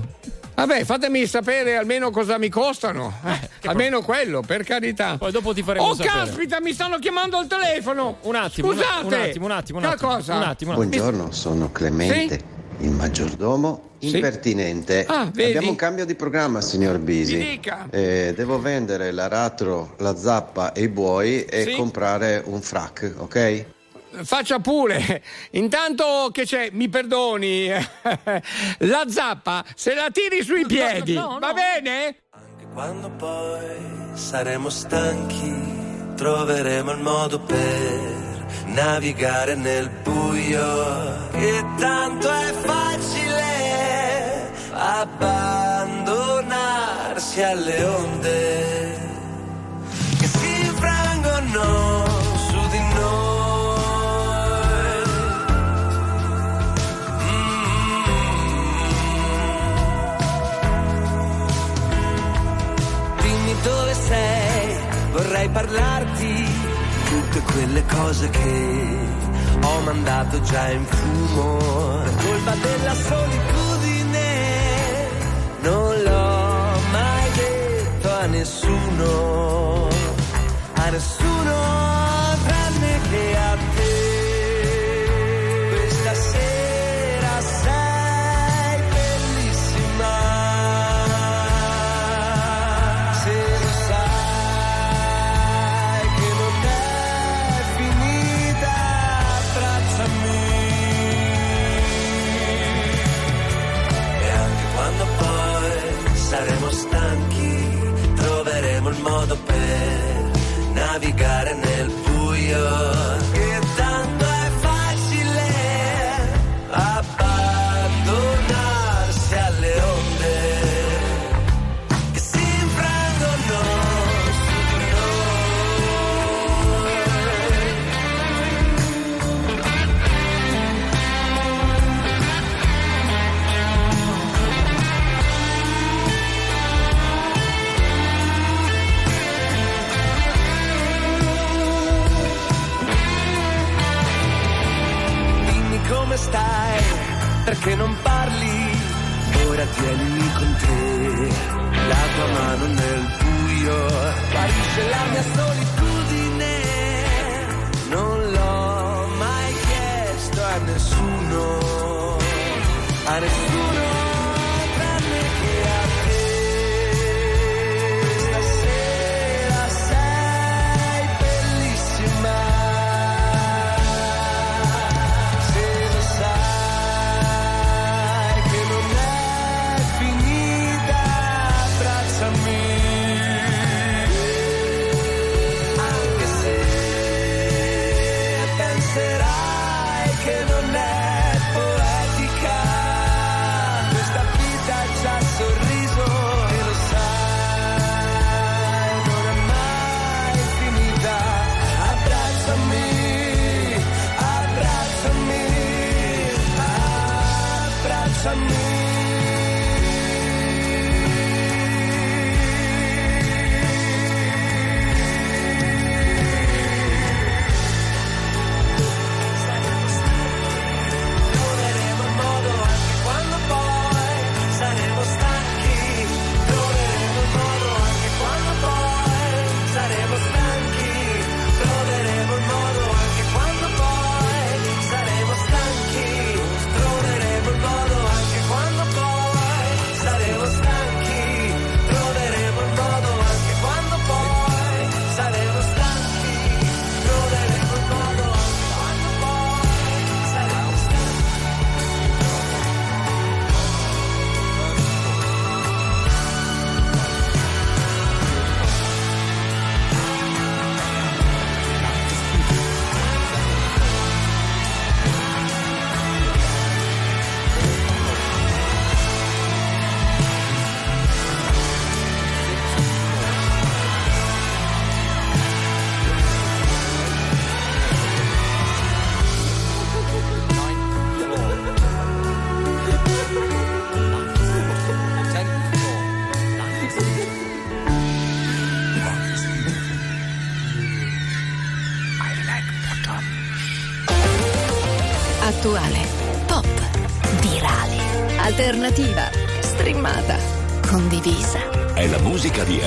Vabbè, 0.54 0.84
fatemi 0.84 1.24
sapere 1.26 1.76
almeno 1.76 2.10
cosa 2.10 2.36
mi 2.38 2.48
costano. 2.48 3.12
Eh, 3.24 3.48
almeno 3.68 4.02
quello, 4.02 4.40
per 4.40 4.64
carità. 4.64 5.16
Poi 5.16 5.30
dopo 5.30 5.52
ti 5.54 5.62
faremo 5.62 5.86
oh, 5.86 5.94
sapere. 5.94 6.24
caspita, 6.26 6.60
mi 6.60 6.72
stanno 6.72 6.98
chiamando 6.98 7.36
al 7.36 7.46
telefono. 7.46 8.18
Un 8.22 8.34
attimo, 8.34 8.68
un- 8.68 8.74
Scusate. 8.74 9.04
un 9.04 9.12
attimo, 9.14 9.44
un 9.44 9.50
attimo, 9.52 9.78
un 9.78 9.84
attimo, 9.84 10.10
cosa? 10.14 10.34
un 10.36 10.42
attimo, 10.42 10.72
un 10.72 10.82
attimo. 10.82 11.02
Buongiorno, 11.02 11.32
sono 11.32 11.70
Clemente, 11.70 12.40
il 12.78 12.90
maggiordomo 12.90 13.87
Sì. 13.98 14.14
impertinente. 14.14 15.04
Ah, 15.06 15.24
vedi? 15.32 15.50
Abbiamo 15.50 15.70
un 15.70 15.76
cambio 15.76 16.04
di 16.04 16.14
programma, 16.14 16.60
signor 16.60 16.98
Bisi. 16.98 17.36
Mi 17.36 17.44
dica. 17.50 17.86
Eh, 17.90 18.32
devo 18.36 18.60
vendere 18.60 19.10
l'aratro, 19.10 19.94
la 19.98 20.16
zappa 20.16 20.72
e 20.72 20.82
i 20.82 20.88
buoi 20.88 21.44
e 21.44 21.64
Sì. 21.64 21.72
comprare 21.74 22.42
un 22.44 22.60
frac, 22.62 23.14
ok? 23.18 23.64
Faccia 24.22 24.58
pure. 24.58 25.22
Intanto 25.52 26.30
che 26.32 26.44
c'è, 26.44 26.70
mi 26.72 26.88
perdoni, 26.88 27.68
la 28.78 29.04
zappa 29.08 29.64
se 29.74 29.94
la 29.94 30.08
tiri 30.10 30.42
sui 30.42 30.64
piedi, 30.66 31.14
va 31.14 31.52
bene? 31.52 32.16
Quando 32.72 33.10
poi 33.10 33.66
saremo 34.14 34.68
stanchi, 34.70 35.52
troveremo 36.16 36.92
il 36.92 36.98
modo 37.00 37.40
per 37.40 38.27
navigare 38.68 39.54
nel 39.54 39.88
buio. 40.02 41.26
Che 41.32 41.64
tanto 41.78 42.30
è 42.30 42.52
facile 42.64 44.50
abbandonarsi 44.72 47.42
alle 47.42 47.84
onde 47.84 48.98
che 50.18 50.26
si 50.26 50.60
infrangono 50.66 52.04
su 52.48 52.68
di 52.70 52.78
noi. 52.78 52.96
Dimmi 63.22 63.54
dove 63.62 63.94
sei, 63.94 64.76
vorrei 65.12 65.48
parlarti 65.48 66.47
tutte 67.38 67.52
quelle 67.52 67.84
cose 67.86 68.30
che 68.30 68.98
ho 69.62 69.80
mandato 69.80 70.40
già 70.42 70.70
in 70.70 70.84
fumo. 70.84 71.56
Per 72.02 72.14
colpa 72.24 72.54
della 72.54 72.94
solitudine 72.94 74.26
non 75.60 76.02
l'ho 76.02 76.80
mai 76.90 77.30
detto 77.34 78.10
a 78.10 78.26
nessuno, 78.26 79.88
a 80.74 80.90
nessuno 80.90 81.87
modo 109.18 109.36
per 109.44 110.30
navigare 110.74 111.52
nel 111.54 111.77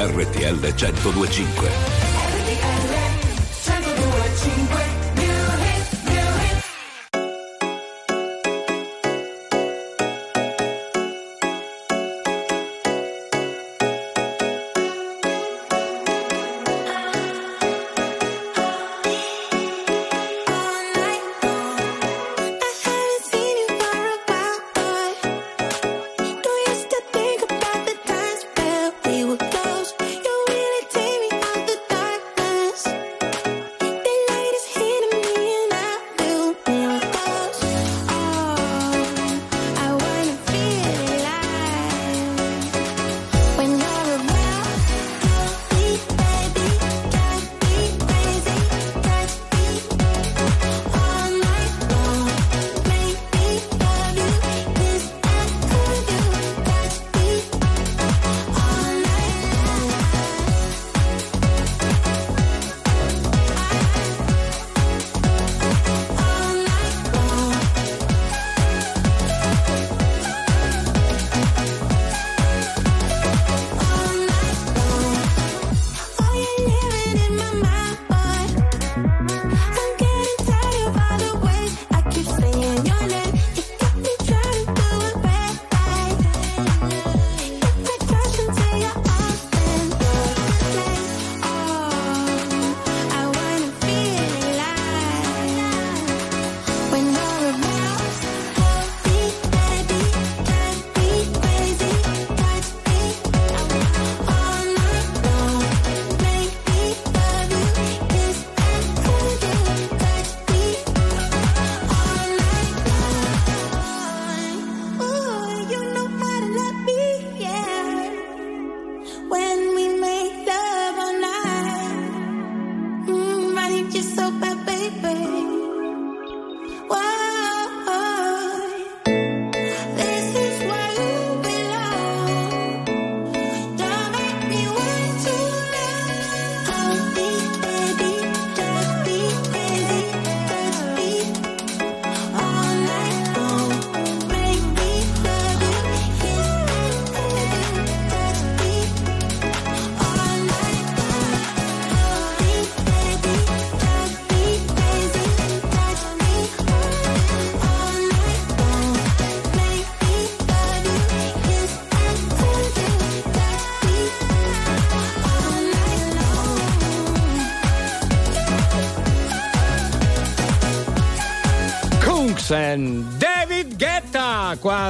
RTL 0.01 0.55
1025. 0.55 2.00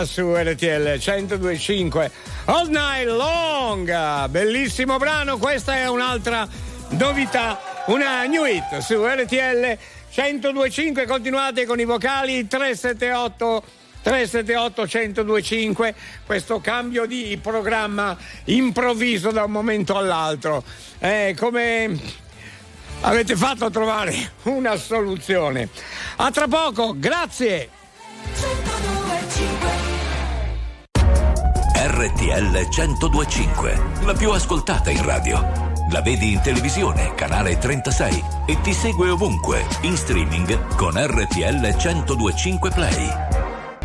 Su 0.05 0.33
RTL 0.35 0.97
1025 0.97 2.11
All 2.45 2.67
Night 2.69 3.07
Long 3.07 4.27
bellissimo 4.27 4.97
brano 4.97 5.37
questa 5.37 5.75
è 5.75 5.87
un'altra 5.87 6.47
novità 6.89 7.59
una 7.87 8.25
new 8.25 8.45
hit 8.45 8.79
su 8.79 9.05
RTL 9.05 9.77
1025 10.13 11.05
continuate 11.05 11.65
con 11.65 11.79
i 11.79 11.85
vocali 11.85 12.47
378 12.47 13.63
378 14.01 14.81
1025 14.81 15.95
questo 16.25 16.59
cambio 16.59 17.05
di 17.05 17.37
programma 17.41 18.17
improvviso 18.45 19.31
da 19.31 19.43
un 19.43 19.51
momento 19.51 19.95
all'altro. 19.95 20.63
Eh, 20.99 21.35
come 21.37 21.99
avete 23.01 23.35
fatto 23.35 23.65
a 23.65 23.69
trovare 23.69 24.33
una 24.43 24.75
soluzione. 24.75 25.69
A 26.17 26.31
tra 26.31 26.47
poco 26.47 26.95
grazie 26.97 27.69
RTL 31.93 32.69
1025, 32.69 33.81
la 34.05 34.13
più 34.13 34.31
ascoltata 34.31 34.89
in 34.89 35.03
radio. 35.03 35.45
La 35.89 36.01
vedi 36.01 36.31
in 36.31 36.39
televisione, 36.39 37.13
canale 37.15 37.57
36 37.57 38.23
e 38.45 38.61
ti 38.61 38.71
segue 38.71 39.09
ovunque, 39.09 39.65
in 39.81 39.97
streaming 39.97 40.75
con 40.75 40.93
RTL 40.95 41.59
1025 41.59 42.69
Play. 42.69 43.07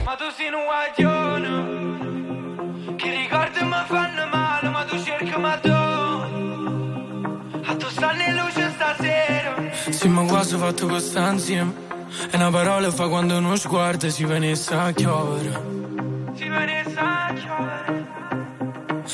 Ma 0.05 0.15
tu 0.15 0.31
sei 0.37 0.53
un 0.53 0.63
guaglione 1.03 2.95
Che 2.95 3.11
ricordi 3.11 3.65
mi 3.65 3.85
fanno 3.87 4.27
male 4.31 4.69
Ma 4.69 4.85
tu 4.85 5.03
cerchi 5.03 5.37
ma 5.37 5.59
tu 5.59 5.73
A 7.67 7.75
tu 7.77 7.89
stanno 7.89 8.23
in 8.23 8.35
luce 8.37 8.73
stasera 8.73 9.57
Sì, 9.91 10.07
ma 10.07 10.23
quasi 10.27 10.57
fatto 10.57 10.87
questa 10.87 11.29
insieme. 11.33 11.75
E 12.31 12.37
una 12.37 12.51
parola 12.51 12.89
fa 12.93 13.09
quando 13.09 13.37
uno 13.37 13.57
sguardo 13.57 14.09
si 14.09 14.23
venisse 14.25 14.75
a 14.75 14.93
chiovere. 14.93 15.77
Si 16.37 16.45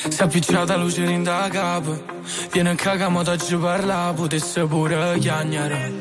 a 0.08 0.18
è 0.18 0.22
appicciata 0.24 0.74
luce 0.76 1.04
in 1.04 1.22
da 1.22 1.48
capo. 1.48 2.02
Viene 2.50 2.70
a 2.70 2.74
cagamo 2.74 3.22
da 3.22 3.36
ci 3.36 3.54
parla, 3.54 4.12
potesse 4.12 4.64
pure 4.66 5.18
chiagnare. 5.20 5.92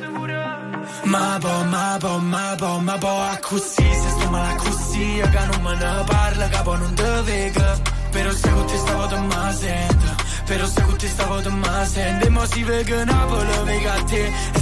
Ma 1.04 1.38
po, 1.40 1.64
ma 1.66 1.98
po, 2.00 2.18
ma 2.18 2.56
po, 2.58 2.80
ma 2.80 2.98
po, 2.98 3.08
a 3.08 3.38
così, 3.40 3.84
se 3.84 4.10
sto 4.18 4.30
male 4.32 4.56
così, 4.56 5.22
che 5.22 5.46
non 5.46 5.62
me 5.62 5.76
ne 5.76 6.04
parla, 6.06 6.48
capo 6.48 6.76
non 6.76 6.94
te 6.96 7.22
vega. 7.24 7.80
Però 8.10 8.32
se 8.32 8.50
con 8.50 8.66
te 8.66 8.78
stavo 8.78 9.06
te 9.06 9.18
ma 9.18 9.54
sento, 9.54 10.21
però 10.52 10.66
se 10.68 10.82
con 10.82 10.98
te 10.98 11.08
stavo 11.08 11.42
te 11.42 11.50
ma 11.50 11.86
sento. 11.86 12.28
E 12.28 12.48
si 12.48 12.66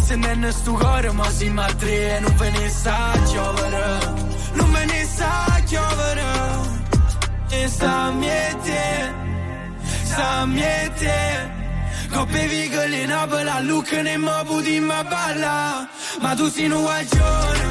se 0.06 0.16
non 0.16 0.46
è 0.46 0.52
cuore, 0.64 1.12
ma 1.12 1.30
si 1.32 1.50
ma 1.50 1.66
tre, 1.66 2.18
e 2.18 2.20
non 2.20 2.36
ve 2.36 2.50
ne 2.52 2.70
sa 2.70 2.98
chiovere, 3.26 3.86
non 4.54 4.72
ve 4.72 4.86
ne 4.86 5.04
sa 5.16 5.62
chiovere. 5.66 6.28
E 7.50 7.68
sta 7.68 8.12
miete, 8.12 8.82
sta 10.04 10.46
miete. 10.46 11.58
Coppe 12.12 12.48
vigole 12.48 13.02
in 13.04 13.10
Napoli, 13.10 13.68
look 13.68 13.92
ne 13.92 14.18
mo 14.18 14.44
puti 14.44 14.80
ma 14.80 15.04
balla 15.04 15.88
Ma 16.22 16.34
tu 16.34 16.50
sei 16.50 16.66
un 16.66 16.82
guaglione 16.82 17.68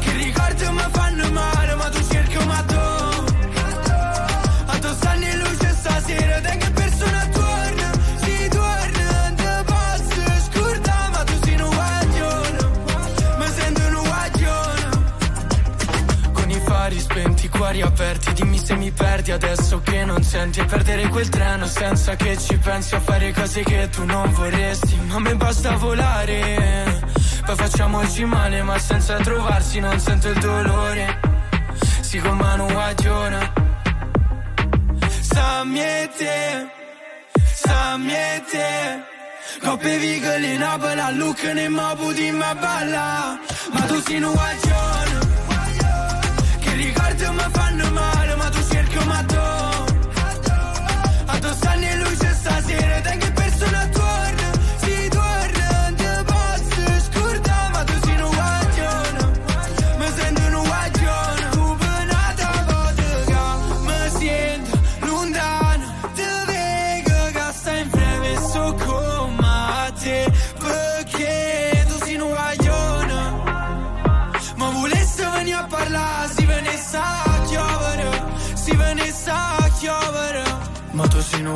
Che 0.00 0.12
ricordi 0.12 0.64
mi 0.68 0.86
fanno 0.90 1.30
male 1.32 1.74
Ma 1.76 1.88
tu 1.88 1.98
cerchi 2.10 2.44
ma 2.44 2.62
tu 2.70 2.84
A 4.66 4.78
tu 4.80 4.88
stanno 4.98 5.24
in 5.24 5.38
luce 6.10 6.16
stasera 6.16 6.40
Te 6.40 6.56
che 6.56 6.70
persona 6.70 7.28
torna 7.32 7.92
Si 8.16 8.48
torna 8.48 9.32
Te 9.36 9.64
posso 9.64 10.22
scordare 10.50 11.10
Ma 11.10 11.24
tu 11.24 11.38
sei 11.42 11.60
un 11.60 11.70
guaglione 11.70 12.58
Mi 13.38 13.46
sento 13.46 13.80
un 13.80 14.02
guaglione 14.02 14.98
spenti, 16.98 17.48
cuori 17.48 17.82
aperti 17.82 18.32
Dimmi 18.32 18.58
se 18.58 18.74
mi 18.76 18.90
perdi 18.90 19.30
adesso 19.30 19.80
che 19.80 20.04
non 20.04 20.22
senti. 20.22 20.60
E 20.60 20.64
perdere 20.64 21.08
quel 21.08 21.28
treno 21.28 21.66
senza 21.66 22.16
che 22.16 22.36
ci 22.36 22.56
pensi 22.58 22.94
A 22.94 23.00
fare 23.00 23.32
cose 23.32 23.62
che 23.62 23.88
tu 23.90 24.04
non 24.04 24.30
vorresti. 24.32 24.98
Ma 25.06 25.18
me 25.18 25.34
basta 25.36 25.76
volare 25.76 27.00
Poi 27.44 27.56
facciamoci 27.56 28.24
male 28.24 28.62
ma 28.62 28.78
senza 28.78 29.16
trovarsi 29.16 29.80
non 29.80 29.98
sento 29.98 30.28
il 30.28 30.38
dolore. 30.38 31.20
Si 32.00 32.18
con 32.18 32.36
mano 32.36 32.66
guagiona 32.66 33.59
Samjete 35.32 36.68
Samjete 37.64 38.68
Coppe 39.62 39.98
vigole 39.98 40.54
in 40.54 40.62
abola 40.62 41.10
Look 41.10 41.42
ne 41.54 41.68
mabu 41.68 42.12
di 42.12 42.30
ma 42.30 42.54
balla 42.54 43.38
Ma 43.72 43.80
tu 43.86 44.00
sei 44.00 44.22
un 44.22 44.32
guagione 44.32 45.18
Che 46.60 46.72
ricordi 46.74 47.24
mi 47.38 47.46
fanno 47.52 47.90
male 47.90 48.34
Ma 48.36 48.48
tu 48.48 48.60
cerchi 48.70 48.96
un 48.96 49.06
matto 49.06 49.69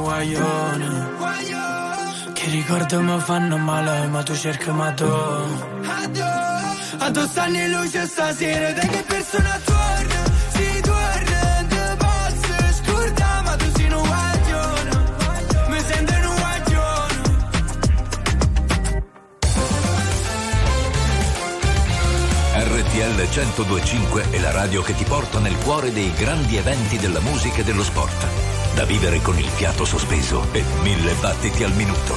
guaglione 0.04 0.88
Che 2.32 2.50
ricordo 2.50 3.00
mi 3.00 3.18
fanno 3.20 3.56
male 3.56 4.06
Ma 4.08 4.22
tu 4.22 4.34
cerchi 4.34 4.70
ma 4.70 4.92
tu 4.92 5.10
Addossani 6.98 7.60
e 7.60 7.68
luce 7.68 8.06
stasera 8.06 8.72
Dai 8.72 8.88
che 8.88 9.02
persona 9.06 9.60
torna. 9.64 10.22
Si 10.54 10.80
torna 10.82 11.66
Ti 11.68 11.76
posso 12.04 12.54
scordare 12.78 13.42
Ma 13.42 13.56
tu 13.56 13.64
sei 13.74 13.92
un 13.92 14.02
guaglione 14.02 14.90
Mi 15.68 15.80
sento 15.80 16.12
un 16.12 16.36
guaglione 16.42 17.22
RTL 22.56 23.28
1025 23.32 24.30
è 24.30 24.38
la 24.40 24.50
radio 24.50 24.82
che 24.82 24.94
ti 24.94 25.04
porta 25.04 25.38
nel 25.38 25.56
cuore 25.58 25.92
dei 25.92 26.12
grandi 26.12 26.56
eventi 26.56 26.98
della 26.98 27.20
musica 27.20 27.60
e 27.60 27.64
dello 27.64 27.82
sport. 27.82 28.53
Da 28.74 28.84
vivere 28.84 29.20
con 29.20 29.38
il 29.38 29.46
fiato 29.46 29.84
sospeso 29.84 30.46
e 30.52 30.64
mille 30.82 31.12
battiti 31.20 31.62
al 31.62 31.72
minuto. 31.74 32.14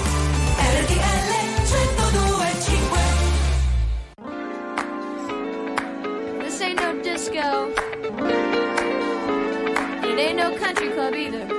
RTL 0.58 1.28
1025 1.62 3.00
This 6.40 6.62
ain't 6.62 6.82
no 6.82 7.00
disco. 7.02 7.70
It 10.04 10.18
ain't 10.18 10.38
no 10.38 10.56
country 10.58 10.90
club 10.92 11.14
either. 11.14 11.57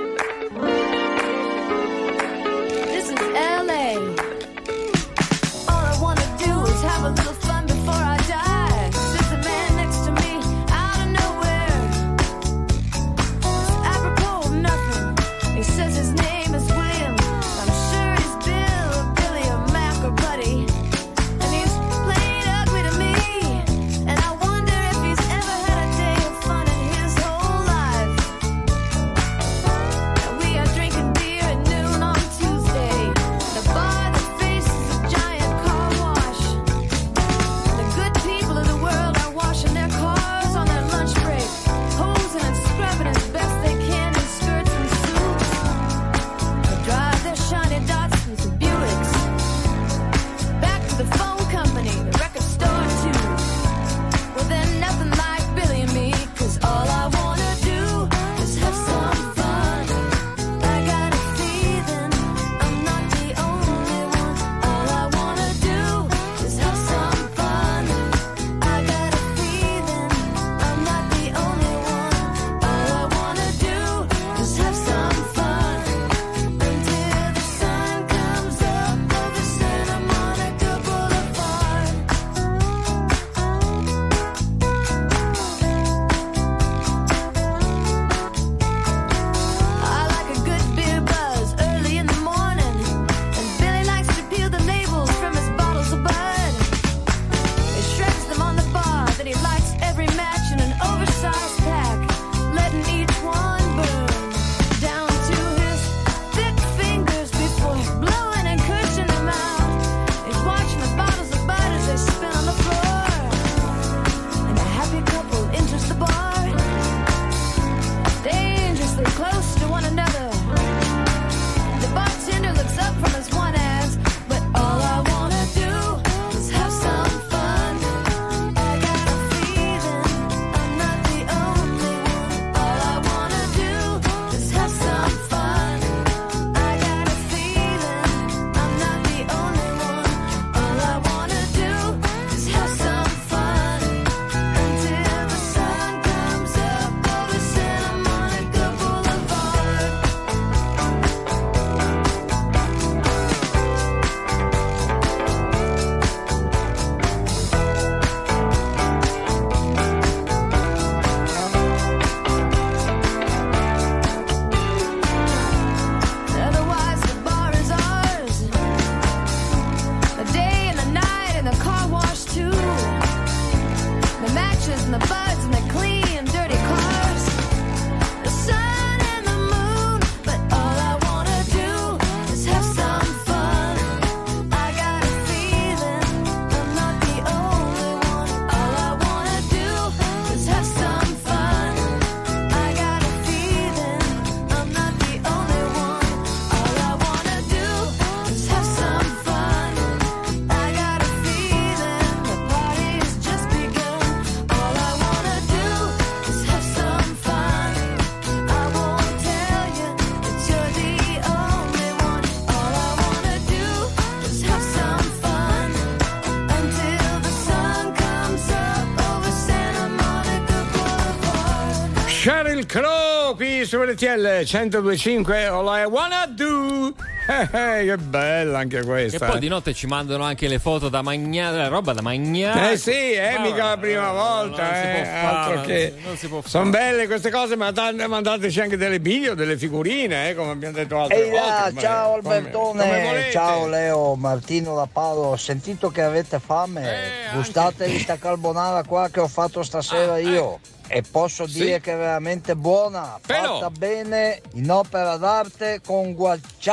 Su 223.69 223.79
RTL 223.83 224.41
1025 224.43 225.45
All 225.45 225.67
I 225.67 225.83
Wanna 225.85 226.25
Do. 226.25 226.93
Eh, 227.29 227.81
eh, 227.81 227.85
che 227.85 227.97
bella 227.97 228.57
anche 228.57 228.79
E 228.79 228.83
questa. 228.83 229.27
poi 229.27 229.35
eh. 229.35 229.39
di 229.39 229.47
notte 229.49 229.71
ci 229.75 229.85
mandano 229.85 230.23
anche 230.23 230.47
le 230.47 230.57
foto 230.57 230.89
da 230.89 231.03
mangiare, 231.03 231.67
roba 231.67 231.93
da 231.93 232.01
mangiare. 232.01 232.71
Eh 232.71 232.77
sì, 232.77 233.11
è 233.11 233.35
Ma 233.37 233.43
mica 233.43 233.65
la 233.67 233.77
prima 233.77 234.11
volta, 234.11 234.63
non 234.63 234.73
si 234.73 234.81
eh, 234.87 234.93
può 235.03 235.29
fare, 235.29 235.61
che 235.61 235.93
si- 235.95 236.07
non 236.07 236.17
si 236.17 236.27
può 236.27 236.41
sono 236.43 236.69
belle 236.71 237.05
queste 237.05 237.29
cose, 237.29 237.55
ma 237.55 237.71
mandateci 237.71 238.61
anche 238.61 238.77
delle 238.77 238.97
video, 238.97 239.35
delle 239.35 239.59
figurine, 239.59 240.29
eh, 240.31 240.33
come 240.35 240.49
abbiamo 240.53 240.73
detto 240.73 240.97
altre 240.99 241.23
Ehi 241.23 241.31
là, 241.31 241.41
volte. 241.41 241.73
ma- 241.73 241.81
ciao 241.81 242.19
come- 242.19 242.35
Albertone, 242.35 242.81
come 242.87 243.03
volete. 243.03 243.31
ciao 243.31 243.67
Leo, 243.67 244.15
Martino 244.15 244.73
da 244.75 244.87
Paolo, 244.91 245.21
ho 245.27 245.35
sentito 245.37 245.91
che 245.91 246.01
avete 246.01 246.39
fame, 246.43 246.81
Eh, 246.81 247.35
gustatevi 247.35 247.99
sta 247.99 248.17
carbonara 248.17 248.81
qua 248.85 249.07
che 249.11 249.19
ho 249.19 249.27
fatto 249.27 249.61
stasera 249.61 250.13
Ah, 250.13 250.17
io. 250.17 250.59
E 250.91 251.03
posso. 251.03 251.47
Sì. 251.47 251.59
dire 251.59 251.79
che 251.81 251.93
è 251.93 251.97
veramente 251.97 252.55
buona, 252.55 253.19
Però- 253.25 253.59
fatta 253.59 253.69
bene 253.69 254.41
in 254.53 254.69
opera 254.71 255.17
d'arte 255.17 255.81
con 255.85 256.13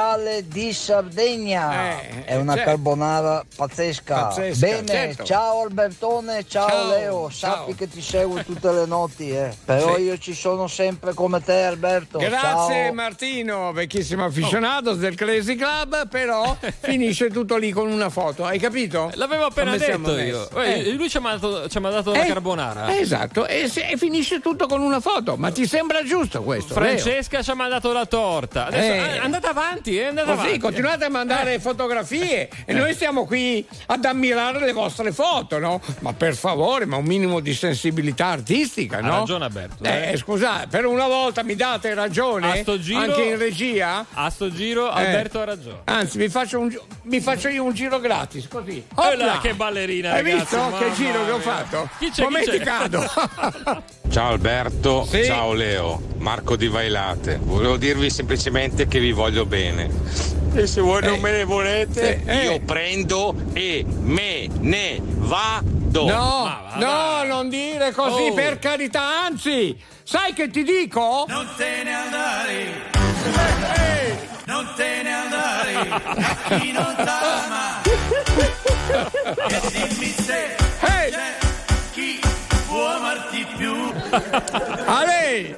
guanciale 0.01 0.44
di 0.47 0.73
Sardegna. 0.74 2.01
Eh, 2.02 2.24
è 2.24 2.36
una 2.36 2.52
certo. 2.55 2.68
carbonara 2.70 3.44
pazzesca. 3.56 4.14
Pazzesca, 4.27 4.66
bene, 4.66 4.86
certo. 4.86 5.24
ciao 5.24 5.62
Albertone, 5.62 6.44
ciao, 6.47 6.68
Ciao, 6.68 6.89
Leo, 6.89 7.31
ciao. 7.31 7.31
sappi 7.31 7.74
che 7.74 7.89
ti 7.89 8.02
seguo 8.02 8.43
tutte 8.44 8.70
le 8.73 8.85
notti, 8.86 9.31
eh. 9.31 9.55
Però 9.64 9.94
Sì. 9.97 10.02
io 10.02 10.18
ci 10.18 10.35
sono 10.35 10.66
sempre 10.66 11.14
come 11.14 11.43
te 11.43 11.62
Alberto. 11.62 12.18
Grazie 12.18 12.85
ciao. 12.85 12.93
Martino, 12.93 13.73
vecchissimo 13.73 14.24
aficionato 14.27 14.93
del 14.94 15.14
Crazy 15.14 15.55
Club, 15.56 16.09
però 16.09 16.56
finisce 16.81 17.31
tutto 17.31 17.56
lì 17.56 17.70
con 17.70 17.90
una 17.90 18.10
foto, 18.10 18.44
hai 18.44 18.59
capito? 18.59 19.10
L'avevo 19.14 19.47
appena 19.47 19.73
Come 19.73 19.86
detto 19.86 20.18
io. 20.18 20.51
Eh. 20.60 20.93
Lui 20.93 21.09
ci 21.09 21.16
ha 21.16 21.20
mandato, 21.20 21.68
ci 21.68 21.77
ha 21.78 21.81
mandato 21.81 22.12
la 22.12 22.23
Eh, 22.24 22.27
carbonara. 22.27 22.98
Esatto, 22.98 23.47
e, 23.47 23.68
se- 23.68 23.89
e 23.89 23.97
finisce 23.97 24.40
tutto 24.40 24.66
con 24.66 24.82
una 24.82 25.01
foto, 25.01 25.36
ma 25.36 25.51
ti 25.51 25.66
sembra 25.66 26.02
giusto 26.05 26.43
questo? 26.43 26.78
Leo? 26.78 26.98
Francesca 26.98 27.43
ci 27.43 27.51
ha 27.51 27.55
mandato 27.55 27.93
la 27.93 28.05
torta. 28.06 28.66
Adesso 28.66 28.93
Eh. 28.93 29.14
eh, 29.14 29.18
andate 29.18 29.47
avanti, 29.47 29.86
eh, 29.95 30.07
andate 30.07 30.27
Così 30.29 30.39
avanti. 30.41 30.59
continuate 30.59 31.05
a 31.05 31.09
mandare 31.11 31.55
Eh. 31.55 31.61
fotografie 31.61 32.49
e 32.65 32.73
noi 32.73 32.95
stiamo 32.95 33.25
qui 33.27 33.67
ad 33.87 34.05
ammirare 34.05 34.59
le 34.61 34.73
vostre 34.73 35.13
foto, 35.13 35.59
no? 35.59 35.81
Ma 36.01 36.13
per 36.13 36.35
favore, 36.35 36.85
ma 36.87 36.97
un 36.97 37.05
minimo 37.05 37.41
di 37.41 37.55
sensibilità 37.55 38.27
artistica, 38.27 38.99
Ha 38.99 39.01
no? 39.01 39.19
ragione 39.21 39.45
Alberto. 39.45 39.85
Eh, 39.85 40.13
eh. 40.13 40.17
scusate, 40.17 40.67
per 40.69 40.87
una 40.87 41.07
volta 41.07 41.43
mi 41.43 41.55
date 41.55 41.93
ragione? 41.95 42.65
Giro- 42.81 42.99
Anche 43.01 43.23
in 43.23 43.39
regia? 43.39 44.05
A 44.15 44.29
sto 44.31 44.51
giro 44.53 44.91
Alberto 44.91 45.41
ha 45.41 45.45
ragione. 45.45 45.81
Anzi, 45.85 46.19
mi 46.19 46.29
faccio, 46.29 46.59
un 46.61 46.77
mi 47.03 47.21
faccio 47.21 47.49
io 47.49 47.63
un 47.65 47.73
giro 47.73 48.01
gratis, 48.01 48.49
così. 48.49 48.79
Eh 48.79 48.85
Opla! 48.95 49.39
che 49.41 49.55
ballerina, 49.55 50.13
Hai 50.13 50.23
ragazzi, 50.23 50.57
visto 50.57 50.77
che 50.79 50.93
giro 50.95 51.25
che 51.25 51.31
ho 51.31 51.37
mia. 51.39 51.41
fatto? 51.45 51.89
Chi 51.99 52.07
c'è, 52.07 52.13
chi 52.15 52.23
Momenti 52.23 52.51
c'è? 52.51 52.59
cado. 52.59 53.05
Ciao 54.11 54.31
Alberto, 54.31 55.05
Sì. 55.09 55.24
ciao 55.24 55.53
Leo, 55.53 56.01
Marco 56.19 56.57
di 56.57 56.69
Vailate. 56.69 57.39
Volevo 57.43 57.77
dirvi 57.77 58.09
semplicemente 58.11 58.87
che 58.89 58.99
vi 58.99 59.12
voglio 59.12 59.45
bene. 59.45 59.91
E 60.55 60.66
se 60.66 60.81
voi 60.81 61.03
non 61.03 61.20
me 61.20 61.33
ne 61.33 61.45
volete, 61.45 62.23
sì, 62.24 62.31
eh. 62.31 62.45
io 62.45 62.61
prendo 62.61 63.35
e 63.53 63.85
me 64.01 64.49
ne 64.61 64.99
vado. 65.03 66.07
No, 66.07 66.57
no, 66.77 67.24
non 67.24 67.49
dire 67.51 67.93
così, 67.93 68.28
Oh. 68.31 68.33
per 68.33 68.59
carità, 68.59 69.24
anzi, 69.24 69.78
sai 70.03 70.33
che 70.33 70.49
ti 70.49 70.62
dico? 70.62 71.27
Non 71.28 71.47
te 71.57 71.83
ne 71.85 71.93
andare, 71.93 72.73
non 74.47 74.66
te 74.77 75.03
ne 75.03 75.12
andare, 75.12 75.89
a 75.91 76.59
chi 76.59 76.73
non 76.73 76.95
t'ama. 76.97 77.83
E 79.49 79.61
dimmi 79.73 80.07
se 80.16 80.57
A 84.11 85.05
lei! 85.05 85.57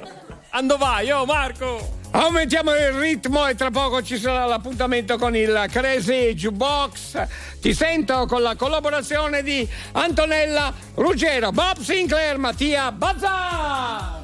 Ando 0.49 0.77
vai, 0.77 1.11
oh 1.11 1.25
Marco! 1.25 1.97
Aumentiamo 2.11 2.73
il 2.73 2.91
ritmo 2.93 3.47
e 3.47 3.53
tra 3.53 3.69
poco 3.69 4.01
ci 4.01 4.17
sarà 4.17 4.45
l'appuntamento 4.45 5.17
con 5.17 5.35
il 5.35 5.65
Crazy 5.69 6.33
Jukebox. 6.33 7.27
Ti 7.61 7.73
sento 7.73 8.25
con 8.25 8.41
la 8.41 8.55
collaborazione 8.55 9.43
di 9.43 9.67
Antonella 9.91 10.73
Ruggero, 10.95 11.51
Bob 11.51 11.77
Sinclair, 11.79 12.37
Mattia 12.37 12.91
Bazza. 12.91 14.18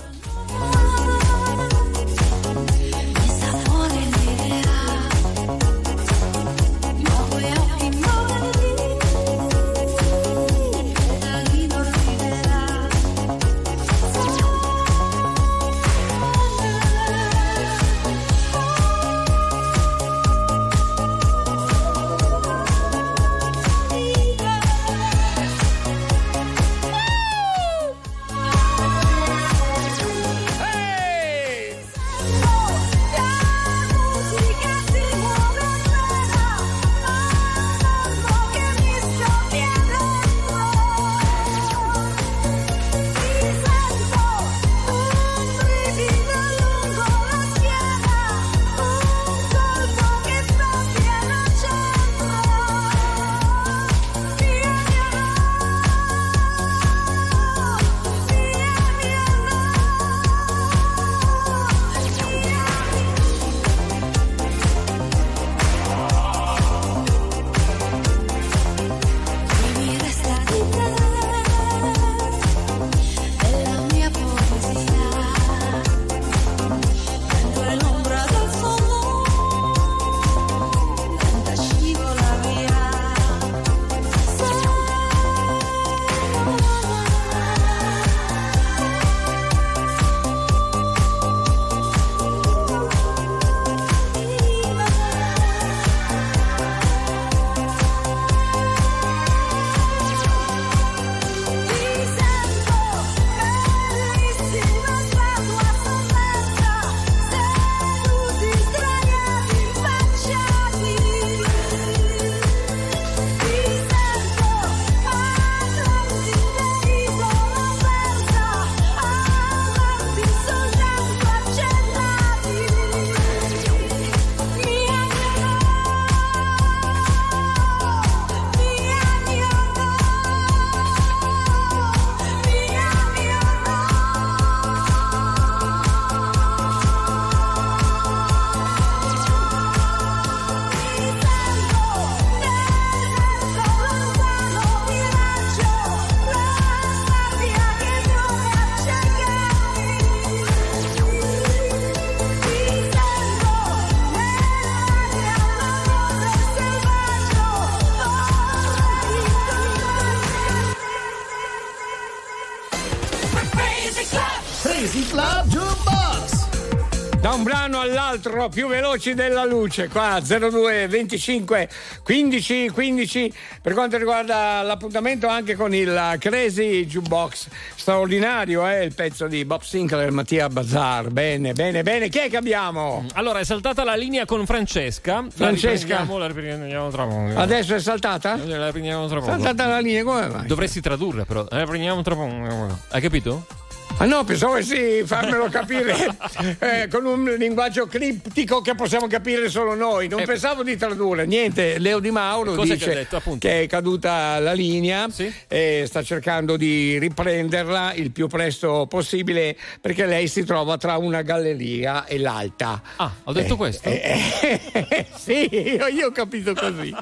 All'altro, 168.15 168.49
più 168.49 168.67
veloci 168.67 169.13
della 169.13 169.45
luce, 169.45 169.89
qua 169.89 170.19
02 170.21 170.87
25 170.87 171.69
15 172.03 172.69
15 172.69 173.33
per 173.61 173.73
quanto 173.73 173.97
riguarda 173.97 174.61
l'appuntamento 174.61 175.27
anche 175.27 175.55
con 175.55 175.73
il 175.73 176.15
Crazy 176.19 176.85
Jukebox. 176.85 177.47
Straordinario 177.75 178.65
è 178.65 178.79
il 178.79 178.93
pezzo 178.93 179.27
di 179.27 179.43
Bob 179.45 179.61
Sinclair, 179.61 180.11
Mattia 180.11 180.47
Bazar. 180.49 181.09
Bene, 181.09 181.53
bene, 181.53 181.83
bene. 181.83 182.09
Chi 182.09 182.19
è 182.19 182.29
che 182.29 182.37
abbiamo? 182.37 183.05
Allora, 183.13 183.39
è 183.39 183.43
saltata 183.43 183.83
la 183.83 183.95
linea 183.95 184.25
con 184.25 184.45
Francesca. 184.45 185.25
Francesca? 185.29 186.05
La 186.07 186.27
riprendiamo 186.27 186.89
tra 186.89 187.05
poco. 187.05 187.31
Adesso 187.35 187.75
è 187.75 187.79
saltata? 187.79 188.37
La 188.45 188.65
riprendiamo 188.67 189.07
tra 189.07 189.19
poco. 189.19 189.31
Saltata 189.31 189.67
la 189.67 189.79
linea, 189.79 190.03
come 190.03 190.27
mai? 190.27 190.47
Dovresti 190.47 190.81
tradurre, 190.81 191.25
però. 191.25 191.45
La 191.49 191.59
riprendiamo 191.59 192.01
tra 192.01 192.15
poco. 192.15 192.79
Hai 192.89 193.01
capito? 193.01 193.64
Ah 193.97 194.05
no, 194.07 194.25
pensavo 194.25 194.61
sì, 194.61 195.03
farmelo 195.05 195.47
capire 195.49 195.95
eh, 196.59 196.87
con 196.89 197.05
un 197.05 197.33
linguaggio 197.37 197.87
criptico 197.87 198.59
che 198.59 198.75
possiamo 198.75 199.07
capire 199.07 199.49
solo 199.49 199.73
noi. 199.73 200.09
Non 200.09 200.21
pensavo 200.25 200.63
di 200.63 200.75
tradurre 200.75 201.25
niente. 201.25 201.79
Leo 201.79 201.99
Di 201.99 202.11
Mauro 202.11 202.51
Eh. 202.51 202.55
Cosa 202.55 202.73
dice 202.73 202.89
che 202.89 202.95
detto, 202.95 203.21
che 203.39 203.61
è 203.61 203.67
caduta 203.67 204.37
la 204.39 204.51
linea 204.51 205.07
e 205.47 205.85
sta 205.87 206.03
cercando 206.03 206.57
di 206.57 206.99
riprenderla 206.99 207.93
il 207.93 208.11
più 208.11 208.27
presto 208.27 208.85
possibile 208.89 209.55
perché 209.79 210.05
lei 210.05 210.27
si 210.27 210.43
trova 210.43 210.77
tra 210.77 210.97
una 210.97 211.21
galleria 211.21 212.05
e 212.05 212.19
l'alta. 212.19 212.81
Ah, 212.97 213.13
ho 213.23 213.31
detto 213.31 213.55
questo? 213.55 213.87
Eh, 213.87 215.07
sì, 215.15 215.49
io, 215.49 215.87
io 215.87 216.07
ho 216.07 216.11
capito 216.11 216.53
così. 216.53 216.93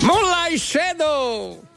Moonlight 0.00 0.58
Shadow! 0.58 1.67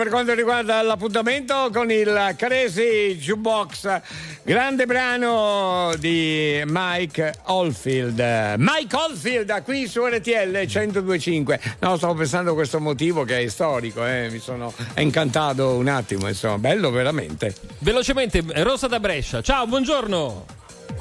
Per 0.00 0.08
quanto 0.08 0.32
riguarda 0.32 0.80
l'appuntamento 0.80 1.68
con 1.70 1.90
il 1.90 2.34
Crazy 2.38 3.16
Jukebox, 3.16 4.00
grande 4.42 4.86
brano 4.86 5.92
di 5.98 6.62
Mike 6.64 7.34
Oldfield. 7.48 8.54
Mike 8.56 8.96
Oldfield 8.96 9.62
qui 9.62 9.86
su 9.86 10.02
RTL 10.02 10.64
1025. 10.64 11.60
No, 11.80 11.98
stavo 11.98 12.14
pensando 12.14 12.52
a 12.52 12.54
questo 12.54 12.80
motivo 12.80 13.24
che 13.24 13.40
è 13.40 13.48
storico, 13.48 14.06
eh, 14.06 14.30
mi 14.30 14.38
sono 14.38 14.72
incantato 14.96 15.74
un 15.74 15.88
attimo, 15.88 16.28
insomma, 16.28 16.56
bello 16.56 16.90
veramente. 16.90 17.54
Velocemente, 17.80 18.42
Rosa 18.62 18.86
da 18.86 19.00
Brescia. 19.00 19.42
Ciao, 19.42 19.66
buongiorno. 19.66 20.46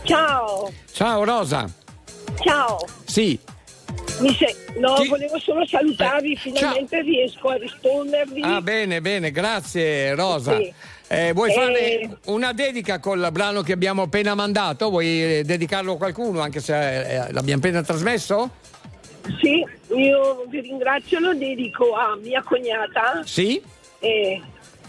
Ciao, 0.04 0.74
Ciao 0.92 1.24
Rosa. 1.24 1.72
ciao. 2.44 2.86
Sì, 3.06 3.40
se- 4.38 4.56
no, 4.78 4.96
Chi- 4.96 5.08
volevo 5.08 5.40
solo 5.40 5.66
salutarvi, 5.66 6.36
finalmente 6.36 7.02
riesco 7.02 7.50
a 7.50 7.56
rispondervi. 7.56 8.42
ah 8.44 8.62
bene, 8.62 9.02
bene, 9.02 9.32
grazie 9.32 10.14
Rosa. 10.16 10.56
Sì. 10.58 10.74
Eh, 11.12 11.34
vuoi 11.34 11.50
Eh, 11.50 11.54
fare 11.54 12.10
una 12.26 12.54
dedica 12.54 13.00
col 13.00 13.30
brano 13.32 13.62
che 13.62 13.72
abbiamo 13.74 14.04
appena 14.04 14.36
mandato? 14.36 14.90
Vuoi 14.90 15.40
eh, 15.40 15.44
dedicarlo 15.44 15.94
a 15.94 15.98
qualcuno 15.98 16.40
anche 16.42 16.60
se 16.60 17.26
eh, 17.28 17.32
l'abbiamo 17.32 17.60
appena 17.60 17.82
trasmesso? 17.82 18.50
Sì, 19.40 19.66
io 19.96 20.46
vi 20.48 20.60
ringrazio, 20.62 21.20
lo 21.20 21.34
dedico 21.34 21.94
a 21.96 22.16
mia 22.22 22.42
cognata 22.44 23.22
Sì? 23.26 23.62
eh, 24.00 24.42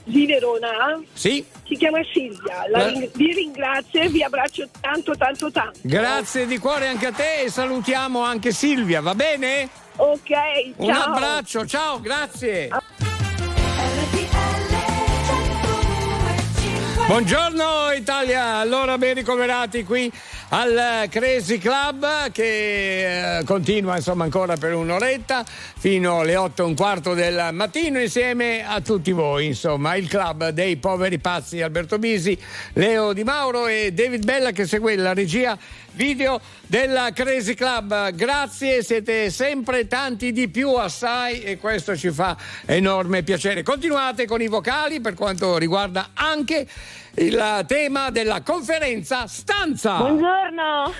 di 0.04 0.26
Verona. 0.26 1.00
Sì? 1.12 1.44
Si 1.66 1.76
chiama 1.76 1.98
Silvia. 2.12 2.68
La 2.68 2.86
ring- 2.88 3.10
vi 3.14 3.32
ringrazio 3.32 4.00
e 4.00 4.08
vi 4.08 4.22
abbraccio 4.22 4.68
tanto, 4.80 5.16
tanto, 5.16 5.50
tanto. 5.50 5.78
Grazie 5.82 6.46
di 6.46 6.58
cuore 6.58 6.88
anche 6.88 7.06
a 7.06 7.12
te 7.12 7.42
e 7.42 7.50
salutiamo 7.50 8.20
anche 8.22 8.52
Silvia, 8.52 9.00
va 9.00 9.14
bene? 9.14 9.68
Ok, 9.96 10.30
Un 10.76 10.86
ciao. 10.94 11.12
abbraccio, 11.12 11.66
ciao, 11.66 12.00
grazie. 12.00 12.68
Buongiorno 17.10 17.90
Italia, 17.90 18.58
allora 18.58 18.96
ben 18.96 19.14
ricoverati 19.14 19.82
qui 19.82 20.08
al 20.50 20.76
eh, 20.76 21.08
Crazy 21.08 21.58
Club 21.58 22.30
che 22.30 23.38
eh, 23.38 23.44
continua 23.44 23.96
insomma 23.96 24.22
ancora 24.22 24.56
per 24.56 24.74
un'oretta 24.74 25.44
fino 25.44 26.20
alle 26.20 26.36
8 26.36 26.62
e 26.62 26.64
un 26.64 26.76
quarto 26.76 27.12
del 27.14 27.48
mattino 27.50 27.98
insieme 27.98 28.64
a 28.64 28.80
tutti 28.80 29.10
voi 29.10 29.46
insomma 29.46 29.96
il 29.96 30.06
club 30.06 30.50
dei 30.50 30.76
poveri 30.76 31.18
pazzi 31.18 31.60
Alberto 31.60 31.98
Bisi, 31.98 32.38
Leo 32.74 33.12
Di 33.12 33.24
Mauro 33.24 33.66
e 33.66 33.92
David 33.92 34.24
Bella 34.24 34.52
che 34.52 34.64
segue 34.64 34.94
la 34.94 35.12
regia 35.12 35.58
video 35.92 36.40
della 36.66 37.10
Crazy 37.12 37.54
Club. 37.54 38.12
Grazie, 38.12 38.82
siete 38.82 39.30
sempre 39.30 39.86
tanti 39.86 40.32
di 40.32 40.48
più, 40.48 40.74
assai, 40.74 41.42
e 41.42 41.58
questo 41.58 41.96
ci 41.96 42.10
fa 42.10 42.36
enorme 42.66 43.22
piacere. 43.22 43.62
Continuate 43.62 44.26
con 44.26 44.40
i 44.40 44.46
vocali 44.46 45.00
per 45.00 45.14
quanto 45.14 45.58
riguarda 45.58 46.10
anche 46.14 46.66
il 47.16 47.64
tema 47.66 48.10
della 48.10 48.42
conferenza 48.42 49.26
stanza. 49.26 49.96
Buongiorno. 49.96 50.92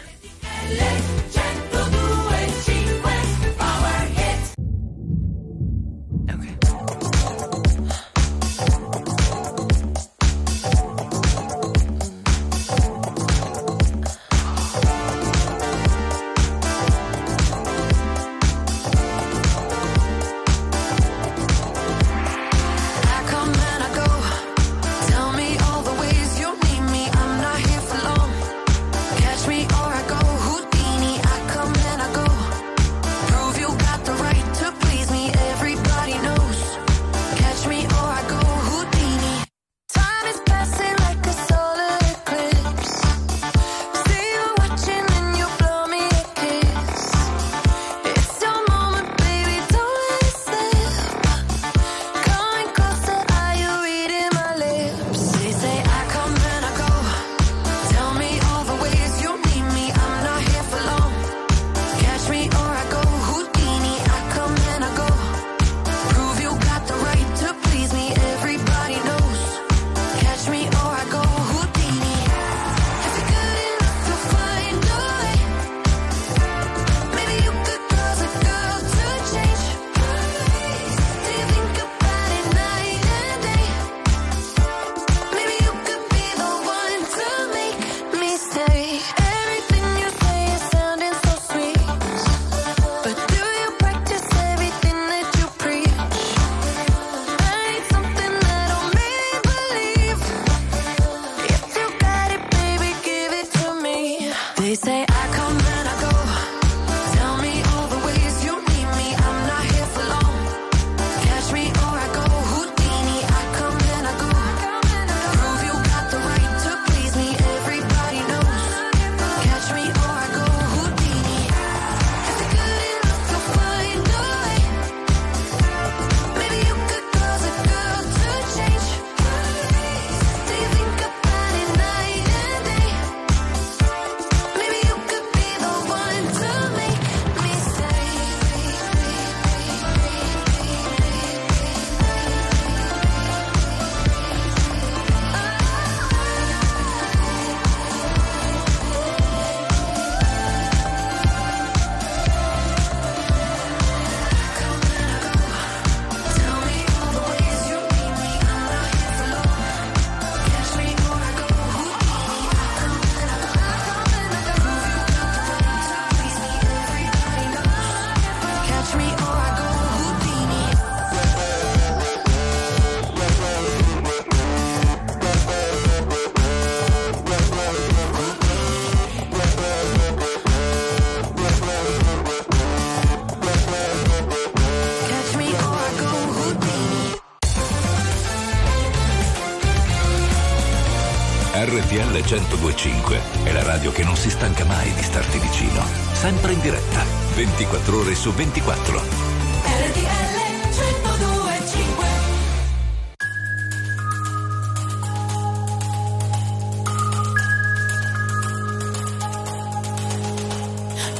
1025 192.31 193.20
è 193.43 193.51
la 193.51 193.65
radio 193.65 193.90
che 193.90 194.05
non 194.05 194.15
si 194.15 194.31
stanca 194.31 194.65
mai 194.65 194.94
di 194.94 195.02
starti 195.02 195.36
vicino. 195.40 195.82
Sempre 196.12 196.52
in 196.52 196.61
diretta, 196.61 197.02
24 197.35 197.98
ore 197.98 198.15
su 198.15 198.32
24. 198.32 199.01
RTL 199.01 200.39
1025 200.70 202.07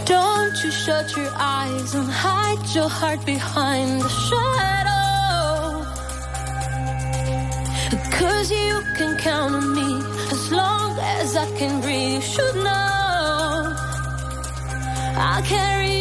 Don't 0.05 0.62
you 0.62 0.70
shut 0.70 1.16
your 1.16 1.32
eyes 1.37 1.93
and 1.95 2.09
hide 2.09 2.65
your 2.73 2.89
heart 2.89 3.24
behind 3.24 4.01
the 4.01 4.09
shine. 4.09 4.80
I 11.43 11.47
can 11.57 11.81
breathe, 11.81 12.12
you 12.17 12.21
should 12.21 12.57
know. 12.57 13.75
I'll 15.17 15.43
carry 15.43 15.99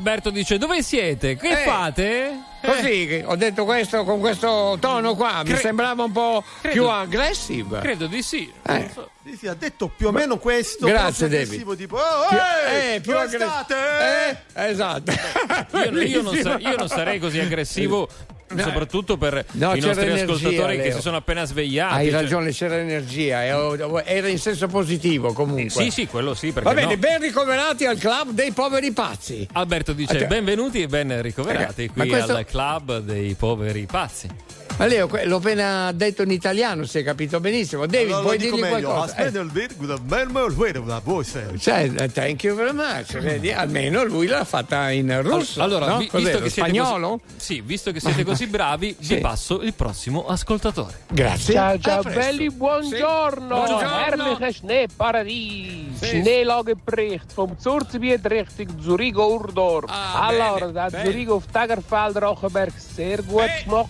Alberto 0.00 0.30
dice: 0.30 0.56
Dove 0.56 0.82
siete? 0.82 1.36
Che 1.36 1.48
Eh. 1.62 1.64
fate? 1.66 2.40
Così, 2.62 3.06
che 3.06 3.22
ho 3.26 3.36
detto 3.36 3.64
questo 3.64 4.02
con 4.04 4.18
questo 4.20 4.76
tono 4.80 5.14
qua, 5.14 5.42
mi 5.42 5.50
Cre- 5.50 5.58
sembrava 5.60 6.04
un 6.04 6.12
po' 6.12 6.42
Credo- 6.60 6.74
più 6.74 6.88
aggressive. 6.88 7.80
Credo 7.80 8.06
di 8.06 8.22
sì. 8.22 8.50
Eh. 8.66 8.90
So. 8.92 9.10
Sì, 9.24 9.36
sì, 9.36 9.46
ha 9.46 9.54
detto 9.54 9.88
più 9.94 10.08
o 10.08 10.10
meno 10.12 10.38
questo. 10.38 10.86
Grazie, 10.86 11.28
David. 11.28 11.44
aggressivo, 11.46 11.76
Tipo, 11.76 11.96
oh, 11.96 12.26
Più- 12.28 12.38
ehi, 12.38 12.94
eh, 12.96 13.00
più 13.00 13.12
dove 13.12 13.24
aggre- 13.24 13.38
state? 13.46 13.74
Eh, 14.54 14.68
esatto. 14.70 15.12
Io, 15.76 16.00
io 16.02 16.22
non 16.22 16.34
sa- 16.36 16.58
io 16.58 16.76
non 16.76 16.88
sarei 16.88 17.18
così 17.18 17.38
aggressivo, 17.40 18.08
soprattutto 18.56 19.16
per 19.16 19.44
No, 19.52 19.74
i 19.74 19.80
nostri 19.80 20.06
energia, 20.06 20.32
ascoltatori 20.32 20.76
che 20.76 20.82
Leo. 20.82 20.94
si 20.96 21.00
sono 21.00 21.16
appena 21.16 21.44
svegliati. 21.44 21.94
Hai 21.94 22.10
cioè- 22.10 22.20
ragione, 22.20 22.50
c'era 22.52 22.76
energia, 22.76 23.44
e- 23.44 24.02
era 24.04 24.28
in 24.28 24.38
senso 24.38 24.66
positivo 24.68 25.32
comunque. 25.32 25.70
Sì, 25.84 25.90
sì, 25.90 26.06
quello 26.06 26.34
sì. 26.34 26.50
Va 26.50 26.72
bene, 26.74 26.94
no? 26.94 26.96
ben 26.96 27.20
ricoverati 27.20 27.86
al 27.86 27.98
club 27.98 28.30
dei 28.30 28.52
poveri 28.52 28.92
pazzi. 28.92 29.46
Alberto 29.52 29.92
dice: 29.92 30.24
Ah, 30.24 30.26
Benvenuti 30.26 30.82
e 30.82 30.86
ben 30.86 31.20
ricoverati 31.22 31.84
Eh, 31.84 31.90
ma 31.94 32.02
qui 32.02 32.12
questo- 32.12 32.34
al 32.34 32.44
club 32.44 32.98
dei 33.00 33.34
poveri 33.34 33.86
pazzi. 33.86 34.28
Ma 34.76 34.86
Leo, 34.86 35.08
l'ho 35.24 35.36
appena 35.36 35.92
detto 35.92 36.22
in 36.22 36.30
italiano, 36.30 36.84
si 36.84 36.98
è 36.98 37.02
capito 37.02 37.38
benissimo. 37.38 37.84
David, 37.84 38.06
Allora, 38.14 38.20
lo 38.20 38.24
puoi 38.26 38.38
dirgli 38.38 38.60
meglio. 38.60 38.88
qualcosa? 38.90 39.14
Eh, 39.16 39.22
Aspetta 39.26 39.40
il 39.40 39.50
virgola, 39.50 39.96
mermo 40.06 40.44
il 40.44 40.54
vero, 40.54 40.84
la 40.86 41.00
voce. 41.04 41.50
cioè, 41.58 41.90
eh, 41.94 42.10
thank 42.10 42.42
you 42.44 42.56
very 42.56 42.72
much. 42.72 43.18
Vedi, 43.18 43.52
almeno 43.52 44.04
lui 44.04 44.26
l'ha 44.26 44.44
fatta 44.44 44.90
in 44.90 45.20
russo. 45.22 45.60
Allora, 45.62 45.86
no? 45.86 45.98
vi- 45.98 46.08
visto, 46.10 46.18
che 46.40 46.48
siete 46.48 46.70
spagnolo? 46.70 47.20
così, 47.26 47.34
sì, 47.36 47.60
visto 47.60 47.92
che 47.92 48.00
siete 48.00 48.24
così 48.24 48.46
bravi, 48.46 48.96
Sì. 49.00 49.16
vi 49.16 49.20
passo 49.20 49.60
il 49.60 49.74
prossimo 49.74 50.26
ascoltatore. 50.26 51.00
Grazie. 51.08 51.52
Ciao 51.54 51.72
A 51.74 51.78
ciao 51.78 52.02
belli, 52.02 52.50
buongiorno! 52.50 53.66
Sì. 53.66 53.72
Buongiorno. 53.74 54.24
Herrliche 54.34 54.52
Schneeparadies! 54.52 55.98
Sì. 55.98 56.06
Schneelagebericht 56.06 57.32
vom 57.34 57.54
Zurzebiet 57.58 58.24
Richtung 58.26 58.80
Zurigo-Urdorf. 58.80 59.90
Ah, 59.90 60.26
allora, 60.26 60.66
bene, 60.66 60.72
da. 60.72 61.04
Zurigo 61.04 61.34
auf 61.34 61.44
Tagerfeld 61.50 62.16
Rochenberg 62.16 62.72
sehr 62.78 63.22
gut 63.22 63.50
gemacht. 63.64 63.88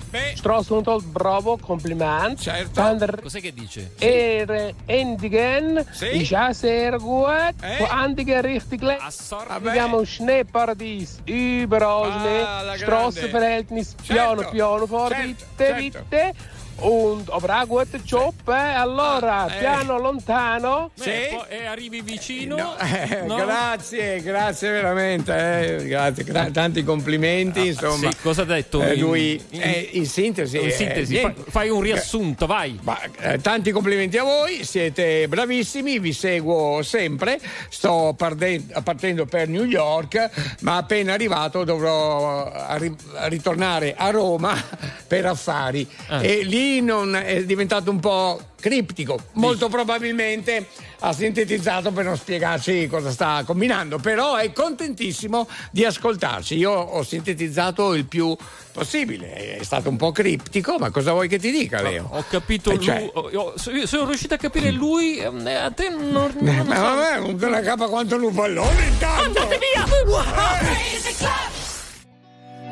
Straßenunterhalt, 0.70 1.12
bravo, 1.12 1.56
Kompliment. 1.56 2.38
Certo. 2.40 2.70
Dann 2.74 2.98
der 2.98 3.18
Cos'è 3.20 3.40
che 3.40 3.52
dice? 3.52 3.90
Ere 3.98 4.74
Endigen 4.86 5.84
Sì. 5.92 6.22
ist 6.22 6.32
auch 6.34 6.52
sehr 6.54 6.96
gut. 6.98 7.28
Eh? 7.62 7.82
Vabbè. 7.82 9.66
Andiamo 9.68 9.98
un 9.98 10.06
Schneeparadies, 10.06 11.20
überall 11.26 12.10
Ah, 12.12 12.74
Schnee, 12.74 12.78
Straßenverhältnis, 12.84 13.96
Certo. 14.02 14.12
piano 14.12 14.50
piano 14.50 14.86
vor, 14.86 15.08
Certo, 15.08 15.26
bitte, 15.26 15.44
certo. 15.56 15.80
bitte. 16.10 16.32
Und, 16.80 17.28
aber 17.30 17.60
auch 17.62 17.68
guter 17.68 17.98
Job, 18.04 18.34
eh? 18.48 18.52
Allora, 18.52 19.42
Ah, 19.42 19.54
eh. 19.54 19.58
piano 19.58 19.98
lontano. 19.98 20.90
Sì. 20.94 21.10
Eh, 21.10 21.28
poi- 21.30 21.58
e 21.58 21.66
arrivi 21.66 22.00
vicino. 22.00 22.56
No, 22.56 22.76
eh, 22.80 23.22
no? 23.26 23.36
Grazie, 23.36 24.22
grazie 24.22 24.70
veramente. 24.70 25.32
eh, 25.78 25.84
grazie, 25.86 26.24
gra- 26.24 26.50
tanti 26.50 26.82
complimenti. 26.82 27.66
insomma, 27.66 28.08
Ah, 28.08 28.12
Sì, 28.12 28.16
cosa 28.22 28.42
ha 28.42 28.44
detto? 28.46 28.82
Eh, 28.82 28.94
in- 28.94 29.00
lui, 29.00 29.42
in- 29.50 29.60
eh, 29.62 29.88
in 29.92 30.06
sintesi, 30.06 30.58
in 30.58 30.68
eh, 30.68 30.70
sintesi, 30.70 31.16
fa- 31.18 31.34
fai 31.48 31.68
un 31.68 31.80
riassunto, 31.82 32.46
vai. 32.46 32.78
Ma, 32.82 32.98
eh, 33.18 33.38
tanti 33.40 33.72
complimenti 33.72 34.16
a 34.16 34.22
voi, 34.22 34.64
siete 34.64 35.28
bravissimi, 35.28 35.98
vi 35.98 36.12
seguo 36.14 36.82
sempre. 36.82 37.38
Sto 37.68 38.14
parde- 38.16 38.62
partendo 38.82 39.26
per 39.26 39.48
New 39.48 39.64
York, 39.64 40.30
ma 40.60 40.76
appena 40.76 41.12
arrivato 41.12 41.64
dovrò 41.64 42.46
eh, 42.46 42.52
arri- 42.68 42.96
ritornare 43.28 43.94
a 43.96 44.08
Roma 44.10 44.54
per 45.06 45.26
affari. 45.26 45.86
Ah. 46.08 46.22
E 46.22 46.42
lì 46.42 46.68
non 46.80 47.16
è 47.16 47.42
diventato 47.44 47.90
un 47.90 47.98
po' 47.98 48.40
criptico. 48.60 49.18
Molto 49.32 49.68
probabilmente 49.68 50.66
ha 51.00 51.12
sintetizzato 51.12 51.90
per 51.90 52.04
non 52.04 52.16
spiegarci 52.16 52.86
cosa 52.88 53.10
sta 53.10 53.42
combinando, 53.44 53.98
però 53.98 54.36
è 54.36 54.52
contentissimo 54.52 55.48
di 55.72 55.84
ascoltarci. 55.84 56.56
Io 56.56 56.70
ho 56.70 57.02
sintetizzato 57.02 57.94
il 57.94 58.04
più 58.04 58.36
possibile, 58.72 59.56
è 59.58 59.62
stato 59.64 59.88
un 59.88 59.96
po' 59.96 60.12
criptico, 60.12 60.78
ma 60.78 60.90
cosa 60.90 61.12
vuoi 61.12 61.26
che 61.26 61.38
ti 61.38 61.50
dica, 61.50 61.82
Leo? 61.82 62.06
Ho 62.12 62.24
capito 62.28 62.70
Eh, 62.70 62.76
lui. 62.76 62.84
cioè- 62.84 63.10
io- 63.32 63.54
so- 63.56 63.70
io 63.72 63.86
sono 63.86 64.06
riuscito 64.06 64.34
a 64.34 64.36
capire 64.36 64.70
lui. 64.70 65.16
eh, 65.18 65.54
A 65.54 65.70
te 65.70 65.88
non. 65.88 66.30
Eh, 66.38 66.42
non 66.44 66.66
ma 66.66 66.74
so. 66.76 66.82
vabbè, 67.26 67.48
la 67.48 67.60
capa 67.62 67.88
quanto 67.88 68.14
un 68.16 68.32
pallone 68.34 68.86
intanto! 68.86 69.48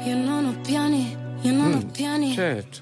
Io 0.05 0.15
non 0.15 0.45
ho 0.47 0.61
piani, 0.61 1.17
io 1.43 1.53
non 1.53 1.73
ho 1.75 1.91
piani. 1.91 2.33
Certo. 2.35 2.81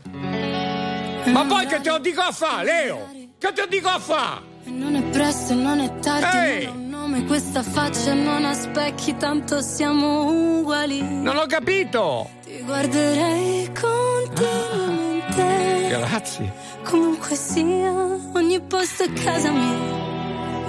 Ma 1.32 1.44
poi 1.44 1.66
che 1.66 1.80
te 1.80 1.90
lo 1.90 1.98
dico 1.98 2.20
a 2.20 2.32
fa, 2.32 2.62
Leo? 2.62 3.08
Che 3.38 3.52
te 3.52 3.60
lo 3.60 3.66
dico 3.66 3.88
a 3.88 3.98
fa? 3.98 4.40
E 4.64 4.70
non 4.70 4.94
è 4.94 5.02
presto 5.02 5.54
non 5.54 5.80
è 5.80 5.98
tardi. 5.98 6.36
Ehi! 6.36 6.64
Non 6.66 6.74
ho 6.74 6.78
un 6.78 6.88
nome, 6.90 7.24
questa 7.26 7.62
faccia 7.62 8.14
non 8.14 8.44
ha 8.44 8.54
specchi, 8.54 9.16
tanto 9.16 9.60
siamo 9.60 10.58
uguali. 10.58 11.02
Non 11.02 11.36
ho 11.36 11.46
capito! 11.46 12.30
Ti 12.44 12.62
guarderei 12.64 13.70
continuamente. 13.72 15.88
Grazie. 15.88 16.52
Comunque 16.84 17.34
sia, 17.36 17.92
ogni 18.34 18.60
posto 18.60 19.02
è 19.04 19.12
casa 19.12 19.50
mia. 19.50 20.04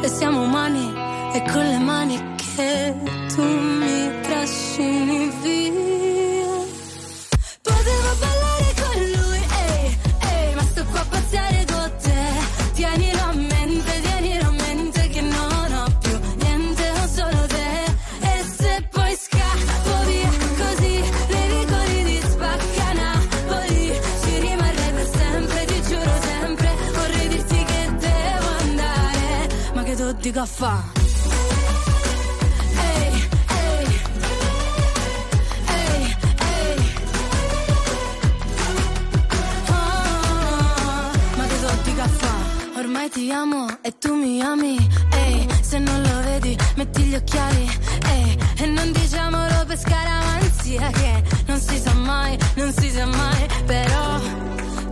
E 0.01 0.07
siamo 0.07 0.41
umani, 0.41 0.93
e 1.33 1.41
con 1.51 1.63
le 1.63 1.77
mani 1.77 2.35
che 2.35 2.93
tu 3.33 3.43
mi 3.43 4.11
trascini 4.21 5.29
via. 5.41 6.65
Potevo 7.61 8.26
qua 10.91 11.01
a 11.01 11.05
pazziare 11.05 11.65
con 11.65 11.91
te. 12.01 12.21
Tienilo 12.73 13.21
a 13.21 13.33
mente, 13.33 14.01
tienilo 14.01 14.47
a 14.47 14.51
mente 14.51 15.07
che 15.09 15.21
non 15.21 15.71
ho 15.73 15.97
più 15.99 16.19
niente, 16.37 16.89
ho 16.89 17.07
solo 17.07 17.45
te. 17.47 17.85
E 18.21 18.43
se 18.57 18.87
poi 18.91 19.15
scappo 19.15 20.05
via 20.05 20.29
così, 20.61 20.95
nei 21.29 21.47
vicoli 21.57 22.03
di 22.03 22.21
spacca 22.29 22.93
Napoli, 22.93 24.01
ci 24.23 24.39
rimarrei 24.39 24.91
per 24.93 25.09
sempre, 25.17 25.65
ti 25.65 25.81
giuro 25.83 26.13
sempre. 26.21 26.75
Vorrei 26.93 27.27
dirti 27.27 27.63
che 27.63 27.95
devo 27.97 28.47
andare, 28.59 29.47
ma 29.73 29.83
che 29.83 29.95
tu 29.95 30.11
dico 30.13 30.39
a 30.39 30.45
fa'? 30.45 30.96
Ormai 42.87 43.09
ti 43.09 43.29
amo 43.31 43.67
e 43.81 43.97
tu 43.97 44.15
mi 44.15 44.41
ami. 44.41 44.77
Ehi, 45.11 45.45
se 45.61 45.77
non 45.77 46.01
lo 46.03 46.21
vedi 46.21 46.57
metti 46.77 47.01
gli 47.01 47.15
occhiali. 47.15 47.69
Ehi, 48.13 48.37
e 48.59 48.65
non 48.65 48.93
diciamolo 48.93 49.65
per 49.67 49.77
scaramanzia 49.77 50.89
Che 50.91 51.23
non 51.47 51.59
si 51.59 51.77
sa 51.79 51.93
mai, 51.93 52.37
non 52.55 52.71
si 52.71 52.89
sa 52.89 53.05
mai. 53.05 53.45
Però 53.65 54.21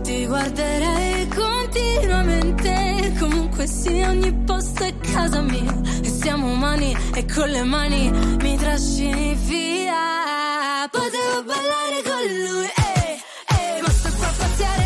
ti 0.02 0.26
guarderei 0.26 1.26
continuamente. 1.28 3.14
Comunque 3.18 3.66
sia 3.66 4.10
ogni 4.10 4.30
posto 4.44 4.84
è 4.84 4.92
casa 4.98 5.40
mia. 5.40 5.80
E 6.02 6.08
siamo 6.10 6.52
umani 6.52 6.94
e 7.14 7.24
con 7.24 7.48
le 7.48 7.62
mani 7.62 8.10
mi 8.42 8.58
trascini 8.58 9.34
via. 9.36 10.86
Potevo 10.90 11.44
ballare 11.44 12.02
con 12.04 12.24
lui, 12.44 12.66
ehi, 12.66 13.22
ehi 13.56 13.80
Ma 13.80 13.88
sto 13.88 14.10
qua 14.18 14.26
a 14.26 14.32
pazziare 14.36 14.85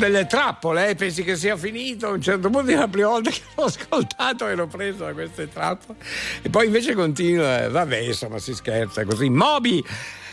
delle 0.00 0.26
trappole, 0.26 0.88
eh? 0.88 0.94
pensi 0.94 1.22
che 1.22 1.36
sia 1.36 1.56
finito? 1.56 2.06
A 2.06 2.10
un 2.12 2.22
certo 2.22 2.48
punto 2.48 2.70
è 2.70 2.74
la 2.74 2.88
prima 2.88 3.08
volta 3.08 3.30
che 3.30 3.42
l'ho 3.54 3.64
ascoltato 3.64 4.46
ero 4.46 4.66
preso 4.66 5.04
da 5.04 5.12
queste 5.12 5.48
trappole 5.48 5.98
e 6.40 6.48
poi 6.48 6.66
invece 6.66 6.94
continua, 6.94 7.64
eh, 7.64 7.68
vabbè 7.68 7.98
insomma 7.98 8.38
si 8.38 8.54
scherza 8.54 9.04
così. 9.04 9.28
Moby! 9.28 9.84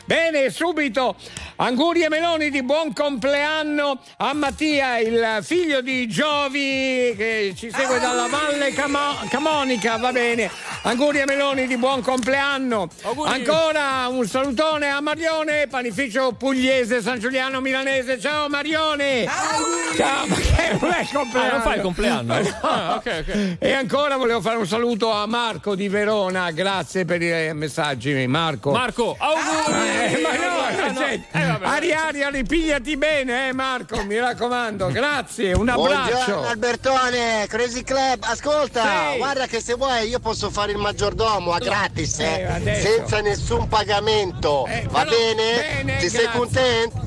Bene, 0.07 0.49
subito, 0.51 1.17
auguri 1.57 2.03
e 2.03 2.07
meloni 2.07 2.49
di 2.49 2.63
buon 2.63 2.93
compleanno 2.93 3.99
a 4.19 4.33
Mattia, 4.33 4.99
il 4.99 5.39
figlio 5.41 5.81
di 5.81 6.07
Giovi 6.07 7.13
che 7.17 7.53
ci 7.57 7.69
segue 7.69 7.99
dalla 7.99 8.27
Valle 8.27 8.71
Camo- 8.71 9.17
Camonica, 9.29 9.97
va 9.97 10.13
bene. 10.13 10.49
Auguri 10.83 11.19
e 11.19 11.25
meloni 11.25 11.67
di 11.67 11.75
buon 11.75 12.01
compleanno. 12.01 12.87
Ancora 13.25 14.07
un 14.07 14.25
salutone 14.25 14.87
a 14.87 15.01
Marione, 15.01 15.67
panificio 15.67 16.31
pugliese 16.31 17.01
San 17.01 17.19
Giuliano 17.19 17.59
Milanese. 17.59 18.17
Ciao 18.17 18.47
Marione! 18.47 19.25
Ciao, 19.97 20.25
ma 20.25 20.35
che 20.35 20.77
non 20.79 20.91
è 20.93 21.01
il 21.01 21.09
compleanno? 21.11 21.49
Ah, 21.49 21.51
non 21.51 21.61
fai 21.61 21.75
il 21.75 21.81
compleanno? 21.81 22.35
No. 22.47 22.55
Ah, 22.61 22.95
ok, 22.95 23.23
ok. 23.27 23.55
E 23.59 23.73
ancora 23.73 24.15
volevo 24.15 24.39
fare 24.39 24.55
un 24.55 24.67
saluto 24.67 25.11
a 25.11 25.25
Marco 25.25 25.75
di 25.75 25.89
Verona, 25.89 26.49
grazie 26.51 27.03
per 27.03 27.21
i 27.21 27.53
messaggi 27.53 28.25
Marco. 28.27 28.71
Marco, 28.71 29.13
auguri! 29.19 29.95
Eh, 29.95 29.96
ma 30.23 30.56
Eh, 31.05 31.17
no. 31.17 31.23
cioè, 31.31 31.41
Eh, 31.43 31.47
vabbè. 31.47 31.65
Ari 31.65 31.93
Ari, 31.93 32.29
ripigliati 32.31 32.97
bene, 32.97 33.47
eh 33.49 33.53
Marco, 33.53 34.03
mi 34.03 34.17
raccomando, 34.17 34.87
grazie, 34.91 35.53
un 35.53 35.69
abbraccio. 35.69 36.11
Buongiorno 36.13 36.47
Albertone, 36.47 37.45
Crazy 37.47 37.83
Club, 37.83 38.23
ascolta, 38.23 39.11
Sì. 39.11 39.17
guarda 39.17 39.45
che 39.47 39.61
se 39.61 39.73
vuoi 39.75 40.07
io 40.07 40.19
posso 40.19 40.49
fare 40.49 40.71
il 40.71 40.77
maggiordomo 40.77 41.51
a 41.51 41.59
gratis, 41.59 42.19
eh, 42.19 42.61
Eh, 42.63 42.75
senza 42.81 43.21
nessun 43.21 43.67
pagamento, 43.67 44.65
Eh, 44.67 44.87
va 44.89 45.03
però- 45.03 45.09
bene? 45.11 45.83
bene, 45.83 45.97
Ti 45.99 46.09
sei 46.09 46.21
grazie. 46.23 46.39
contento? 46.39 47.05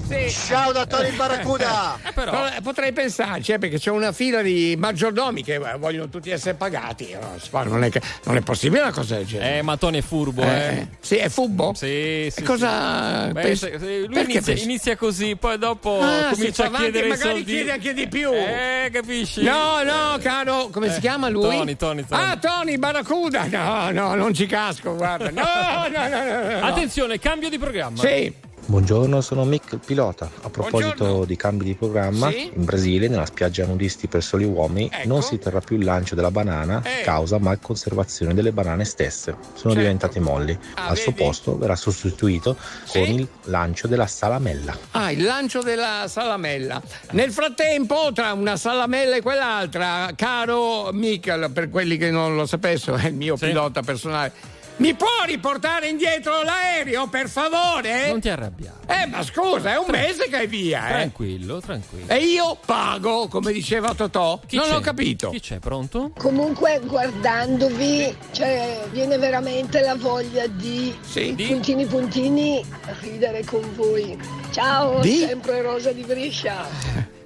Ciao 0.48 0.72
dottore 0.72 1.08
il 1.08 1.14
Barracuda! 1.14 1.96
Però, 2.12 2.46
eh, 2.48 2.60
potrei 2.62 2.92
pensarci, 2.92 3.52
eh, 3.52 3.58
perché 3.58 3.78
c'è 3.78 3.90
una 3.90 4.10
fila 4.10 4.42
di 4.42 4.74
maggiordomi 4.76 5.44
che 5.44 5.58
vogliono 5.78 6.08
tutti 6.08 6.30
essere 6.30 6.54
pagati. 6.54 7.16
Non 7.52 7.84
è, 7.84 7.90
che- 7.90 8.02
non 8.24 8.36
è 8.36 8.40
possibile 8.40 8.82
una 8.82 8.90
cosa 8.92 9.14
del 9.14 9.26
genere. 9.26 9.58
Eh, 9.58 9.62
ma 9.62 9.76
Tony 9.76 9.98
è 9.98 10.02
furbo, 10.02 10.42
Eh, 10.42 10.46
eh. 10.48 10.86
Sì, 11.00 11.14
è 11.16 11.28
fubbo? 11.28 11.74
Sì, 11.74 12.28
sì. 12.28 12.40
E 12.40 12.42
cosa 12.42 13.26
sì. 13.26 13.32
Beh, 13.32 13.40
pensi- 13.40 13.70
lui 13.80 14.08
perché 14.08 14.32
inizia, 14.32 14.54
inizia 14.54 14.96
così, 14.96 15.36
poi 15.36 15.58
dopo 15.58 15.98
Ah, 16.00 16.28
si 16.32 16.38
comincia 16.40 16.62
a 16.64 16.66
avanti 16.66 16.82
chiedere 16.90 17.04
e 17.04 17.06
i 17.06 17.10
magari 17.10 17.30
soldi. 17.36 17.52
chiede 17.52 17.72
anche 17.72 17.94
di 17.94 18.08
più. 18.08 18.30
Eh, 18.32 18.90
capisci? 18.92 19.42
No, 19.42 19.82
no, 19.82 20.18
caro, 20.22 20.68
come 20.70 20.90
si 20.90 20.96
Eh, 20.98 21.00
chiama 21.00 21.28
lui? 21.28 21.56
Tony, 21.56 21.76
Tony, 21.76 22.04
Tony. 22.06 22.22
Ah, 22.22 22.36
Tony 22.36 22.76
Barracuda. 22.78 23.46
No, 23.46 23.90
no, 23.90 24.14
non 24.14 24.34
ci 24.34 24.46
casco, 24.46 24.94
guarda. 24.94 25.30
No, 25.30 25.88
no, 25.88 26.08
no, 26.08 26.24
no, 26.24 26.42
no, 26.42 26.58
no. 26.60 26.66
Attenzione, 26.66 27.18
cambio 27.18 27.48
di 27.48 27.58
programma. 27.58 27.98
Sì. 27.98 28.32
Buongiorno, 28.66 29.20
sono 29.20 29.44
Mick, 29.44 29.72
il 29.72 29.80
pilota. 29.84 30.30
A 30.42 30.48
proposito 30.48 30.94
Buongiorno. 30.94 31.24
di 31.24 31.34
cambi 31.34 31.64
di 31.64 31.74
programma, 31.74 32.30
Sì? 32.30 32.52
in 32.54 32.64
Brasile, 32.64 33.08
nella 33.08 33.26
spiaggia 33.26 33.66
nudisti 33.66 34.06
per 34.06 34.22
soli 34.22 34.44
uomini, 34.44 34.88
Ecco. 34.92 35.08
non 35.08 35.22
si 35.22 35.38
terrà 35.38 35.58
più 35.60 35.76
il 35.76 35.84
lancio 35.84 36.14
della 36.14 36.30
banana 36.30 36.80
Eh. 36.84 37.02
causa 37.02 37.38
malconservazione 37.38 38.32
delle 38.32 38.52
banane 38.52 38.84
stesse. 38.84 39.34
Sono 39.54 39.74
diventate 39.74 40.20
molli. 40.20 40.56
Ah, 40.74 40.88
Al 40.88 40.96
suo 40.96 41.10
vedi? 41.10 41.24
posto 41.24 41.58
verrà 41.58 41.74
sostituito 41.74 42.56
con 42.92 43.02
il 43.02 43.26
lancio 43.44 43.88
della 43.88 44.06
salamella. 44.06 44.76
Ah, 44.92 45.10
il 45.10 45.24
lancio 45.24 45.62
della 45.62 46.04
salamella. 46.06 46.80
Nel 47.12 47.32
frattempo, 47.32 48.12
tra 48.14 48.32
una 48.34 48.56
salamella 48.56 49.16
e 49.16 49.22
quell'altra, 49.22 50.10
caro 50.14 50.90
Michael, 50.92 51.50
per 51.50 51.70
quelli 51.70 51.96
che 51.96 52.12
non 52.12 52.36
lo 52.36 52.46
sapessero, 52.46 52.96
è 52.98 53.06
il 53.08 53.14
mio 53.14 53.36
pilota 53.36 53.82
personale. 53.82 54.58
Mi 54.80 54.94
può 54.94 55.08
riportare 55.26 55.88
indietro 55.88 56.42
l'aereo, 56.42 57.06
per 57.06 57.28
favore? 57.28 58.08
Non 58.08 58.18
ti 58.18 58.30
arrabbiare. 58.30 58.78
Eh, 58.86 59.06
ma 59.08 59.22
scusa, 59.22 59.74
è 59.74 59.76
un 59.76 59.84
mese 59.90 60.26
che 60.30 60.40
è 60.40 60.48
via, 60.48 60.86
eh. 60.86 60.92
Tranquillo, 60.92 61.60
tranquillo. 61.60 62.10
E 62.10 62.24
io 62.24 62.56
pago, 62.64 63.28
come 63.28 63.52
diceva 63.52 63.92
Totò. 63.92 64.40
Chi 64.46 64.56
non 64.56 64.68
c'è? 64.68 64.74
ho 64.76 64.80
capito. 64.80 65.28
Chi 65.28 65.40
c'è? 65.40 65.58
Pronto? 65.58 66.12
Comunque 66.16 66.80
guardandovi, 66.82 68.16
cioè, 68.30 68.86
viene 68.90 69.18
veramente 69.18 69.82
la 69.82 69.96
voglia 69.96 70.46
di, 70.46 70.96
puntini 71.12 71.84
puntini 71.84 72.64
ridere 73.00 73.44
con 73.44 73.60
voi. 73.74 74.39
Ciao, 74.50 75.00
Di? 75.00 75.18
sempre 75.18 75.62
Rosa 75.62 75.92
di 75.92 76.02
Brescia. 76.02 76.66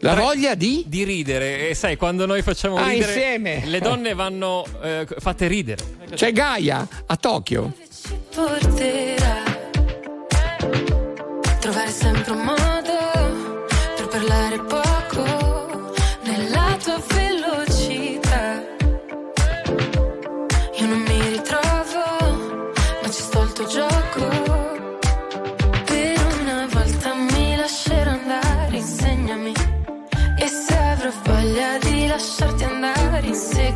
La 0.00 0.14
voglia 0.14 0.54
di? 0.54 0.84
Di 0.86 1.02
ridere. 1.04 1.70
E 1.70 1.74
sai, 1.74 1.96
quando 1.96 2.26
noi 2.26 2.42
facciamo 2.42 2.76
Ah, 2.76 2.88
ridere, 2.88 3.12
insieme. 3.12 3.62
le 3.64 3.80
donne 3.80 4.12
vanno 4.14 4.64
eh, 4.82 5.06
fatte 5.18 5.46
ridere. 5.46 5.82
C'è 6.12 6.32
Gaia 6.32 6.86
a 7.06 7.16
Tokyo. 7.16 7.72
porterà 8.34 9.42
trovare 11.60 11.90
sempre 11.90 12.32
un 12.32 12.40
modo 12.42 12.73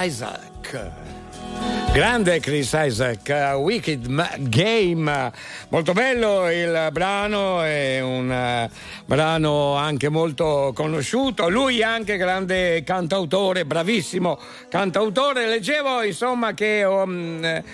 Isaac. 0.00 0.90
Grande 1.92 2.38
Chris 2.38 2.72
Isaac, 2.72 3.54
uh, 3.54 3.56
Wicked 3.56 4.48
Game, 4.48 5.32
molto 5.70 5.92
bello 5.92 6.48
il 6.50 6.88
brano, 6.92 7.62
è 7.62 8.00
un 8.00 8.30
eh, 8.30 8.70
brano 9.04 9.74
anche 9.74 10.08
molto 10.08 10.70
conosciuto, 10.74 11.48
lui 11.48 11.82
anche 11.82 12.16
grande 12.16 12.84
cantautore, 12.84 13.64
bravissimo 13.64 14.38
cantautore, 14.68 15.48
leggevo 15.48 16.02
insomma 16.04 16.52
che 16.52 16.84
um, 16.84 17.42
eh, 17.42 17.64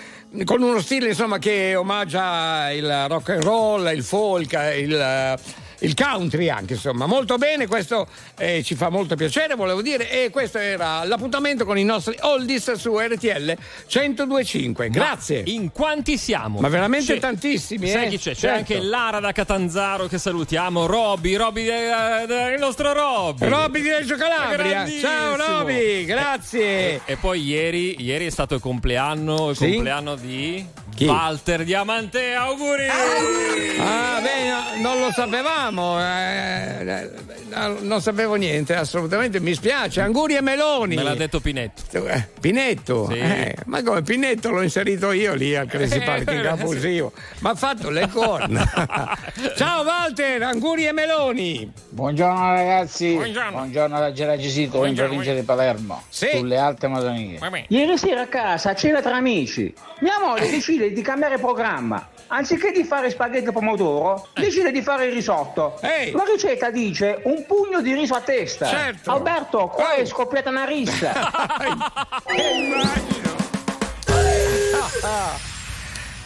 con 0.44 0.62
uno 0.62 0.80
stile 0.80 1.08
insomma 1.08 1.38
che 1.38 1.74
omaggia 1.74 2.70
il 2.70 3.06
rock 3.08 3.30
and 3.30 3.42
roll, 3.42 3.92
il 3.92 4.02
folk, 4.02 4.52
il... 4.76 5.38
il 5.80 5.94
country 5.94 6.48
anche 6.48 6.74
insomma 6.74 7.06
molto 7.06 7.36
bene 7.36 7.66
questo 7.66 8.06
eh, 8.38 8.62
ci 8.62 8.74
fa 8.74 8.88
molto 8.88 9.16
piacere 9.16 9.54
volevo 9.54 9.82
dire 9.82 10.10
e 10.10 10.30
questo 10.30 10.58
era 10.58 11.04
l'appuntamento 11.04 11.64
con 11.64 11.76
i 11.78 11.84
nostri 11.84 12.16
oldies 12.20 12.72
su 12.72 12.98
RTL 12.98 13.56
1025 13.92 14.88
grazie 14.90 15.42
in 15.46 15.70
quanti 15.72 16.16
siamo? 16.16 16.60
ma 16.60 16.68
veramente 16.68 17.14
Sì. 17.14 17.18
tantissimi 17.20 17.88
Sai 17.88 18.06
eh? 18.06 18.08
chi 18.08 18.18
c'è? 18.18 18.32
C'è 18.32 18.38
Certo. 18.38 18.56
anche 18.58 18.80
Lara 18.80 19.20
da 19.20 19.32
Catanzaro 19.32 20.06
che 20.06 20.18
salutiamo, 20.18 20.86
Roby, 20.86 21.34
Roby, 21.36 21.68
eh, 21.68 22.26
eh, 22.28 22.52
il 22.54 22.58
nostro 22.60 22.92
Roby. 22.92 23.46
Roby 23.48 23.80
di 23.80 23.90
Reggio 23.90 24.16
Calabria 24.16 24.86
ciao 25.00 25.36
Roby 25.36 26.04
grazie 26.04 26.62
E, 26.64 27.00
e 27.04 27.16
poi 27.16 27.42
ieri, 27.42 28.02
ieri 28.02 28.26
è 28.26 28.30
stato 28.30 28.54
il 28.54 28.60
compleanno, 28.60 29.50
il 29.50 29.56
Sì? 29.56 29.72
compleanno 29.72 30.14
di 30.16 30.64
Chi? 30.94 31.06
Walter 31.06 31.64
Diamante, 31.64 32.34
auguri! 32.34 32.86
Ah, 32.86 34.20
beh, 34.22 34.78
no, 34.80 34.90
non 34.90 35.00
lo 35.00 35.10
sapevamo, 35.10 36.00
eh, 36.00 36.86
eh, 36.86 37.10
no, 37.52 37.76
non 37.80 38.00
sapevo 38.00 38.36
niente, 38.36 38.76
assolutamente, 38.76 39.40
mi 39.40 39.54
spiace. 39.54 40.00
Anguri 40.00 40.36
e 40.36 40.40
meloni. 40.40 40.94
Me 40.94 41.02
l'ha 41.02 41.16
detto 41.16 41.40
Pinetto. 41.40 42.06
Eh, 42.06 42.28
Pinetto? 42.40 43.08
Sì. 43.10 43.18
Eh, 43.18 43.56
ma 43.66 43.82
come 43.82 44.02
Pinetto 44.02 44.50
l'ho 44.50 44.62
inserito 44.62 45.10
io 45.10 45.34
lì 45.34 45.56
al 45.56 45.66
Crazy 45.66 45.98
Parking 46.02 46.44
abusivo. 46.44 47.12
Ma 47.40 47.50
ha 47.50 47.54
fatto 47.56 47.90
le 47.90 48.08
corna. 48.08 48.64
Ciao 49.56 49.82
Walter, 49.82 50.42
anguri 50.42 50.86
e 50.86 50.92
meloni. 50.92 51.72
Buongiorno 51.88 52.52
ragazzi, 52.52 53.14
Buongiorno. 53.14 53.98
da 53.98 54.12
Geragisito 54.12 54.76
in 54.76 54.82
Buongiorno. 54.82 55.08
provincia 55.14 55.34
di 55.34 55.42
Palermo, 55.44 56.04
sulle 56.08 56.56
Alte 56.56 56.86
Madonie. 56.86 57.40
Ieri 57.68 57.98
sera 57.98 58.22
a 58.22 58.26
casa, 58.28 58.70
a 58.70 58.74
cena 58.76 59.00
tra 59.02 59.16
amici, 59.16 59.74
mia 60.00 60.18
moglie 60.20 60.48
decide 60.54 60.83
di 60.92 61.02
cambiare 61.02 61.38
programma. 61.38 62.08
Anziché 62.28 62.72
di 62.72 62.84
fare 62.84 63.10
spaghetti 63.10 63.48
a 63.48 63.52
pomodoro, 63.52 64.28
decide 64.34 64.72
di 64.72 64.82
fare 64.82 65.06
il 65.06 65.12
risotto. 65.12 65.78
La 66.12 66.24
ricetta 66.24 66.70
dice 66.70 67.20
un 67.24 67.44
pugno 67.46 67.80
di 67.80 67.92
riso 67.92 68.14
a 68.14 68.20
testa. 68.20 68.66
Certo. 68.66 69.10
Alberto, 69.10 69.68
qua 69.68 69.94
è 69.94 70.04
scoppiata 70.04 70.50
una 70.50 70.64
rissa. 70.64 71.12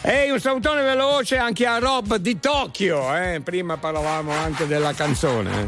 Ehi, 0.01 0.29
un 0.29 0.39
salutone 0.39 0.81
veloce 0.81 1.37
anche 1.37 1.65
a 1.65 1.77
Rob 1.77 2.15
di 2.15 2.39
Tokyo. 2.39 3.15
eh. 3.15 3.41
Prima 3.43 3.77
parlavamo 3.77 4.31
anche 4.31 4.65
della 4.65 4.93
canzone. 4.93 5.67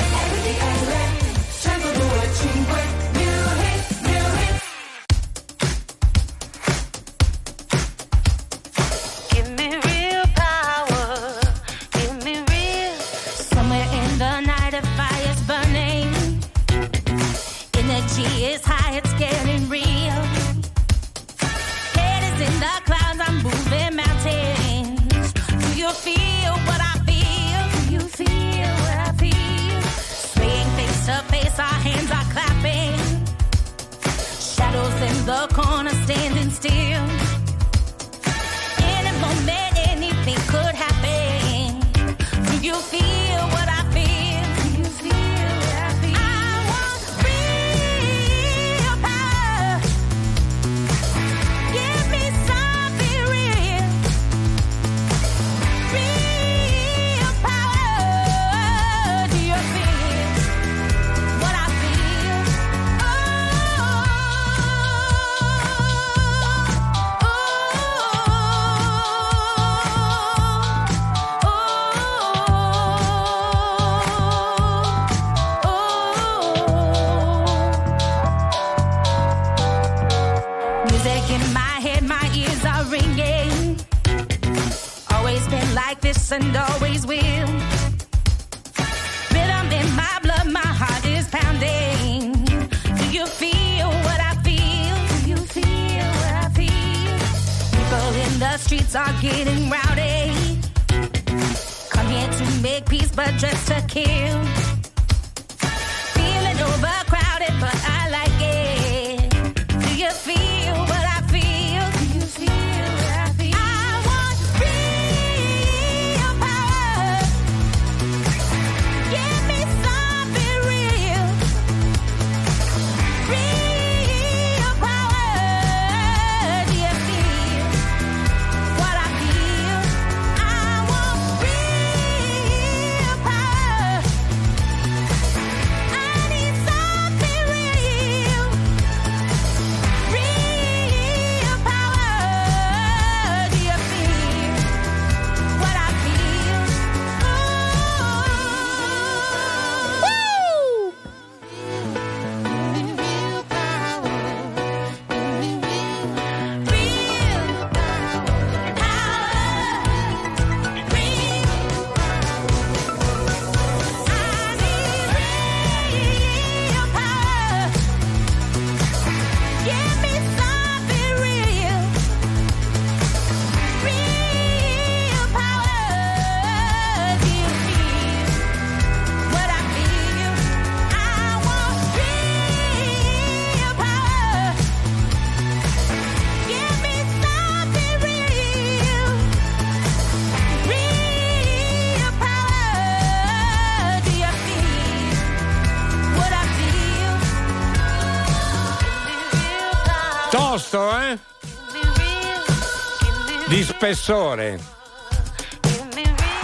Spessore. 203.81 204.59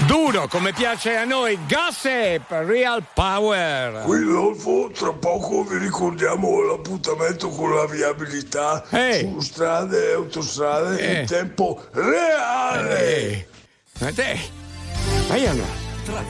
Duro, 0.07 0.47
come 0.47 0.73
piace 0.73 1.15
a 1.15 1.23
noi. 1.23 1.59
Gossip, 1.67 2.49
Real 2.49 3.03
Power. 3.13 4.01
Qui 4.05 4.23
Rodolfo, 4.23 4.89
tra 4.91 5.13
poco 5.13 5.63
vi 5.63 5.77
ricordiamo 5.77 6.63
l'appuntamento 6.63 7.49
con 7.49 7.75
la 7.75 7.85
viabilità 7.85 8.83
su 9.19 9.39
strade 9.41 10.09
e 10.09 10.13
autostrade 10.13 10.97
Eh. 10.99 11.19
in 11.19 11.27
tempo 11.27 11.79
reale. 11.91 13.47
Ma 13.99 14.11
te, 14.11 14.39
ma 15.27 15.35
io 15.35 15.53
no, 15.53 15.65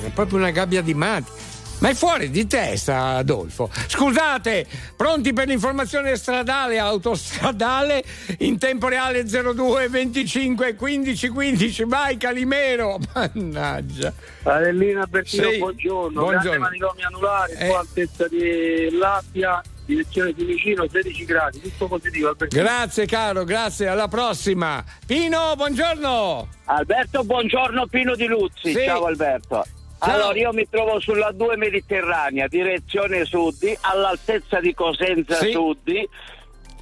è 0.04 0.10
proprio 0.10 0.40
una 0.40 0.52
gabbia 0.52 0.82
di 0.82 0.94
matti. 0.94 1.32
Ma 1.80 1.90
è 1.90 1.94
fuori 1.94 2.32
di 2.32 2.48
testa, 2.48 3.18
Adolfo. 3.18 3.70
Scusate, 3.86 4.66
pronti 4.96 5.32
per 5.32 5.48
l'informazione 5.48 6.16
stradale, 6.16 6.80
autostradale 6.80 8.04
in 8.40 8.58
tempo 8.60 8.88
reale 8.88 9.24
02 9.26 9.88
25 9.90 10.76
15 10.76 11.30
15. 11.30 11.84
Vai 11.86 12.18
Calimero, 12.18 12.98
mannaggia. 13.14 14.14
Adellina 14.44 15.06
Bertino, 15.06 15.50
Sì, 15.52 15.58
buongiorno. 15.58 16.22
buongiorno. 16.22 16.42
Grande 16.42 16.58
manicomi 16.60 17.04
anulari, 17.04 17.54
Eh. 17.54 17.74
altezza 17.74 18.28
di 18.28 18.90
Lappia, 18.92 19.62
direzione 19.86 20.34
Fiumicino, 20.34 20.88
16 20.88 21.26
gradi, 21.26 21.62
tutto 21.62 21.88
positivo 21.88 22.30
Albertino. 22.30 22.62
Grazie 22.62 23.06
caro, 23.06 23.44
grazie, 23.44 23.88
alla 23.88 24.08
prossima. 24.08 24.84
Pino, 25.06 25.54
buongiorno. 25.56 26.48
Alberto, 26.66 27.24
buongiorno 27.24 27.88
Pino 27.88 28.16
di 28.16 28.28
Luzzi. 28.28 28.72
Sì. 28.74 28.84
Ciao 28.86 29.06
Alberto. 29.06 29.66
Ciao. 30.00 30.14
Allora, 30.14 30.38
io 30.38 30.54
mi 30.54 30.68
trovo 30.70 31.00
sulla 31.00 31.32
2 31.32 31.58
Mediterranea, 31.58 32.48
direzione 32.48 33.26
Sudi, 33.26 33.76
all'altezza 33.82 34.60
di 34.60 34.72
Cosenza 34.76 35.38
Sì. 35.38 35.50
Sudi. 35.52 36.08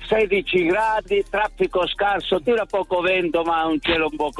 16 0.07 0.65
gradi, 0.65 1.23
traffico 1.29 1.87
scarso, 1.87 2.41
tira 2.41 2.65
poco 2.65 3.01
vento 3.01 3.43
ma 3.43 3.65
un 3.65 3.79
cielo 3.81 4.07
un 4.09 4.15
po' 4.17 4.31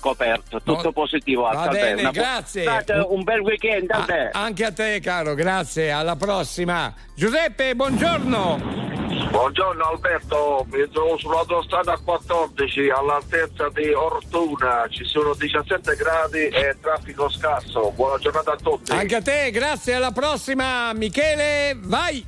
coperto, 0.00 0.60
tutto 0.62 0.82
No. 0.84 0.92
positivo. 0.92 1.42
Va 1.42 1.50
Alberto. 1.50 1.78
bene, 1.96 2.02
bu- 2.02 2.10
grazie. 2.10 2.62
State 2.62 2.92
Un 3.08 3.22
bel 3.22 3.40
weekend 3.40 3.90
a 3.90 3.98
Ah, 3.98 4.04
te. 4.04 4.28
anche 4.32 4.64
a 4.64 4.72
te 4.72 5.00
caro, 5.00 5.34
grazie, 5.34 5.90
alla 5.90 6.16
prossima. 6.16 6.92
Giuseppe, 7.14 7.74
buongiorno. 7.74 8.84
Buongiorno 9.30 9.84
Alberto, 9.84 10.66
mi 10.70 10.88
trovo 10.90 11.16
sull'autostrada 11.18 11.98
14 12.02 12.88
all'altezza 12.90 13.68
di 13.72 13.92
Ortuna, 13.92 14.86
ci 14.88 15.04
sono 15.04 15.34
17 15.34 15.94
gradi 15.94 16.46
e 16.48 16.76
traffico 16.80 17.28
scarso. 17.28 17.90
Buona 17.94 18.18
giornata 18.18 18.52
a 18.52 18.56
tutti. 18.56 18.92
Anche 18.92 19.14
a 19.16 19.22
te, 19.22 19.50
grazie, 19.50 19.94
alla 19.94 20.10
prossima. 20.12 20.92
Michele, 20.94 21.76
vai. 21.82 22.24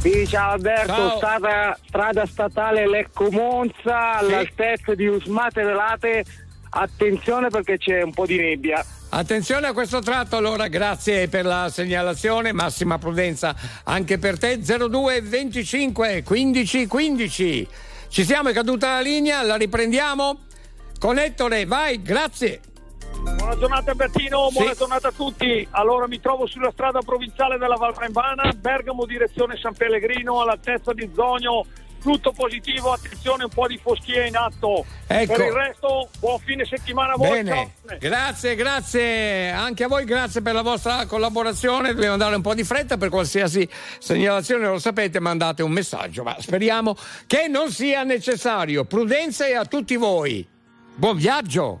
Sì, 0.00 0.26
ciao 0.28 0.52
Alberto, 0.52 0.94
Ciao. 0.94 1.16
Strada, 1.16 1.78
strada 1.84 2.24
statale 2.24 2.88
Lecco 2.88 3.30
Monza, 3.32 4.18
all'altezza 4.18 4.94
di 4.94 5.08
Usmate 5.08 5.64
Velate. 5.64 6.24
Attenzione 6.70 7.48
perché 7.48 7.78
c'è 7.78 8.02
un 8.02 8.12
po' 8.12 8.24
di 8.24 8.36
nebbia. 8.36 8.84
Attenzione 9.10 9.66
a 9.66 9.72
questo 9.72 10.00
tratto, 10.00 10.36
allora 10.36 10.68
grazie 10.68 11.26
per 11.28 11.44
la 11.44 11.68
segnalazione, 11.68 12.52
massima 12.52 12.98
prudenza 12.98 13.56
anche 13.84 14.18
per 14.18 14.38
te. 14.38 14.60
02 14.60 15.20
25 15.20 16.22
15 16.22 16.86
15. 16.86 17.68
Ci 18.08 18.24
siamo, 18.24 18.50
è 18.50 18.52
caduta 18.52 18.94
la 18.94 19.00
linea, 19.00 19.42
la 19.42 19.56
riprendiamo. 19.56 20.40
Connettore, 21.00 21.64
vai, 21.64 22.00
grazie. 22.00 22.60
Buona 23.22 23.56
giornata 23.56 23.94
Bertino, 23.94 24.48
buona 24.52 24.70
Sì. 24.72 24.78
giornata 24.78 25.08
a 25.08 25.12
tutti. 25.12 25.66
Allora 25.70 26.06
mi 26.06 26.20
trovo 26.20 26.46
sulla 26.46 26.70
strada 26.70 27.00
provinciale 27.00 27.58
della 27.58 27.76
Valrembana, 27.76 28.52
Bergamo 28.52 29.04
direzione 29.06 29.56
San 29.56 29.74
Pellegrino, 29.74 30.40
all'altezza 30.40 30.92
di 30.92 31.10
Zogno. 31.14 31.66
Tutto 32.00 32.30
positivo, 32.30 32.92
attenzione, 32.92 33.42
un 33.42 33.50
po' 33.50 33.66
di 33.66 33.76
foschia 33.82 34.24
in 34.24 34.36
atto. 34.36 34.84
Ecco. 35.08 35.32
Per 35.32 35.46
il 35.46 35.52
resto, 35.52 36.08
buon 36.20 36.38
fine 36.38 36.64
settimana 36.64 37.14
a 37.14 37.16
voi. 37.16 37.42
Bene, 37.42 37.72
grazie, 37.98 38.54
grazie 38.54 39.50
anche 39.50 39.82
a 39.82 39.88
voi, 39.88 40.04
grazie 40.04 40.40
per 40.40 40.54
la 40.54 40.62
vostra 40.62 41.06
collaborazione. 41.06 41.92
Dobbiamo 41.94 42.16
dare 42.16 42.36
un 42.36 42.42
po' 42.42 42.54
di 42.54 42.62
fretta 42.62 42.96
per 42.98 43.08
qualsiasi 43.08 43.68
segnalazione, 43.98 44.68
lo 44.68 44.78
sapete, 44.78 45.18
mandate 45.18 45.64
un 45.64 45.72
messaggio, 45.72 46.22
ma 46.22 46.36
speriamo 46.38 46.94
che 47.26 47.48
non 47.48 47.72
sia 47.72 48.04
necessario. 48.04 48.84
Prudenza 48.84 49.46
e 49.46 49.54
a 49.56 49.64
tutti 49.64 49.96
voi. 49.96 50.46
Buon 50.94 51.16
viaggio! 51.16 51.80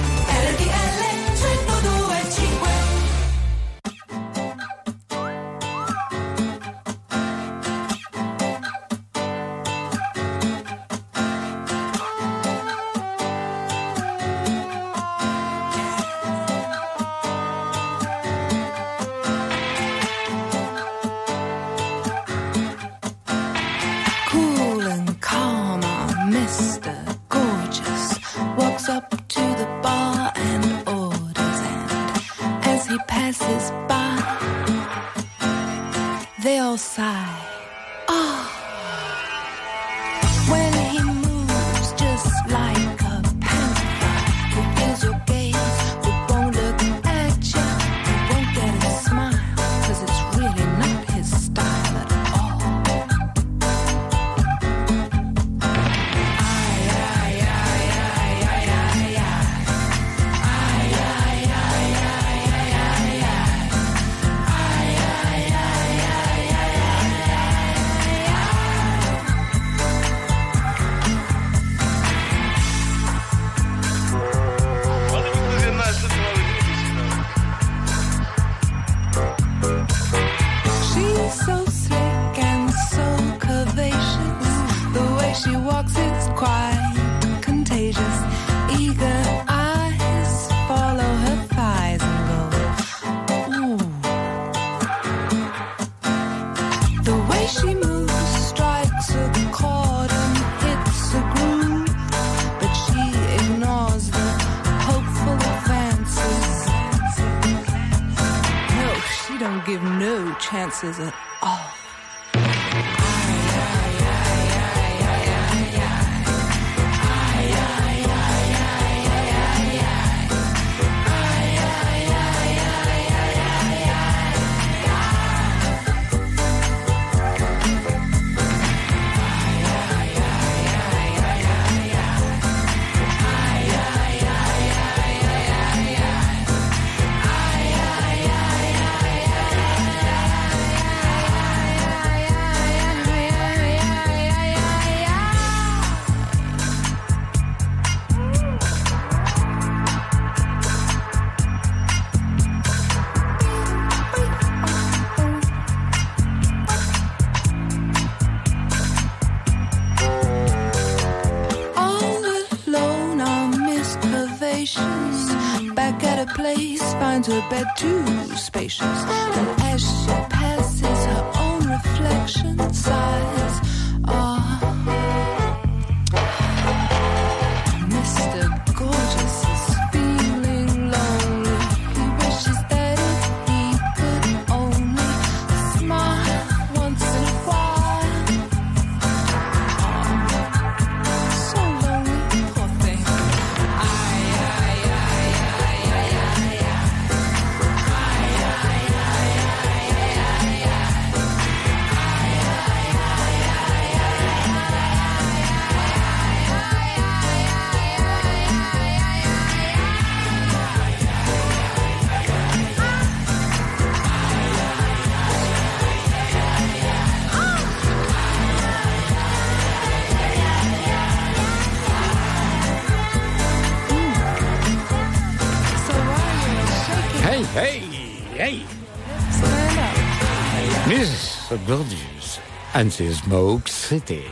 Mrs. 231.61 231.65
Gorgeous 231.65 232.39
Anti-Smoke 232.73 233.69
City. 233.69 234.25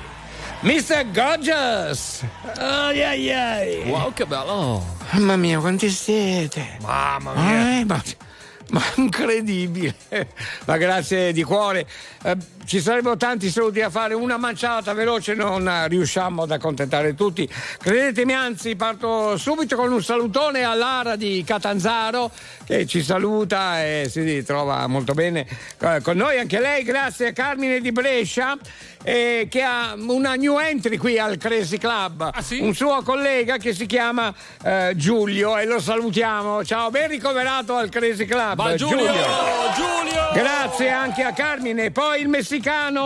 Mr. 0.62 1.06
Gorgeous! 1.14 2.24
Ai 2.58 3.04
ai 3.04 3.32
ai! 3.32 3.90
Wow, 3.90 4.12
che 4.14 4.26
bello! 4.26 4.84
Mamma 5.12 5.36
mia, 5.36 5.60
quanti 5.60 5.90
siete! 5.90 6.78
Mamma 6.82 7.34
mia! 7.34 7.86
ma, 7.86 8.02
ma 8.72 8.82
incredibile! 8.96 9.96
Ma 10.66 10.78
grazie 10.78 11.32
di 11.32 11.44
cuore. 11.44 11.88
Eh, 12.24 12.38
ci 12.70 12.82
sarebbero 12.82 13.18
tanti 13.18 13.50
saluti 13.50 13.80
da 13.80 13.90
fare, 13.90 14.14
una 14.14 14.38
manciata 14.38 14.94
veloce 14.94 15.34
non 15.34 15.88
riusciamo 15.88 16.44
ad 16.44 16.52
accontentare 16.52 17.16
tutti. 17.16 17.50
Credetemi, 17.80 18.32
anzi, 18.36 18.76
parto 18.76 19.38
subito 19.38 19.76
con 19.76 19.92
un 19.92 20.04
salutone 20.04 20.64
a 20.64 20.76
Lara 20.76 21.16
di 21.16 21.44
Catanzaro 21.44 22.30
che 22.66 22.86
ci 22.86 23.02
saluta 23.02 23.84
e 23.84 24.08
si 24.08 24.44
trova 24.44 24.86
molto 24.86 25.16
bene 25.16 25.48
eh, 25.80 26.02
con 26.04 26.18
noi. 26.18 26.38
Anche 26.38 26.60
lei, 26.60 26.84
grazie 26.84 27.30
a 27.30 27.32
Carmine 27.32 27.82
di 27.82 27.92
Brescia. 27.92 28.56
eh, 29.04 29.48
che 29.50 29.62
ha 29.62 29.96
una 29.98 30.36
new 30.36 30.60
entry 30.60 30.98
qui 30.98 31.18
al 31.18 31.38
Crazy 31.38 31.78
Club, 31.78 32.32
un 32.60 32.76
suo 32.76 33.02
collega 33.02 33.58
che 33.58 33.74
si 33.74 33.86
chiama 33.86 34.34
eh, 34.64 34.92
Giulio 34.96 35.58
e 35.58 35.66
lo 35.66 35.80
salutiamo. 35.80 36.64
Ciao, 36.66 36.90
ben 36.90 37.08
ricoverato 37.08 37.76
al 37.76 37.90
Crazy 37.90 38.26
Club. 38.26 38.56
Va 38.56 38.76
Giulio! 38.76 38.98
Giulio! 38.98 40.30
Grazie 40.34 40.90
anche 40.90 41.24
a 41.24 41.32
Carmine. 41.32 41.92
Poi 41.92 42.22
il 42.22 42.28
messicano 42.28 42.58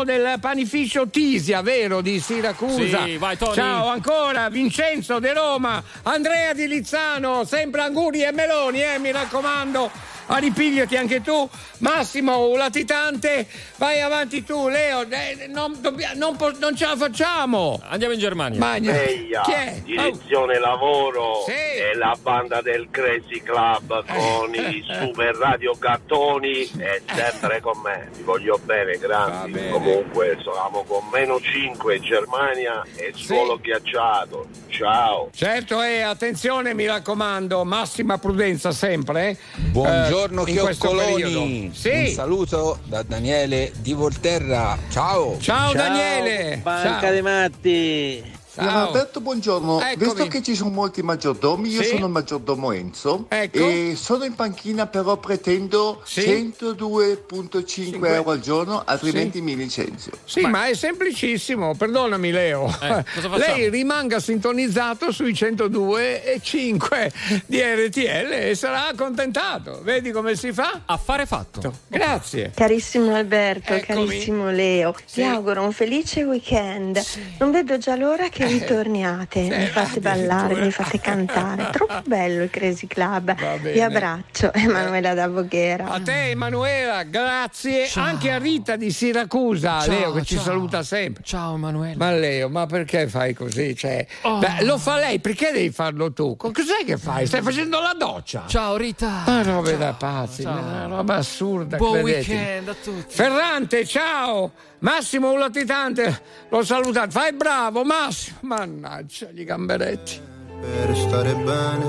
del 0.03 0.37
panificio 0.39 1.07
Tisia, 1.07 1.61
vero, 1.61 2.01
di 2.01 2.19
Siracusa. 2.19 3.03
Sì, 3.03 3.17
vai. 3.17 3.37
Ciao 3.37 3.87
ancora, 3.87 4.49
Vincenzo 4.49 5.19
De 5.19 5.33
Roma, 5.33 5.83
Andrea 6.03 6.53
di 6.53 6.67
Lizzano, 6.67 7.45
sempre 7.45 7.81
Anguri 7.81 8.23
e 8.23 8.31
Meloni, 8.31 8.81
eh, 8.81 8.97
mi 8.99 9.11
raccomando. 9.11 10.12
A 10.27 10.37
ripigliati 10.37 10.95
anche 10.95 11.21
tu, 11.21 11.47
Massimo, 11.79 12.47
un 12.47 12.57
latitante, 12.57 13.45
vai 13.75 13.99
avanti 14.01 14.43
tu, 14.43 14.67
Leo, 14.69 15.01
eh, 15.09 15.47
non, 15.47 15.75
dobbia- 15.81 16.13
non 16.15 16.37
non 16.59 16.75
ce 16.75 16.85
la 16.85 16.95
facciamo. 16.95 17.79
Andiamo 17.89 18.13
in 18.13 18.19
Germania. 18.19 18.57
Magna. 18.57 18.93
Eia, 19.01 19.41
Chi 19.41 19.51
è? 19.51 19.81
direzione 19.83 20.59
lavoro 20.59 21.43
Sì. 21.45 21.51
e 21.51 21.95
la 21.95 22.15
banda 22.21 22.61
del 22.61 22.87
Crazy 22.89 23.41
Club 23.43 24.03
con 24.07 24.55
i 24.55 24.83
super 25.01 25.35
radio 25.35 25.73
gattoni 25.77 26.69
è 26.77 27.01
sempre 27.13 27.59
con 27.59 27.79
me, 27.83 28.09
vi 28.15 28.23
voglio 28.23 28.57
bene, 28.63 28.97
grandi. 28.97 29.67
Comunque 29.69 30.37
siamo 30.41 30.83
con 30.87 31.03
meno 31.11 31.39
5 31.41 31.97
in 31.97 32.01
Germania 32.03 32.81
e 32.95 33.11
solo 33.13 33.59
ghiacciato. 33.59 34.47
Ciao. 34.69 35.29
Certo, 35.35 35.81
e 35.83 36.01
attenzione, 36.01 36.73
mi 36.73 36.85
raccomando, 36.87 37.63
massima 37.65 38.17
prudenza 38.17 38.71
sempre. 38.71 39.29
eh, 39.31 39.37
Buongiorno 39.73 40.11
eh, 40.22 40.22
questo 40.27 40.87
chioccoloni, 40.87 41.21
periodo. 41.21 41.41
un 41.41 41.69
Sì. 41.73 42.11
saluto 42.13 42.79
da 42.85 43.03
Daniele 43.03 43.71
di 43.79 43.93
Volterra, 43.93 44.77
ciao! 44.89 45.37
Ciao, 45.39 45.73
Daniele! 45.73 46.59
Banca 46.61 46.99
Ciao. 47.01 47.11
dei 47.11 47.21
matti! 47.21 48.23
Signor 48.53 48.69
Alberto, 48.71 49.19
buongiorno. 49.19 49.81
Eccomi. 49.81 49.95
Visto 50.05 50.27
che 50.27 50.43
ci 50.43 50.53
sono 50.53 50.69
molti 50.69 51.01
maggiordomi, 51.01 51.69
io 51.69 51.81
Sì. 51.81 51.87
sono 51.89 52.05
il 52.05 52.11
maggiordomo 52.11 52.71
Enzo 52.71 53.25
Ecco. 53.29 53.57
e 53.67 53.95
sono 53.97 54.25
in 54.25 54.35
panchina, 54.35 54.85
però 54.85 55.17
pretendo 55.17 56.01
Sì. 56.05 56.21
102.5 56.21 58.13
euro 58.13 58.29
al 58.29 58.39
giorno, 58.41 58.83
altrimenti 58.85 59.41
mi 59.41 59.55
licenzio. 59.55 60.11
Sì, 60.25 60.41
ma... 60.41 60.67
è 60.67 60.75
semplicissimo, 60.75 61.73
perdonami 61.73 62.29
Leo. 62.29 62.67
Eh? 62.79 63.03
Lei 63.37 63.69
rimanga 63.71 64.19
sintonizzato 64.19 65.11
sui 65.11 65.33
102 65.33 66.23
e 66.23 66.39
5 66.39 67.11
di 67.47 67.59
RTL 67.59 68.31
e 68.33 68.53
sarà 68.55 68.87
accontentato. 68.89 69.79
Vedi 69.81 70.11
come 70.11 70.35
si 70.35 70.51
fa? 70.51 70.81
Affare 70.85 71.25
fatto. 71.25 71.73
Grazie. 71.87 72.51
Carissimo 72.53 73.15
Alberto, 73.15 73.73
Eccomi. 73.73 74.05
carissimo 74.05 74.51
Leo, 74.51 74.95
Sì. 75.05 75.21
vi 75.21 75.27
auguro 75.27 75.63
un 75.63 75.71
felice 75.71 76.21
weekend. 76.23 77.01
Non 77.39 77.49
vedo 77.49 77.79
già 77.79 77.95
l'ora 77.95 78.29
che 78.29 78.41
ritorniate, 78.47 79.41
mi 79.41 79.65
fate 79.67 79.99
ballare, 79.99 80.55
mi 80.55 80.71
fate 80.71 80.99
cantare. 80.99 81.69
Troppo 81.71 82.01
bello 82.05 82.43
il 82.43 82.49
Crazy 82.49 82.87
Club. 82.87 83.35
Vi 83.61 83.81
abbraccio, 83.81 84.53
Emanuela 84.53 85.13
da 85.13 85.27
Voghera. 85.27 85.89
A 85.89 85.99
te 85.99 86.29
Emanuela, 86.29 87.03
grazie. 87.03 87.89
Anche 87.95 88.31
a 88.31 88.37
Rita 88.37 88.75
di 88.75 88.91
Siracusa, 88.91 89.81
Ciao, 89.81 89.89
Leo 89.91 90.11
che 90.13 90.23
ci 90.23 90.35
ciao. 90.35 90.43
saluta 90.43 90.83
sempre. 90.83 91.23
Ciao 91.23 91.55
Emanuele. 91.55 91.95
Ma 91.95 92.11
Leo, 92.11 92.49
ma 92.49 92.65
perché 92.65 93.07
fai 93.07 93.33
così? 93.33 93.75
Cioè, 93.75 94.05
Oh. 94.21 94.37
beh, 94.39 94.63
lo 94.63 94.77
fa 94.77 94.97
lei, 94.97 95.19
perché 95.19 95.51
devi 95.51 95.69
farlo 95.71 96.11
tu? 96.13 96.35
Co- 96.35 96.51
Cos'è 96.51 96.85
che 96.85 96.97
fai? 96.97 97.25
Stai 97.25 97.41
facendo 97.41 97.79
la 97.81 97.95
doccia? 97.97 98.43
Ciao 98.47 98.77
Rita. 98.77 99.23
Ma 99.25 99.41
robe 99.43 99.77
da 99.77 99.93
pazzi, 99.93 100.43
una 100.43 100.85
roba 100.87 101.15
assurda. 101.15 101.77
Buon 101.77 102.03
credetemi. 102.03 102.37
weekend 102.37 102.67
a 102.69 102.75
tutti. 102.81 103.13
Ferrante, 103.15 103.85
ciao! 103.85 104.51
Massimo 104.83 105.31
un 105.31 105.39
latitante, 105.39 106.21
l'ho 106.49 106.61
salutato. 106.61 107.11
Fai 107.11 107.31
bravo, 107.31 107.85
Massimo. 107.85 108.39
Mannaggia, 108.41 109.29
gli 109.31 109.45
gamberetti. 109.45 110.19
Per 110.59 110.97
stare 110.97 111.33
bene 111.35 111.85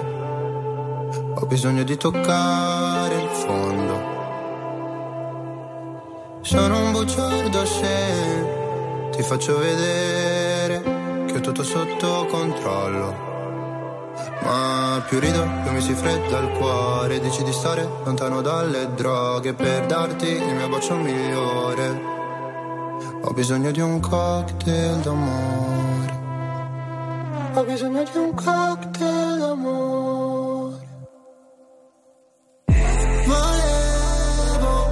ho 1.35 1.47
bisogno 1.47 1.83
di 1.83 1.97
toccare 1.97 3.15
il 3.17 3.29
fondo. 3.31 4.13
Sono 6.43 6.85
un 6.85 6.93
bugiardo 6.93 7.67
se 7.67 9.11
ti 9.11 9.23
faccio 9.23 9.59
vedere 9.59 10.83
che 11.27 11.35
ho 11.35 11.41
tutto 11.41 11.65
sotto 11.65 12.27
controllo. 12.27 13.33
Ma 14.43 15.05
più 15.09 15.19
rido, 15.19 15.49
più 15.65 15.73
mi 15.73 15.81
si 15.81 15.95
fredda 15.95 16.39
il 16.39 16.51
cuore. 16.59 17.19
Dici 17.19 17.43
di 17.43 17.53
stare 17.53 17.83
lontano 18.05 18.41
dalle 18.41 18.95
droghe 18.95 19.53
per 19.53 19.85
darti 19.87 20.29
il 20.29 20.55
mio 20.55 20.69
bacio 20.69 20.95
migliore. 20.95 22.23
Ho 23.27 23.33
bisogno 23.33 23.71
di 23.71 23.81
un 23.81 24.01
cocktail 24.01 25.01
d'amore. 25.01 26.21
Ho 27.55 27.65
bisogno 27.65 28.03
di 28.03 28.19
un 28.19 28.35
cocktail 28.35 29.39
d'amore. 29.39 30.87
Volevo 33.25 34.89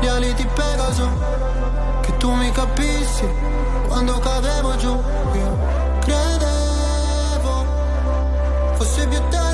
gli 0.00 0.06
ali 0.06 0.32
di 0.34 0.46
Pegaso, 0.46 1.08
che 2.02 2.16
tu 2.18 2.30
mi 2.32 2.52
capissi 2.52 3.28
quando 3.88 4.16
cadevo 4.20 4.76
giù. 4.76 4.92
Io 4.92 5.58
credevo 6.02 7.64
fosse 8.74 9.08
più 9.08 9.18
tenero 9.28 9.53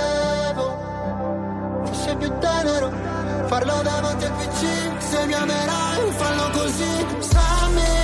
più 2.21 2.31
tenero 2.37 2.91
farlo 3.47 3.81
davanti 3.81 4.25
al 4.25 4.31
PC. 4.33 5.03
Se 5.09 5.25
mi 5.25 5.33
amerai, 5.33 6.11
fallo 6.11 6.49
così, 6.51 7.05
stammi 7.19 8.00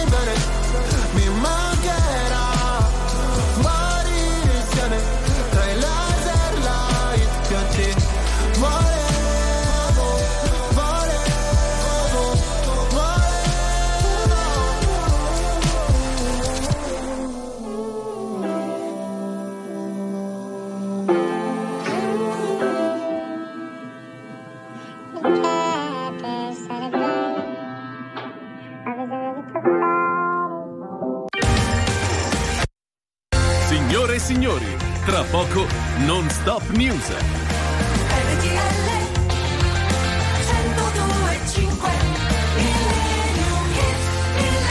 signori, 34.27 34.75
tra 35.05 35.23
poco 35.23 35.65
non 36.05 36.29
stop 36.29 36.69
news. 36.71 37.46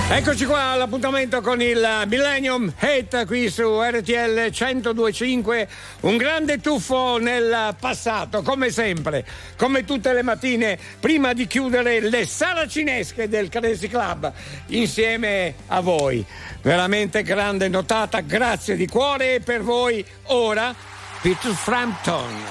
Eccoci 0.09 0.45
qua 0.45 0.71
all'appuntamento 0.71 1.41
con 1.41 1.61
il 1.61 2.05
Millennium 2.07 2.73
Hate 2.79 3.27
qui 3.27 3.51
su 3.51 3.83
RTL 3.83 4.53
1025. 4.57 5.69
Un 6.03 6.17
grande 6.17 6.61
tuffo 6.61 7.19
nel 7.19 7.75
passato, 7.79 8.43
come 8.43 8.71
sempre, 8.71 9.27
come 9.57 9.85
tutte 9.85 10.13
le 10.13 10.23
mattine, 10.23 10.79
prima 11.01 11.33
di 11.33 11.49
chiudere 11.49 11.99
le 11.99 12.25
saracinesche 12.25 13.29
del 13.29 13.49
Crazy 13.49 13.89
Club 13.89 14.33
insieme 14.69 15.55
a 15.67 15.81
voi. 15.81 16.25
Veramente 16.63 17.25
grande 17.25 17.67
notata, 17.67 18.21
grazie 18.21 18.77
di 18.77 18.87
cuore 18.87 19.41
per 19.41 19.63
voi 19.63 20.07
ora 20.27 20.73
Peter 21.21 21.53
Frampton. 21.53 22.45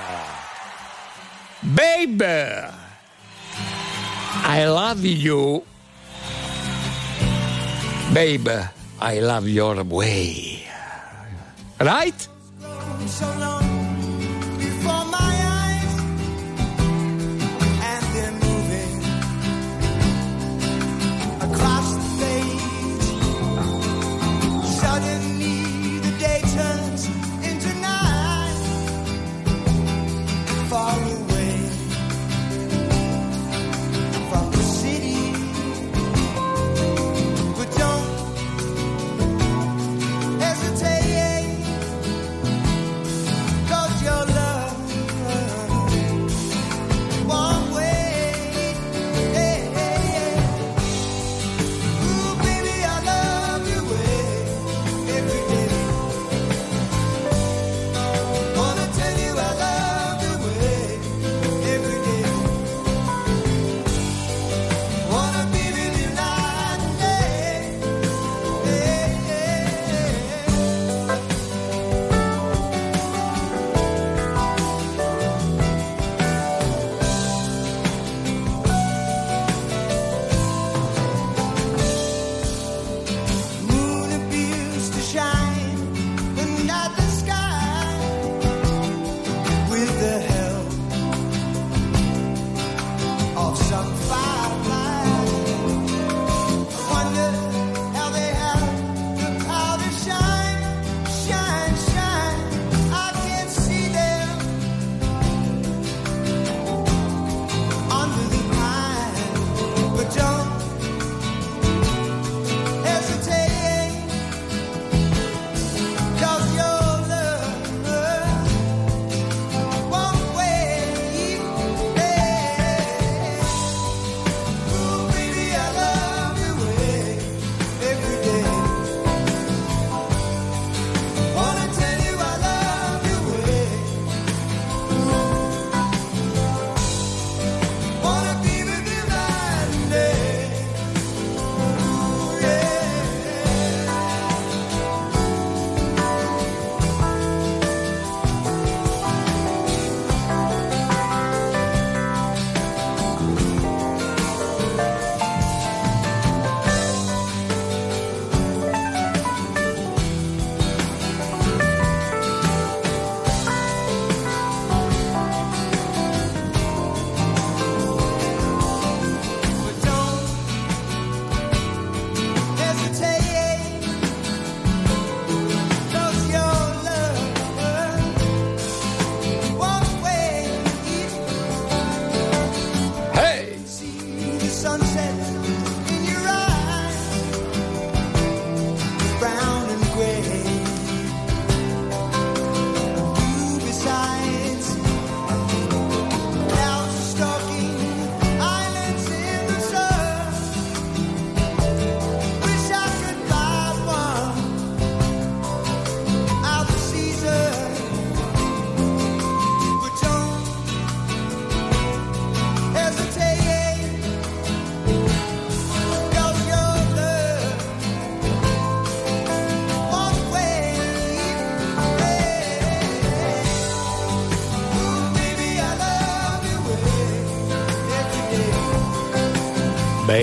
Babe, 1.62 2.70
I 4.44 4.64
love 4.66 5.08
you. 5.08 5.64
Babe, 8.14 8.48
I 9.02 9.20
love 9.20 9.48
your 9.48 9.84
way. 9.84 10.68
Right? 11.80 12.28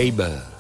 Baby. 0.03 0.52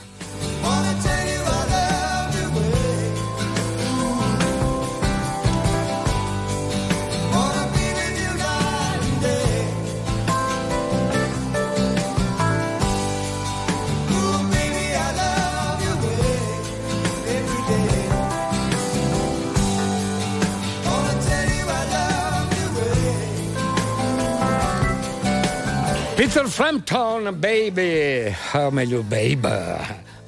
Peter 26.33 26.49
Frampton, 26.49 27.39
baby, 27.39 28.35
o 28.55 28.71
meglio, 28.71 29.03
baby, 29.03 29.49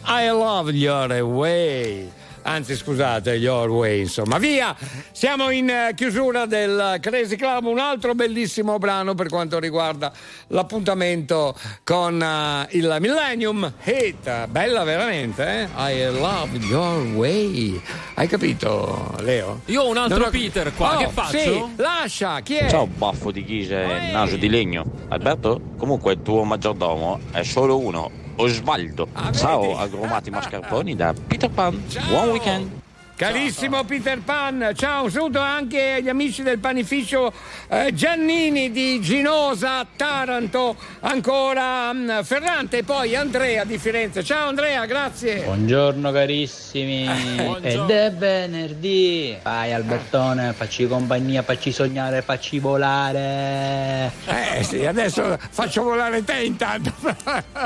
I 0.04 0.28
love 0.28 0.70
your 0.70 1.08
way. 1.22 2.12
Anzi, 2.42 2.76
scusate, 2.76 3.30
your 3.36 3.70
way, 3.70 4.00
insomma. 4.00 4.36
Via! 4.36 4.76
Siamo 5.12 5.48
in 5.48 5.70
eh, 5.70 5.92
chiusura 5.96 6.44
del 6.44 6.98
Crazy 7.00 7.36
Club, 7.36 7.64
un 7.64 7.78
altro 7.78 8.14
bellissimo 8.14 8.76
brano 8.76 9.14
per 9.14 9.28
quanto 9.28 9.58
riguarda 9.58 10.12
l'appuntamento 10.48 11.58
con 11.84 12.22
eh, 12.22 12.66
il 12.72 12.98
Millennium 13.00 13.72
Hit. 13.84 14.48
Bella 14.48 14.84
veramente, 14.84 15.46
eh? 15.46 15.68
I 15.74 16.04
love 16.12 16.54
your 16.66 17.02
way. 17.14 17.80
Hai 18.16 18.28
capito, 18.28 19.12
Leo? 19.20 19.62
Io 19.66 19.82
ho 19.82 19.88
un 19.90 19.96
altro 19.96 20.26
ho- 20.26 20.30
Peter 20.30 20.72
qua, 20.74 20.94
Oh, 20.94 20.98
che 20.98 21.08
faccio? 21.08 21.36
Sì, 21.38 21.64
lascia, 21.76 22.40
chi 22.40 22.54
è? 22.56 22.68
Ciao 22.68 22.86
baffo 22.86 23.32
di 23.32 23.44
c'è 23.66 24.12
naso 24.12 24.36
di 24.36 24.48
legno. 24.48 24.84
Alberto? 25.08 25.60
Comunque 25.76 26.12
il 26.12 26.22
tuo 26.22 26.44
maggiordomo 26.44 27.18
è 27.32 27.42
solo 27.42 27.76
uno, 27.78 28.08
Osvaldo. 28.36 29.08
Ciao 29.32 29.76
agrumati 29.76 30.30
mascarponi 30.30 30.94
da 30.94 31.12
Peter 31.26 31.50
Pan. 31.50 31.82
Buon 32.08 32.28
weekend. 32.28 32.82
Carissimo 33.16 33.84
Peter 33.84 34.18
Pan, 34.22 34.72
ciao, 34.74 35.04
un 35.04 35.10
saluto 35.10 35.38
anche 35.38 35.92
agli 35.92 36.08
amici 36.08 36.42
del 36.42 36.58
panificio 36.58 37.32
eh, 37.68 37.94
Giannini 37.94 38.72
di 38.72 39.00
Ginosa, 39.00 39.86
Taranto, 39.94 40.74
ancora 40.98 41.92
mm, 41.92 42.22
Ferrante 42.22 42.78
e 42.78 42.82
poi 42.82 43.14
Andrea 43.14 43.62
di 43.62 43.78
Firenze. 43.78 44.24
Ciao 44.24 44.48
Andrea, 44.48 44.84
grazie. 44.86 45.42
Buongiorno 45.44 46.10
carissimi, 46.10 47.06
ed 47.62 47.88
è 47.88 48.12
venerdì. 48.12 49.36
Vai 49.44 49.72
Albertone, 49.72 50.52
facci 50.52 50.88
compagnia, 50.88 51.42
facci 51.42 51.70
sognare, 51.70 52.20
facci 52.20 52.58
volare. 52.58 54.10
Eh 54.26 54.64
sì, 54.64 54.84
adesso 54.84 55.38
faccio 55.50 55.84
volare 55.84 56.24
te 56.24 56.42
intanto. 56.42 56.92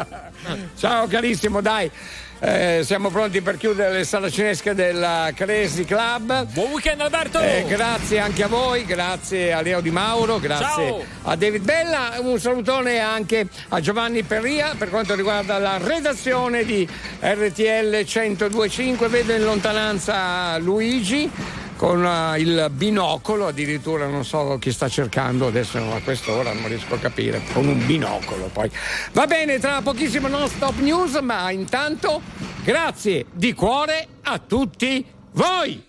Ciao 0.77 1.07
carissimo, 1.07 1.63
dai. 1.63 1.91
Eh, 2.41 2.83
siamo 2.85 3.11
pronti 3.11 3.41
per 3.41 3.57
chiudere 3.57 3.93
le 3.93 4.05
saracinesche 4.05 4.73
del 4.73 5.33
Crazy 5.35 5.85
Club. 5.85 6.47
Buon 6.53 6.71
weekend 6.71 7.01
Alberto! 7.01 7.41
Eh, 7.41 7.65
grazie 7.67 8.21
anche 8.21 8.45
a 8.45 8.47
voi, 8.47 8.85
grazie 8.85 9.53
a 9.53 9.61
Leo 9.61 9.81
Di 9.81 9.91
Mauro, 9.91 10.39
grazie 10.39 10.65
Ciao. 10.67 11.05
a 11.23 11.35
David 11.35 11.65
Bella, 11.65 12.15
un 12.21 12.39
salutone 12.39 13.01
anche 13.01 13.49
a 13.71 13.81
Giovanni 13.81 14.23
Perria 14.23 14.75
per 14.79 14.89
quanto 14.89 15.17
riguarda 15.17 15.59
la 15.59 15.79
redazione 15.79 16.65
di 16.65 16.89
RTL 17.21 18.05
1025. 18.07 19.09
Vedo 19.09 19.33
in 19.33 19.43
lontananza 19.43 20.57
Luigi 20.59 21.29
con 21.79 22.05
eh, 22.05 22.41
il 22.41 22.69
binocolo, 22.73 23.47
addirittura 23.47 24.09
non 24.09 24.25
so 24.25 24.59
chi 24.61 24.73
sta 24.73 24.89
cercando 24.89 25.47
adesso 25.47 25.79
a 25.79 26.01
quest'ora, 26.03 26.53
non 26.53 26.67
riesco 26.67 26.95
a 26.95 26.99
capire, 26.99 27.41
con 27.53 27.67
un 27.67 27.87
binocolo 27.87 28.51
poi. 28.53 28.69
Va 29.13 29.27
bene, 29.27 29.61
tra 29.61 29.81
pochissimo 29.81 30.27
non 30.27 30.49
stop 30.49 30.77
news, 30.81 31.15
ma 31.23 31.51
intanto 31.53 32.21
grazie 32.65 33.27
di 33.33 33.55
cuore 33.55 34.09
a 34.23 34.39
tutti 34.39 35.07
voi. 35.33 35.88